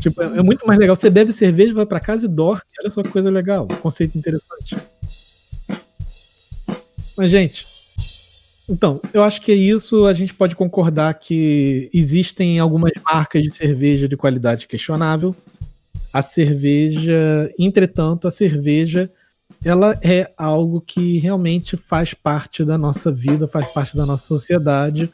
[0.00, 0.96] Tipo, é, é muito mais legal.
[0.96, 2.62] Você bebe cerveja, vai para casa e dorme.
[2.80, 3.68] Olha só que coisa legal.
[3.80, 4.76] Conceito interessante.
[7.16, 7.64] Mas, gente,
[8.68, 10.04] então, eu acho que é isso.
[10.04, 15.34] A gente pode concordar que existem algumas marcas de cerveja de qualidade questionável.
[16.12, 19.10] A cerveja, entretanto, a cerveja
[19.64, 25.10] ela é algo que realmente faz parte da nossa vida, faz parte da nossa sociedade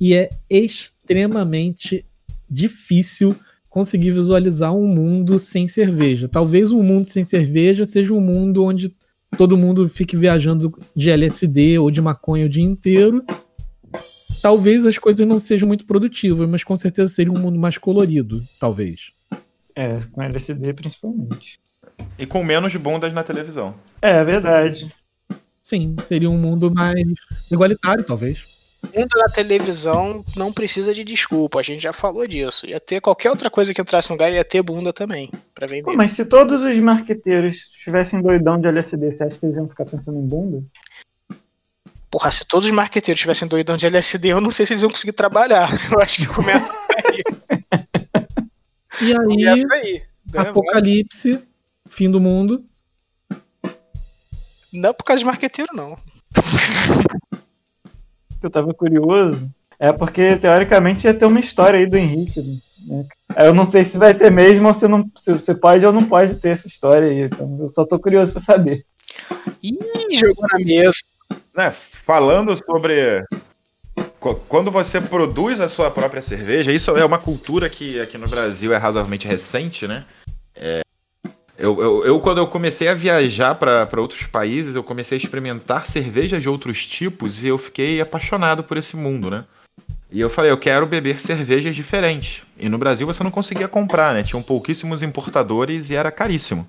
[0.00, 2.04] e é extremamente
[2.48, 3.36] difícil
[3.68, 6.28] conseguir visualizar um mundo sem cerveja.
[6.28, 8.94] Talvez um mundo sem cerveja seja um mundo onde
[9.36, 13.24] todo mundo fique viajando de LSD ou de maconha o dia inteiro.
[14.40, 18.42] Talvez as coisas não sejam muito produtivas, mas com certeza seria um mundo mais colorido,
[18.58, 19.12] talvez.
[19.74, 21.60] É, com LSD principalmente.
[22.18, 23.74] E com menos bundas na televisão.
[24.00, 24.88] É verdade.
[25.62, 27.06] Sim, seria um mundo mais
[27.50, 28.51] igualitário, talvez.
[28.84, 32.66] Mundo da televisão não precisa de desculpa, a gente já falou disso.
[32.66, 35.84] Ia ter qualquer outra coisa que entrasse no lugar, ia ter bunda também, pra vender.
[35.84, 39.68] Pô, mas se todos os marqueteiros estivessem doidão de LSD, você acha que eles iam
[39.68, 40.62] ficar pensando em bunda?
[42.10, 44.90] Porra, se todos os marqueteiros tivessem doidão de LSD, eu não sei se eles iam
[44.90, 45.70] conseguir trabalhar.
[45.90, 46.70] Eu acho que começa
[47.06, 47.22] aí.
[49.00, 50.02] E aí, Começa aí.
[50.32, 50.40] né?
[50.40, 51.42] apocalipse,
[51.88, 52.64] fim do mundo.
[54.70, 55.96] Não por causa de marqueteiro, não.
[58.42, 59.48] que eu tava curioso
[59.78, 62.40] é porque, teoricamente, ia ter uma história aí do Henrique.
[62.86, 63.04] Né?
[63.36, 66.04] Eu não sei se vai ter mesmo ou se, não, se você pode ou não
[66.04, 67.22] pode ter essa história aí.
[67.22, 68.84] Então, eu só tô curioso pra saber.
[69.62, 69.78] Ih,
[70.12, 71.00] jogou na mesa.
[71.56, 73.24] Né, falando sobre
[74.48, 78.72] quando você produz a sua própria cerveja, isso é uma cultura que aqui no Brasil
[78.72, 80.04] é razoavelmente recente, né?
[80.54, 80.82] É,
[81.62, 85.86] eu, eu- eu, quando eu comecei a viajar para outros países, eu comecei a experimentar
[85.86, 89.44] cervejas de outros tipos e eu fiquei apaixonado por esse mundo, né?
[90.10, 92.42] E eu falei, eu quero beber cervejas diferentes.
[92.58, 94.22] E no Brasil você não conseguia comprar, né?
[94.22, 96.66] Tinham pouquíssimos importadores e era caríssimo.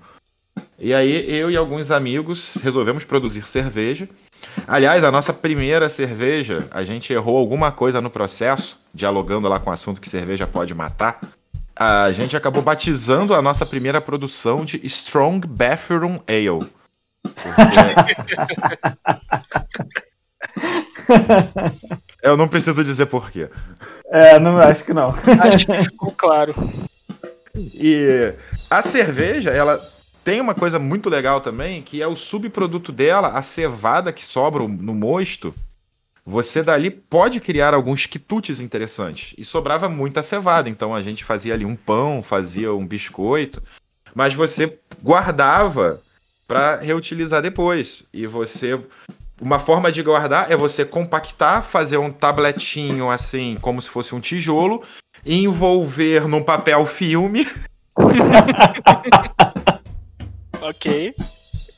[0.78, 4.08] E aí eu e alguns amigos resolvemos produzir cerveja.
[4.66, 9.70] Aliás, a nossa primeira cerveja, a gente errou alguma coisa no processo, dialogando lá com
[9.70, 11.20] o assunto que cerveja pode matar.
[11.76, 16.68] A gente acabou batizando a nossa primeira produção de Strong Bathroom Ale.
[17.24, 18.14] Porque-
[22.22, 23.48] Eu não preciso dizer porquê.
[24.06, 25.08] É, não acho que não.
[25.40, 26.54] Acho que ficou claro.
[27.56, 28.34] E
[28.70, 29.78] a cerveja, ela
[30.24, 34.62] tem uma coisa muito legal também, que é o subproduto dela, a cevada que sobra
[34.66, 35.54] no mosto.
[36.26, 39.34] Você dali pode criar alguns quitutes interessantes.
[39.36, 43.62] E sobrava muita cevada, então a gente fazia ali um pão, fazia um biscoito,
[44.14, 46.00] mas você guardava
[46.48, 48.04] para reutilizar depois.
[48.12, 48.80] E você
[49.40, 54.20] uma forma de guardar é você compactar, fazer um tabletinho assim, como se fosse um
[54.20, 54.82] tijolo,
[55.26, 57.46] envolver num papel filme
[60.62, 61.14] Ok.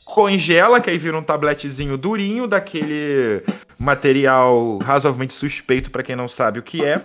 [0.07, 3.43] Congela, que aí vira um tabletezinho durinho, daquele
[3.77, 7.03] material razoavelmente suspeito para quem não sabe o que é.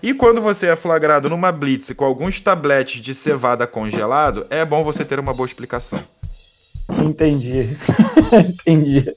[0.00, 4.84] E quando você é flagrado numa blitz com alguns tabletes de cevada congelado, é bom
[4.84, 5.98] você ter uma boa explicação.
[7.04, 7.76] Entendi.
[8.32, 9.14] Entendi.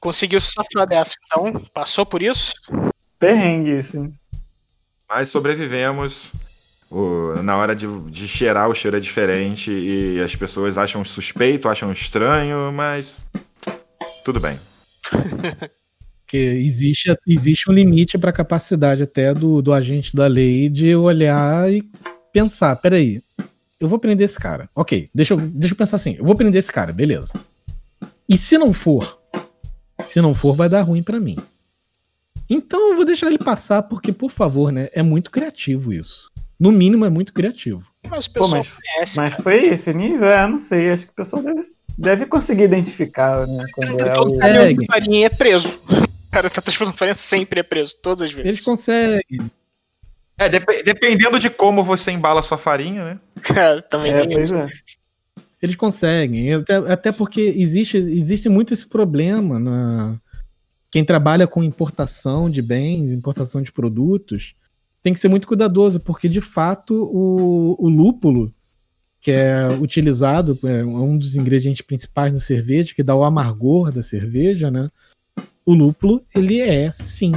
[0.00, 1.60] Conseguiu se safar dessa, então?
[1.74, 2.54] Passou por isso?
[3.18, 4.14] Perrengue, assim.
[5.08, 6.32] Mas sobrevivemos.
[6.90, 11.68] O- na hora de, de cheirar, o cheiro é diferente e as pessoas acham suspeito,
[11.68, 13.24] acham estranho, mas
[14.24, 14.58] tudo bem.
[16.26, 20.94] Porque existe, existe um limite para a capacidade até do, do agente da lei de
[20.94, 21.82] olhar e
[22.32, 23.20] pensar: peraí,
[23.80, 24.68] eu vou prender esse cara.
[24.74, 27.32] Ok, deixa eu, deixa eu pensar assim: eu vou prender esse cara, beleza.
[28.28, 29.18] E se não for?
[30.04, 31.36] Se não for, vai dar ruim para mim.
[32.48, 34.88] Então eu vou deixar ele passar, porque, por favor, né?
[34.92, 36.30] É muito criativo isso.
[36.60, 37.82] No mínimo, é muito criativo.
[38.08, 39.16] Mas o Pô, pessoal mas, conhece.
[39.16, 40.28] mas foi esse nível?
[40.28, 40.90] É, não sei.
[40.90, 41.60] Acho que o pessoal deve,
[41.96, 43.64] deve conseguir identificar, né?
[43.72, 44.34] Quando é Todo o...
[44.34, 44.38] É.
[44.38, 45.68] caminhão de farinha é preso.
[45.88, 48.46] O cara tá transportando farinha sempre é preso, todas as vezes.
[48.48, 49.50] Eles conseguem.
[50.36, 53.20] É, dep- dependendo de como você embala sua farinha, né?
[53.56, 54.68] É, também É, pois é.
[55.62, 56.54] Eles conseguem.
[56.54, 60.16] Até, até porque existe, existe muito esse problema na.
[60.90, 64.54] Quem trabalha com importação de bens, importação de produtos,
[65.02, 68.52] tem que ser muito cuidadoso, porque de fato o, o lúpulo,
[69.20, 74.02] que é utilizado, é um dos ingredientes principais na cerveja, que dá o amargor da
[74.02, 74.90] cerveja, né?
[75.64, 77.32] O lúpulo, ele é sim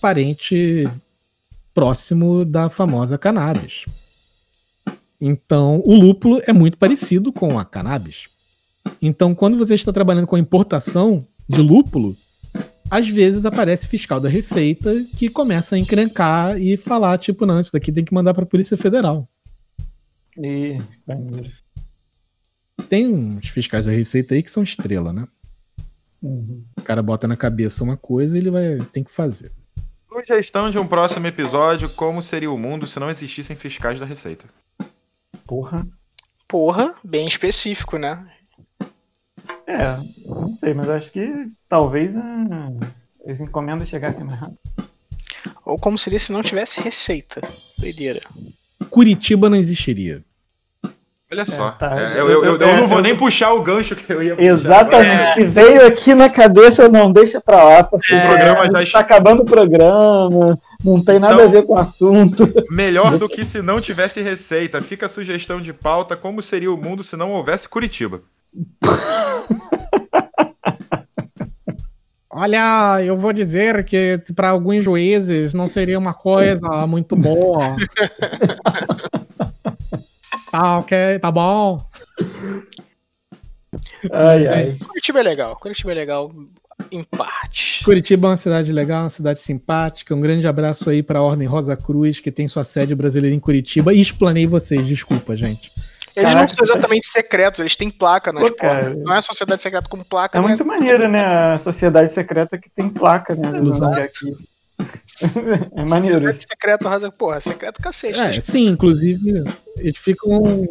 [0.00, 0.88] parente
[1.74, 3.84] próximo da famosa cannabis.
[5.20, 8.28] Então, o lúpulo é muito parecido com a cannabis.
[9.02, 12.16] Então, quando você está trabalhando com a importação de lúpulo,
[12.90, 17.72] às vezes aparece fiscal da Receita que começa a encrencar e falar, tipo, não, isso
[17.72, 19.28] daqui tem que mandar para a Polícia Federal.
[20.36, 21.50] Ih, maneiro.
[22.88, 25.28] Tem uns fiscais da Receita aí que são estrela, né?
[26.22, 26.64] Uhum.
[26.76, 29.52] O cara bota na cabeça uma coisa e ele vai tem que fazer.
[30.12, 34.44] Sugestão de um próximo episódio: como seria o mundo se não existissem fiscais da Receita?
[35.46, 35.86] Porra.
[36.48, 38.26] Porra, bem específico, né?
[39.70, 42.70] É, não sei, mas acho que talvez ah,
[43.26, 44.58] as encomendas chegassem mais rápido.
[45.64, 47.40] Ou como seria se não tivesse receita.
[47.78, 48.20] Doideira.
[48.90, 50.22] Curitiba não existiria.
[51.32, 51.70] Olha só.
[51.70, 51.96] tá.
[52.16, 54.48] É, eu, eu- eu- eu não vou nem puxar o gancho que eu ia puxar.
[54.48, 57.84] Exatamente, É, que veio aqui na cabeça, não deixa pra lá.
[57.84, 61.62] porque O programa já gente tá acabando o programa, não tem nada Então- a ver
[61.62, 62.52] com o assunto.
[62.68, 64.82] melhor do que se não tivesse receita.
[64.82, 68.22] Fica a sugestão de pauta: como seria o mundo se não houvesse Curitiba?
[72.32, 77.76] Olha, eu vou dizer que para alguns juízes não seria uma coisa muito boa.
[80.50, 81.84] tá, ok, tá bom.
[84.12, 84.76] Ai, ai.
[84.86, 85.56] Curitiba é legal.
[85.56, 86.32] Curitiba é legal
[86.90, 87.84] em parte.
[87.84, 90.14] Curitiba é uma cidade legal, uma cidade simpática.
[90.14, 93.40] Um grande abraço aí para a Ordem Rosa Cruz, que tem sua sede brasileira em
[93.40, 93.92] Curitiba.
[93.92, 95.72] E explanei vocês, desculpa, gente.
[96.20, 98.94] Eles Caraca, não são isso exatamente secretos, eles têm placa nas Pô, cara.
[98.94, 100.46] Não é sociedade secreta com placa, É né?
[100.48, 101.24] muito maneiro, né?
[101.52, 103.48] A sociedade secreta que tem placa, né?
[104.02, 104.36] Aqui.
[105.76, 106.46] É maneiro isso.
[106.48, 108.18] secreta, raza- porra, secreto cacete.
[108.18, 109.44] É, sim, inclusive,
[109.76, 110.66] eles ficam.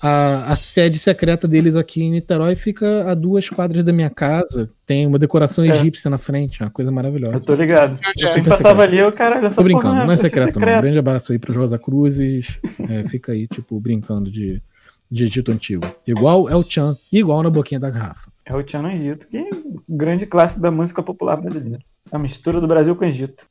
[0.00, 4.70] A, a sede secreta deles aqui em Niterói fica a duas quadras da minha casa.
[4.86, 5.70] Tem uma decoração É.
[5.70, 7.34] egípcia na frente, uma coisa maravilhosa.
[7.34, 7.98] Eu tô ligado.
[8.00, 8.24] É.
[8.24, 10.68] Eu sempre passava ali, eu, caralho, essa Tô brincando, porra não é secreto, não.
[10.68, 12.46] Um grande abraço aí pros Rosa Cruzes.
[12.88, 14.62] É, fica aí, tipo, brincando de,
[15.10, 15.84] de Egito Antigo.
[16.06, 18.30] Igual é o Chan, igual na boquinha da garrafa.
[18.44, 21.82] É o Tiano Egito, que é um grande clássico da música popular brasileira.
[22.10, 23.46] A mistura do Brasil com o Egito.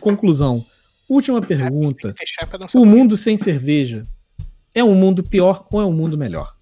[0.00, 0.64] Conclusão.
[1.08, 2.14] Última pergunta.
[2.74, 4.06] O mundo sem cerveja
[4.74, 6.54] é um mundo pior ou é um mundo melhor?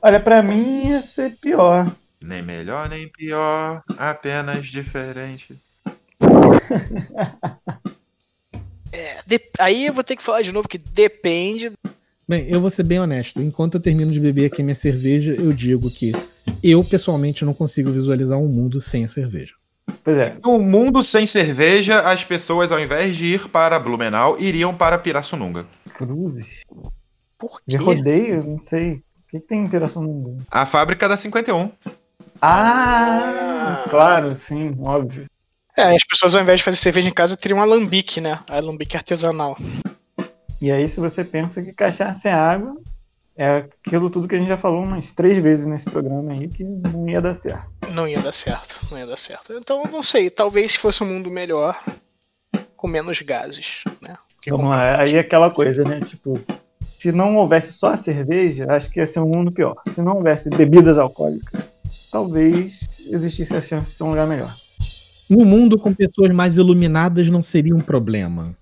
[0.00, 1.88] Olha, pra mim ia ser pior.
[2.20, 5.56] Nem melhor nem pior, apenas diferente.
[9.26, 11.72] De- Aí eu vou ter que falar de novo que depende.
[12.32, 13.42] Bem, eu vou ser bem honesto.
[13.42, 16.12] Enquanto eu termino de beber aqui minha cerveja, eu digo que
[16.62, 19.52] eu, pessoalmente, não consigo visualizar um mundo sem a cerveja.
[20.02, 20.38] Pois é.
[20.42, 25.66] No mundo sem cerveja, as pessoas, ao invés de ir para Blumenau, iriam para Pirassununga.
[25.92, 26.62] Cruzes.
[27.38, 27.84] Por De quê?
[27.84, 28.92] rodeio, não sei.
[28.92, 30.38] O que, que tem em Mundo?
[30.50, 31.70] A fábrica da 51.
[32.40, 35.26] Ah, claro, sim, óbvio.
[35.76, 38.40] É, as pessoas ao invés de fazer cerveja em casa teriam um alambique, né?
[38.48, 39.54] Alambique artesanal.
[40.62, 42.80] E aí, se você pensa que cachaça é água,
[43.36, 46.62] é aquilo tudo que a gente já falou umas três vezes nesse programa aí, que
[46.62, 47.68] não ia dar certo.
[47.92, 49.52] Não ia dar certo, não ia dar certo.
[49.54, 51.82] Então, não sei, talvez se fosse um mundo melhor,
[52.76, 54.16] com menos gases, né?
[54.36, 55.98] Porque Vamos lá, aí é aquela coisa, né?
[55.98, 56.40] Tipo,
[56.96, 59.74] se não houvesse só a cerveja, acho que ia ser um mundo pior.
[59.88, 61.60] Se não houvesse bebidas alcoólicas,
[62.08, 64.52] talvez existisse a chance de ser um lugar melhor.
[65.28, 68.54] Um mundo com pessoas mais iluminadas não seria um problema.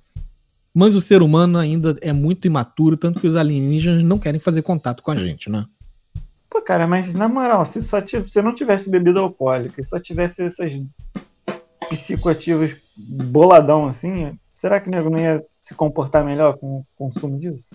[0.72, 4.62] Mas o ser humano ainda é muito imaturo, tanto que os alienígenas não querem fazer
[4.62, 5.66] contato com a gente, né?
[6.48, 9.98] Pô, cara, mas na moral, se só tiv- se não tivesse bebida alcoólica e só
[9.98, 10.80] tivesse essas
[11.88, 17.38] psicoativos boladão assim, será que o nego não ia se comportar melhor com o consumo
[17.38, 17.74] disso?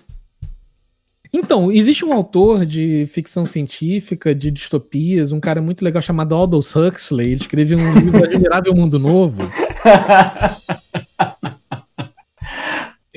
[1.34, 6.73] Então, existe um autor de ficção científica, de distopias, um cara muito legal chamado Aldous
[6.73, 7.31] Huxley.
[7.31, 9.41] Ele escreveu um livro Admirável Mundo Novo.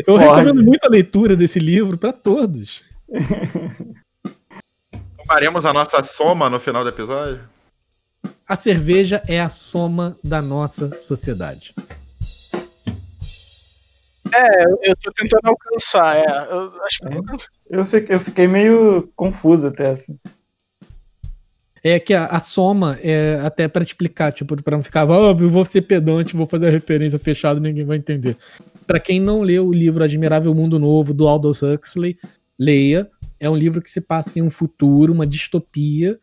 [0.07, 0.25] Eu Pode.
[0.25, 2.85] recomendo muito a leitura desse livro para todos.
[5.17, 7.41] Tomaremos a nossa soma no final do episódio?
[8.47, 11.75] A cerveja é a soma da nossa sociedade.
[14.83, 16.27] Eu tô tentando alcançar, é.
[16.51, 17.81] Eu acho que eu É.
[17.81, 20.19] Eu fiquei, eu fiquei meio confuso até assim.
[21.83, 25.49] É que a, a soma é até para explicar, tipo, para não ficar, ah, eu
[25.49, 28.37] vou ser pedante, vou fazer a referência fechada, ninguém vai entender.
[28.87, 32.17] Para quem não leu o livro Admirável Mundo Novo do Aldous Huxley,
[32.59, 33.09] leia.
[33.39, 36.19] É um livro que se passa em um futuro, uma distopia,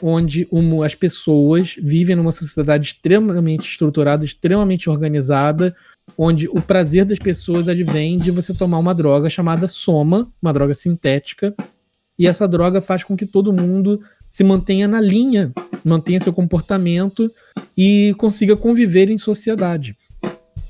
[0.00, 5.74] onde uma- as pessoas vivem numa sociedade extremamente estruturada, extremamente organizada,
[6.16, 10.74] onde o prazer das pessoas advém de você tomar uma droga chamada soma, uma droga
[10.74, 11.54] sintética,
[12.18, 14.00] e essa droga faz com que todo mundo
[14.30, 15.52] se mantenha na linha,
[15.84, 17.28] mantenha seu comportamento
[17.76, 19.96] e consiga conviver em sociedade.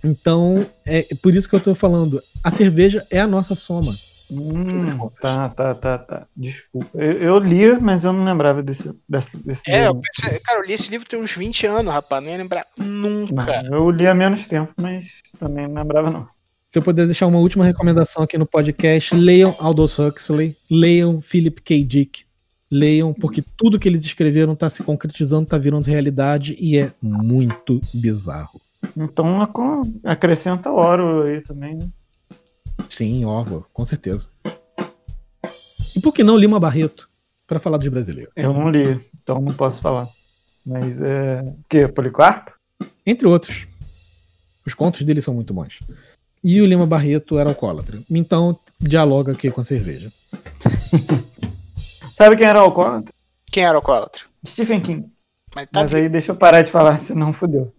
[0.03, 3.93] Então, é por isso que eu tô falando, a cerveja é a nossa soma.
[4.31, 6.27] Hum, tá, tá, tá, tá.
[6.35, 6.89] Desculpa.
[6.95, 10.03] Eu, eu li, mas eu não lembrava desse, desse, desse É, eu livro.
[10.17, 13.63] pensei, cara, eu li esse livro tem uns 20 anos, rapaz, não ia lembrar nunca.
[13.65, 16.27] Não, eu li há menos tempo, mas também não lembrava não.
[16.67, 21.61] Se eu puder deixar uma última recomendação aqui no podcast, leiam Aldous Huxley, leiam Philip
[21.61, 21.85] K.
[21.85, 22.25] Dick,
[22.71, 27.81] leiam, porque tudo que eles escreveram tá se concretizando, tá virando realidade e é muito
[27.93, 28.61] bizarro.
[28.97, 29.41] Então
[30.05, 31.89] acrescenta Oro aí também, né?
[32.89, 34.29] Sim, Orwell, com certeza.
[35.95, 37.09] E por que não Lima Barreto?
[37.47, 38.33] Pra falar dos brasileiros.
[38.37, 38.99] Eu não li.
[39.23, 40.09] Então não posso falar.
[40.65, 41.43] Mas é.
[41.43, 41.89] O quê?
[41.89, 42.53] Policarpo?
[43.05, 43.67] Entre outros.
[44.65, 45.81] Os contos dele são muito bons.
[46.43, 48.01] E o Lima Barreto era alcoólatra.
[48.09, 50.13] Então, dialoga aqui com a cerveja.
[52.21, 53.15] Sabe quem era o alcoólatra?
[53.51, 54.25] Quem era o alcoólatra?
[54.47, 55.07] Stephen King.
[55.55, 57.73] Mas tá Mas aí deixa eu parar de falar, senão fudeu.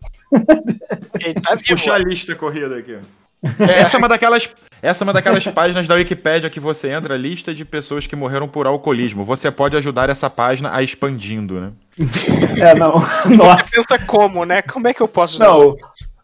[1.20, 1.56] Ele tá.
[1.58, 2.98] Puxa a lista corrida aqui.
[3.44, 4.50] É, Essa é uma daquelas,
[4.82, 8.48] essa é uma daquelas páginas da Wikipédia que você entra, lista de pessoas que morreram
[8.48, 9.24] por alcoolismo.
[9.26, 11.72] Você pode ajudar essa página a expandindo, né?
[12.60, 12.96] É, não.
[13.38, 13.64] Nossa.
[13.64, 14.64] Você pensa como, né?
[14.64, 15.76] Como é que eu posso Não,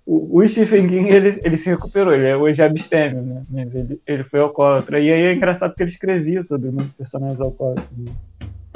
[0.07, 3.67] o, o Stephen King, ele, ele se recuperou, ele é hoje abstêmio, né?
[3.73, 5.01] Ele, ele foi alcoólatra.
[5.01, 7.91] E aí é engraçado que ele escrevia sobre né, personagens alcoólatras.
[7.91, 8.13] né?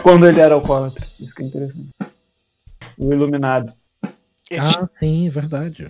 [0.03, 1.05] Quando ele era alcoólatra.
[1.17, 1.87] Isso que é interessante.
[2.97, 3.71] O Iluminado.
[4.59, 5.87] Ah, sim, verdade.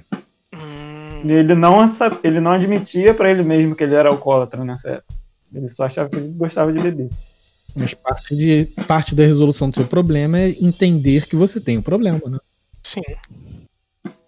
[0.54, 1.80] Hum, E ele não,
[2.24, 5.14] ele não admitia pra ele mesmo que ele era alcoólatra nessa época.
[5.54, 7.10] Ele só achava que ele gostava de beber.
[7.76, 11.82] Mas parte, de, parte da resolução do seu problema é entender que você tem um
[11.82, 12.38] problema, né?
[12.84, 13.02] sim.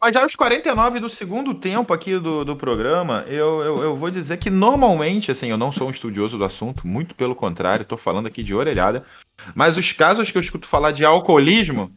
[0.03, 4.11] Mas já aos 49 do segundo tempo aqui do, do programa, eu, eu, eu vou
[4.11, 7.95] dizer que normalmente, assim, eu não sou um estudioso do assunto, muito pelo contrário, tô
[7.95, 9.05] falando aqui de orelhada.
[9.55, 11.89] Mas os casos que eu escuto falar de alcoolismo,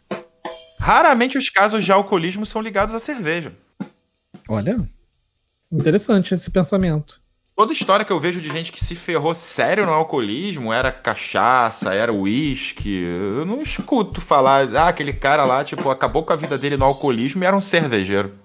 [0.79, 3.53] raramente os casos de alcoolismo são ligados à cerveja.
[4.49, 4.89] Olha,
[5.73, 7.21] interessante esse pensamento.
[7.57, 11.95] Toda história que eu vejo de gente que se ferrou sério no alcoolismo era cachaça,
[11.95, 13.03] era uísque.
[13.03, 16.85] Eu não escuto falar, ah, aquele cara lá, tipo, acabou com a vida dele no
[16.85, 18.39] alcoolismo e era um cervejeiro.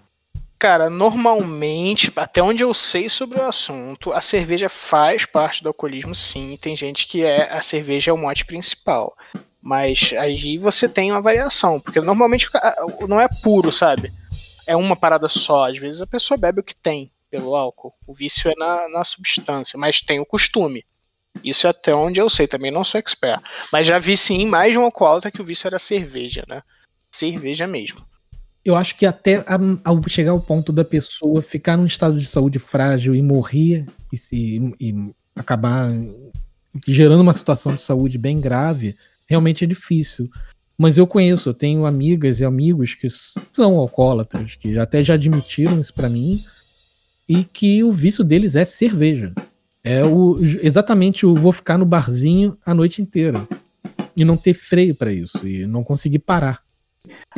[0.58, 6.16] Cara, normalmente, até onde eu sei sobre o assunto, a cerveja faz parte do alcoolismo,
[6.16, 6.58] sim.
[6.62, 9.14] Tem gente que é a cerveja é o mote principal.
[9.62, 12.50] Mas aí você tem uma variação, porque normalmente
[13.10, 14.14] não é puro, sabe?
[14.66, 15.70] É uma parada só.
[15.70, 17.94] Às vezes a pessoa bebe o que tem pelo álcool.
[18.06, 20.86] O vício é na, na substância, mas tem o costume.
[21.42, 23.42] Isso é até onde eu sei, também não sou expert.
[23.72, 26.62] Mas já vi sim mais de um alcoólatra que o vício era cerveja, né?
[27.10, 28.06] Cerveja mesmo.
[28.64, 29.44] Eu acho que até
[29.84, 34.18] ao chegar ao ponto da pessoa ficar num estado de saúde frágil e morrer e
[34.18, 34.94] se e
[35.36, 35.90] acabar
[36.86, 38.96] gerando uma situação de saúde bem grave,
[39.26, 40.30] realmente é difícil.
[40.78, 45.80] Mas eu conheço, eu tenho amigas e amigos que são alcoólatras, que até já admitiram
[45.80, 46.44] isso pra mim,
[47.32, 49.34] e que o vício deles é cerveja.
[49.82, 53.48] É o exatamente o vou ficar no barzinho a noite inteira
[54.16, 56.62] e não ter freio pra isso e não conseguir parar.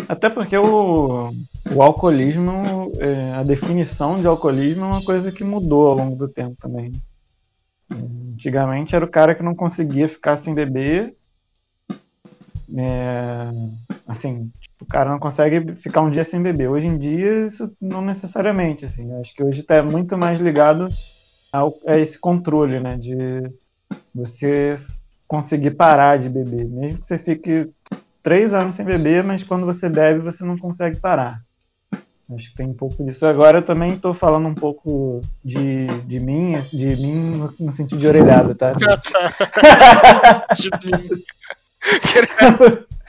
[0.10, 1.30] Até porque o,
[1.74, 6.28] o alcoolismo, é, a definição de alcoolismo é uma coisa que mudou ao longo do
[6.28, 6.91] tempo também.
[7.90, 11.15] Antigamente era o cara que não conseguia ficar sem beber.
[12.76, 13.52] É,
[14.07, 14.52] assim,
[14.84, 16.70] o cara não consegue ficar um dia sem beber.
[16.70, 18.86] Hoje em dia, isso não necessariamente.
[18.86, 20.90] Assim, Eu acho que hoje está muito mais ligado
[21.52, 22.98] ao, a esse controle, né?
[22.98, 23.50] De
[24.14, 24.74] você
[25.28, 26.66] conseguir parar de beber.
[26.66, 27.70] Mesmo que você fique
[28.22, 31.42] três anos sem beber, mas quando você bebe, você não consegue parar.
[32.36, 33.26] Acho que tem um pouco disso.
[33.26, 38.00] Agora eu também estou falando um pouco de, de mim, de mim no, no sentido
[38.00, 38.74] de orelhada, tá?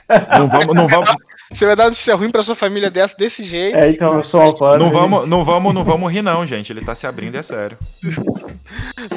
[0.37, 1.15] Não vamos, não vamos,
[1.55, 3.77] Você vai dar notícia ruim pra sua família dessa desse jeito.
[3.77, 4.85] É, então eu sou alcoólatra.
[4.85, 6.71] não vamos, não vamos, não vamos rir não, gente.
[6.71, 7.77] Ele tá se abrindo, é sério.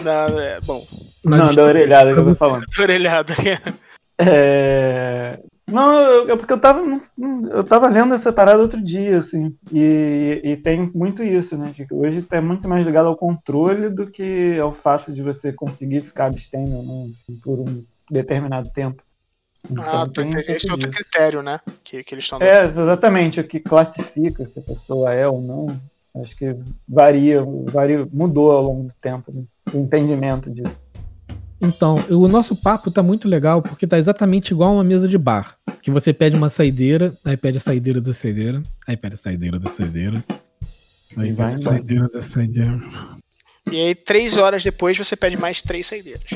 [0.04, 0.80] Não, é, bom,
[1.24, 2.64] Não, da orelhada que eu tô falando.
[2.74, 3.34] tô orelhada.
[4.20, 5.38] É...
[5.66, 6.82] Não, eu, eu- porque eu tava,
[7.50, 11.72] eu tava lendo essa parada outro dia, assim, e, e tem muito isso, né?
[11.92, 16.26] hoje tá muito mais ligado ao controle do que ao fato de você conseguir ficar
[16.26, 19.02] abstêmio não, assim, por um determinado tempo.
[19.70, 20.50] Então, Ah, tem entendendo.
[20.56, 21.02] Esse é outro disso.
[21.02, 21.60] critério, né?
[21.84, 25.66] Que, que eles estão É, exatamente, o que classifica se a pessoa é ou não,
[26.22, 26.54] acho que
[26.88, 29.42] varia, varia mudou ao longo do tempo, né?
[29.72, 30.86] o entendimento disso.
[31.60, 35.18] Então, o nosso papo tá muito legal porque tá exatamente igual a uma mesa de
[35.18, 35.56] bar.
[35.82, 39.58] Que você pede uma saideira, aí pede a saideira da saideira, aí pede a saideira
[39.58, 40.24] da saideira.
[41.16, 42.80] Aí E vai pede a saideira da saideira.
[43.72, 46.30] E aí, três horas depois, você pede mais três saideiras.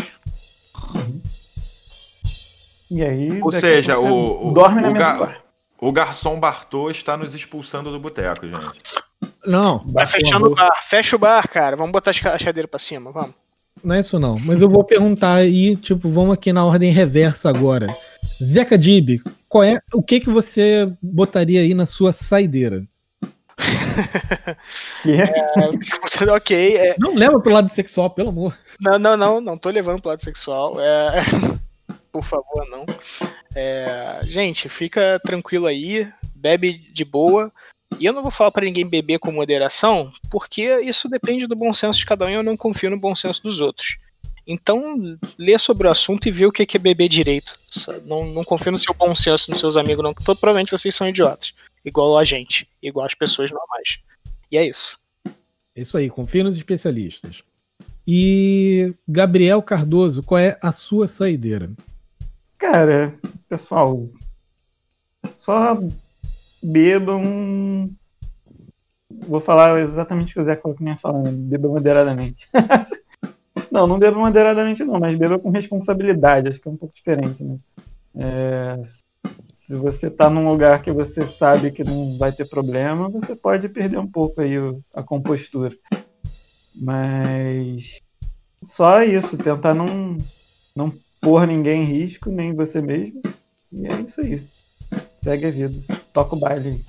[2.94, 5.42] E aí, Ou a seja, o, você o, dorme na o, mesa ga- do bar.
[5.80, 8.82] o garçom Bartô está nos expulsando do boteco, gente.
[9.46, 10.70] Não, Tá a fechando o bar.
[10.88, 11.76] Fecha o bar, cara.
[11.76, 13.34] Vamos botar as as cadeiras pra cima, vamos.
[13.82, 14.36] não é isso não.
[14.44, 17.86] Mas eu vou perguntar aí, tipo, vamos aqui na ordem reversa agora.
[18.42, 22.84] Zeca Dib, qual é, o que que você botaria aí na sua saideira?
[25.02, 28.56] Que É, ok, é, Não leva pro lado sexual, pelo amor.
[28.80, 30.80] Não, não, não, não tô levando pro lado sexual.
[30.80, 31.22] É...
[32.12, 32.84] Por favor, não.
[33.54, 37.50] É, Gente, fica tranquilo aí, bebe de boa.
[37.98, 41.72] E eu não vou falar pra ninguém beber com moderação, porque isso depende do bom
[41.74, 43.96] senso de cada um e eu não confio no bom senso dos outros.
[44.46, 47.58] Então, lê sobre o assunto e vê o que é beber direito.
[48.04, 51.08] Não, não confia no seu bom senso, nos seus amigos, não, que provavelmente vocês são
[51.08, 51.54] idiotas.
[51.84, 53.98] Igual a gente, igual as pessoas normais.
[54.50, 54.98] E é isso.
[55.74, 57.42] É isso aí, confia nos especialistas.
[58.06, 61.70] E Gabriel Cardoso, qual é a sua saideira?
[62.62, 63.12] Cara,
[63.48, 64.08] pessoal,
[65.34, 65.76] só
[66.62, 67.90] bebam.
[69.10, 71.32] Vou falar exatamente o que o Zé falou que nem ia falar, né?
[71.32, 72.48] beba moderadamente.
[73.68, 77.42] não, não beba moderadamente, não, mas beba com responsabilidade, acho que é um pouco diferente,
[77.42, 77.58] né?
[78.14, 78.80] É,
[79.50, 83.68] se você está num lugar que você sabe que não vai ter problema, você pode
[83.68, 84.54] perder um pouco aí
[84.94, 85.76] a compostura.
[86.72, 88.00] Mas
[88.62, 90.16] só isso, tentar não,
[90.76, 90.92] não
[91.22, 93.22] pôr ninguém em risco, nem você mesmo.
[93.72, 94.42] E é isso aí.
[95.22, 95.94] Segue a vida.
[96.12, 96.84] Toca o baile.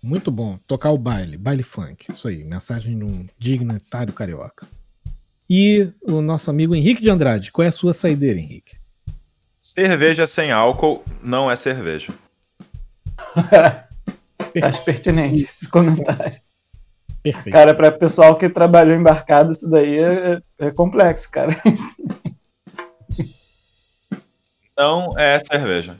[0.00, 0.58] Muito bom.
[0.66, 1.36] Tocar o baile.
[1.36, 2.10] Baile funk.
[2.10, 2.44] Isso aí.
[2.44, 4.66] Mensagem de um dignitário carioca.
[5.50, 7.52] E o nosso amigo Henrique de Andrade.
[7.52, 8.76] Qual é a sua saideira, Henrique?
[9.60, 12.14] Cerveja sem álcool não é cerveja.
[14.62, 16.40] Acho pertinente esse comentário.
[17.24, 17.54] Perfeito.
[17.54, 21.56] Cara, para pessoal que trabalhou embarcado, isso daí é, é complexo, cara.
[24.76, 25.98] Não é cerveja.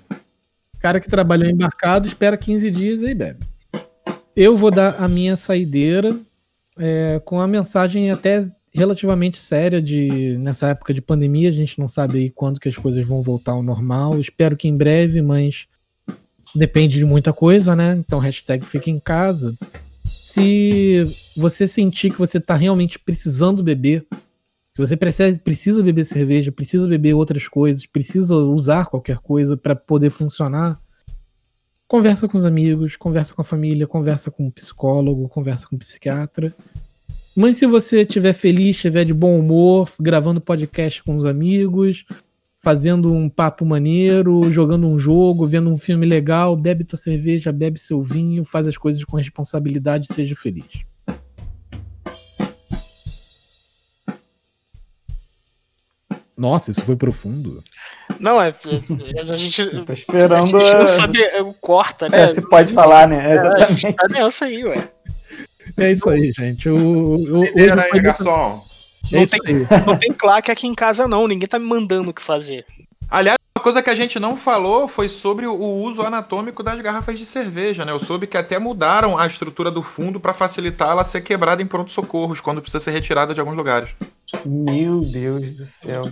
[0.79, 3.41] Cara que trabalhou embarcado, espera 15 dias e aí bebe.
[4.37, 6.15] Eu vou dar a minha saideira
[6.79, 11.89] é, com a mensagem até relativamente séria de nessa época de pandemia, a gente não
[11.89, 14.21] sabe aí quando que as coisas vão voltar ao normal.
[14.21, 15.67] Espero que em breve, mas
[16.55, 17.95] depende de muita coisa, né?
[17.97, 19.55] Então hashtag fica em casa.
[20.35, 21.05] Se
[21.37, 26.89] você sentir que você está realmente precisando beber, se você precisa, precisa beber cerveja, precisa
[26.89, 30.81] beber outras coisas, precisa usar qualquer coisa para poder funcionar,
[31.87, 35.79] conversa com os amigos, conversa com a família, conversa com um psicólogo, conversa com um
[35.79, 36.53] psiquiatra.
[37.37, 42.05] Mas se você estiver feliz, estiver de bom humor, gravando podcast com os amigos,
[42.65, 47.79] fazendo um papo maneiro, jogando um jogo, vendo um filme legal, bebe tua cerveja, bebe
[47.79, 50.65] seu vinho, faz as coisas com responsabilidade e seja feliz.
[56.35, 57.63] Nossa, isso foi profundo.
[58.19, 58.53] Não, é.
[59.31, 59.61] A gente.
[59.61, 60.57] Eu tô esperando.
[60.57, 61.19] A gente não sabe,
[61.61, 62.23] corta, né?
[62.23, 63.31] É, se pode falar, né?
[63.31, 63.87] É, exatamente.
[63.87, 64.89] É, tá nessa aí, ué.
[65.77, 66.69] É isso aí, gente.
[66.69, 67.47] O, o, o,
[67.93, 68.65] aí, garçom.
[69.15, 71.29] É não, tem, não tem claque aqui em casa, não.
[71.29, 72.65] Ninguém tá me mandando o que fazer.
[73.11, 77.19] Aliás, uma coisa que a gente não falou foi sobre o uso anatômico das garrafas
[77.19, 77.93] de cerveja, né?
[77.93, 81.67] Eu soube que até mudaram a estrutura do fundo para facilitar ela ser quebrada em
[81.67, 83.91] pronto-socorros, quando precisa ser retirada de alguns lugares.
[84.45, 86.11] Meu Deus do céu.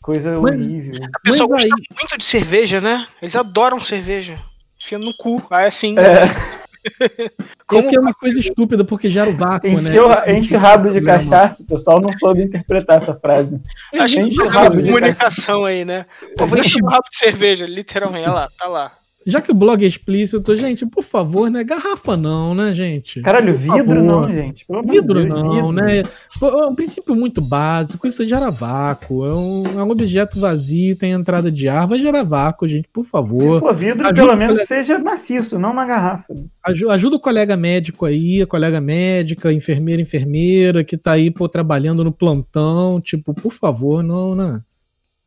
[0.00, 1.06] Coisa Mas, horrível.
[1.14, 3.06] A pessoa gosta muito de cerveja, né?
[3.20, 4.38] Eles adoram cerveja.
[4.80, 5.44] Enfia no cu.
[5.50, 5.94] Aí assim.
[5.98, 6.57] É.
[7.66, 10.38] Como que é uma coisa estúpida, porque gera o vácuo, Encheu, né?
[10.38, 13.60] Enche o rabo de cachaça, o pessoal não soube interpretar essa frase.
[13.98, 16.06] Acho enche o rabo de comunicação aí, né?
[16.36, 18.28] Pô, vou encher o rabo de cerveja, literalmente.
[18.28, 18.92] Olha lá, tá lá.
[19.28, 21.62] Já que o blog é explícito, gente, por favor, né?
[21.62, 23.20] Garrafa não, né, gente?
[23.20, 24.64] Caralho, vidro não, gente.
[24.86, 25.72] vidro Deus, não, vidro.
[25.72, 25.98] né?
[26.00, 29.26] É um princípio muito básico, isso gera vácuo.
[29.26, 33.04] É um, é um objeto vazio, tem entrada de ar, vai gerar vácuo, gente, por
[33.04, 33.56] favor.
[33.56, 34.66] Se for vidro, ajuda pelo menos colega...
[34.66, 36.34] seja maciço, não uma garrafa.
[36.64, 41.46] Ajuda, ajuda o colega médico aí, a colega médica, enfermeira, enfermeira, que tá aí, pô,
[41.50, 44.62] trabalhando no plantão, tipo, por favor, não, né?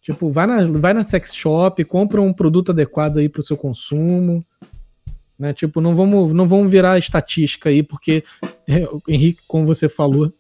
[0.02, 3.56] Tipo, vai na, vai na sex shop, compra um produto adequado aí para o seu
[3.56, 4.44] consumo.
[5.38, 5.54] Né?
[5.54, 8.24] Tipo, não vamos, não vamos virar estatística aí, porque,
[8.68, 10.34] é, Henrique, como você falou,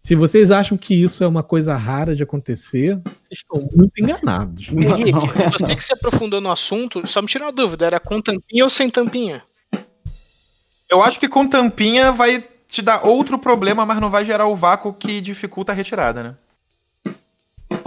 [0.00, 4.68] se vocês acham que isso é uma coisa rara de acontecer, vocês estão muito enganados.
[4.68, 8.64] Henrique, você que se aprofundou no assunto, só me tira uma dúvida, era com tampinha
[8.64, 9.42] ou sem tampinha?
[10.88, 14.56] Eu acho que com tampinha vai te dar outro problema, mas não vai gerar o
[14.56, 16.34] vácuo que dificulta a retirada, né?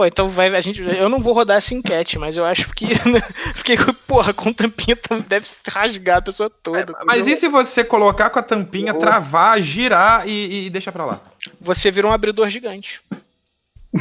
[0.00, 2.86] Pô, então vai, a gente, eu não vou rodar essa enquete, mas eu acho que.
[3.54, 3.76] Fiquei,
[4.08, 4.96] porra, com tampinha
[5.28, 6.94] deve rasgar a pessoa toda.
[6.98, 7.34] É, mas eu...
[7.34, 11.20] e se você colocar com a tampinha, travar, girar e, e deixar pra lá?
[11.60, 13.02] Você vira um abridor gigante.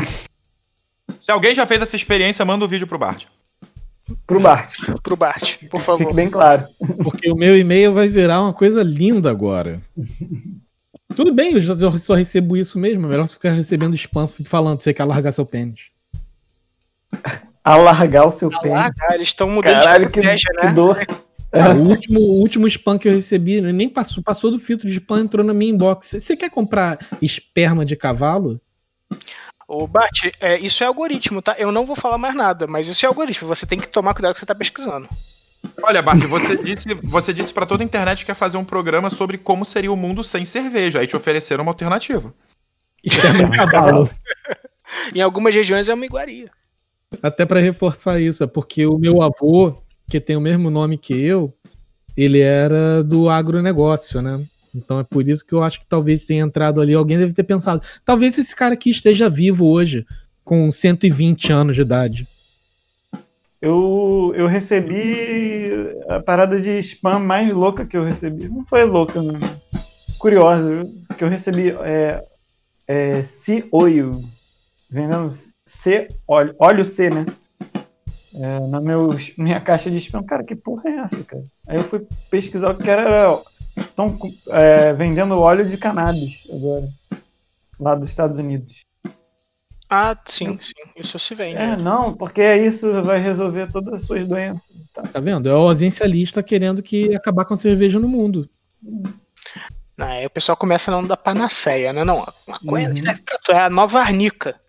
[1.20, 3.26] Se alguém já fez essa experiência, manda o um vídeo pro Bart.
[4.26, 4.74] Pro Bart.
[5.04, 6.06] Pro Bart, por favor.
[6.06, 6.66] Fique bem claro.
[7.04, 9.82] Porque o meu e-mail vai virar uma coisa linda agora.
[11.15, 13.06] Tudo bem, eu, só recebo isso mesmo.
[13.07, 15.81] É melhor ficar recebendo spam falando que você quer largar seu pênis.
[17.64, 19.14] Alargar o seu Alargar, pênis.
[19.15, 20.36] Eles estão mudando Caralho, de que, né?
[20.36, 20.98] que dor.
[21.52, 24.98] Ah, o, último, o último spam que eu recebi nem passou, passou do filtro de
[24.98, 26.11] spam, entrou na minha inbox.
[26.11, 28.61] Você quer comprar esperma de cavalo?
[29.68, 31.56] Ô, Bart, é, isso é algoritmo, tá?
[31.57, 33.48] Eu não vou falar mais nada, mas isso é algoritmo.
[33.48, 35.10] Você tem que tomar cuidado que você tá pesquisando.
[35.81, 39.10] Olha, Bart, você disse, você disse para toda a internet que ia fazer um programa
[39.10, 40.99] sobre como seria o mundo sem cerveja.
[40.99, 42.34] Aí te ofereceram uma alternativa.
[43.72, 44.10] Cavalo.
[45.14, 46.49] em algumas regiões é uma iguaria.
[47.22, 51.14] Até para reforçar isso, é porque o meu avô, que tem o mesmo nome que
[51.14, 51.53] eu,
[52.15, 54.45] ele era do agronegócio, né?
[54.73, 56.94] Então é por isso que eu acho que talvez tenha entrado ali.
[56.94, 57.81] Alguém deve ter pensado.
[58.06, 60.06] Talvez esse cara aqui esteja vivo hoje,
[60.44, 62.27] com 120 anos de idade.
[63.61, 65.69] Eu, eu recebi
[66.07, 68.48] a parada de spam mais louca que eu recebi.
[68.48, 69.38] Não foi louca, não.
[70.18, 70.88] Curiosa,
[71.18, 72.23] que eu recebi é,
[72.88, 74.23] é C Oil.
[74.90, 75.27] Vendendo
[75.65, 77.26] C, óleo, óleo C, né?
[78.34, 80.23] É, na meu, minha caixa de spam.
[80.23, 81.44] Cara, que porra é essa, cara?
[81.68, 83.40] Aí eu fui pesquisar o que era.
[83.77, 84.18] Estão
[84.48, 86.90] é, vendendo óleo de cannabis agora.
[87.80, 88.89] Lá dos Estados Unidos.
[89.90, 90.74] Ah, sim, sim.
[90.95, 91.57] Isso se vende.
[91.57, 94.76] É, não, porque isso vai resolver todas as suas doenças.
[94.94, 95.49] Tá, Tá vendo?
[95.49, 98.48] É o ausencialista querendo que acabar com a cerveja no mundo.
[99.98, 102.03] Não, aí o pessoal começa a não dar panaceia, né?
[102.03, 102.95] Não, a maconha Uhum.
[102.95, 104.60] serve pra tu, é a nova arnica.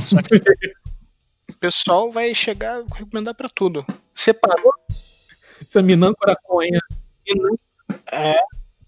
[0.00, 3.84] Só que o pessoal vai chegar a recomendar pra tudo.
[4.14, 4.72] Separou?
[5.60, 6.80] Essa minâncora conha.
[8.10, 8.36] É.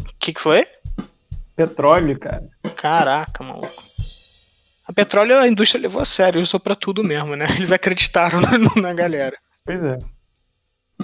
[0.01, 0.67] O que, que foi?
[1.55, 2.49] Petróleo, cara.
[2.75, 3.69] Caraca, maluco.
[4.87, 7.47] A petróleo a indústria levou a sério, usou pra tudo mesmo, né?
[7.57, 9.37] Eles acreditaram na, na galera.
[9.65, 9.99] Pois é.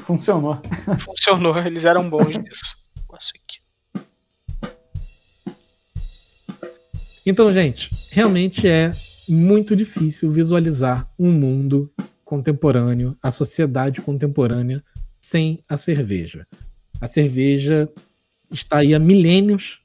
[0.00, 0.60] Funcionou.
[1.00, 2.78] Funcionou, eles eram bons nisso.
[3.12, 3.60] Aqui.
[7.26, 8.92] Então, gente, realmente é
[9.28, 11.92] muito difícil visualizar um mundo
[12.24, 14.82] contemporâneo, a sociedade contemporânea,
[15.20, 16.46] sem a cerveja.
[17.00, 17.88] A cerveja
[18.50, 19.80] está aí há milênios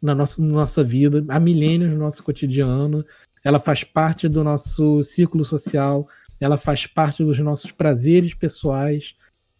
[0.00, 3.04] na nossa, na nossa vida, há milênios no nosso cotidiano.
[3.42, 6.08] Ela faz parte do nosso círculo social,
[6.40, 9.14] ela faz parte dos nossos prazeres pessoais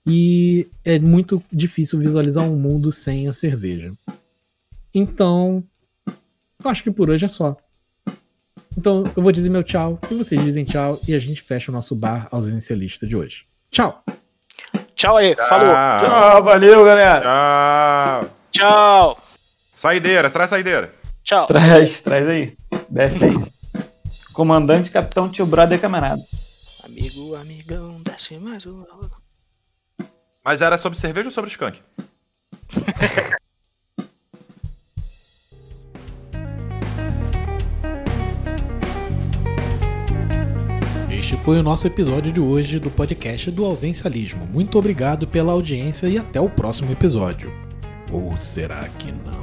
[0.07, 3.93] e é muito difícil visualizar um mundo sem a cerveja.
[4.95, 5.63] Então,
[6.63, 7.57] eu acho que por hoje é só.
[8.77, 11.75] Então eu vou dizer meu tchau, e vocês dizem tchau, e a gente fecha o
[11.75, 13.45] nosso bar ausencialista de hoje.
[13.71, 14.03] Tchau!
[14.95, 15.73] Tchau aí, falou.
[15.75, 17.21] Ah, Tchau, valeu, galera.
[18.23, 18.31] Tchau.
[18.53, 19.19] Tchau.
[19.75, 20.93] Saideira, traz saideira.
[21.25, 21.47] Tchau.
[21.47, 22.57] Traz, traz aí.
[22.89, 23.60] Desce aí.
[24.33, 26.23] Comandante, capitão, tio brother, camarada.
[26.85, 28.87] Amigo, amigão, desce mais uma.
[30.45, 31.81] Mas era sobre cerveja ou sobre skunk?
[41.31, 44.47] Este foi o nosso episódio de hoje do podcast do Ausencialismo.
[44.47, 47.53] Muito obrigado pela audiência e até o próximo episódio.
[48.11, 49.40] Ou será que não?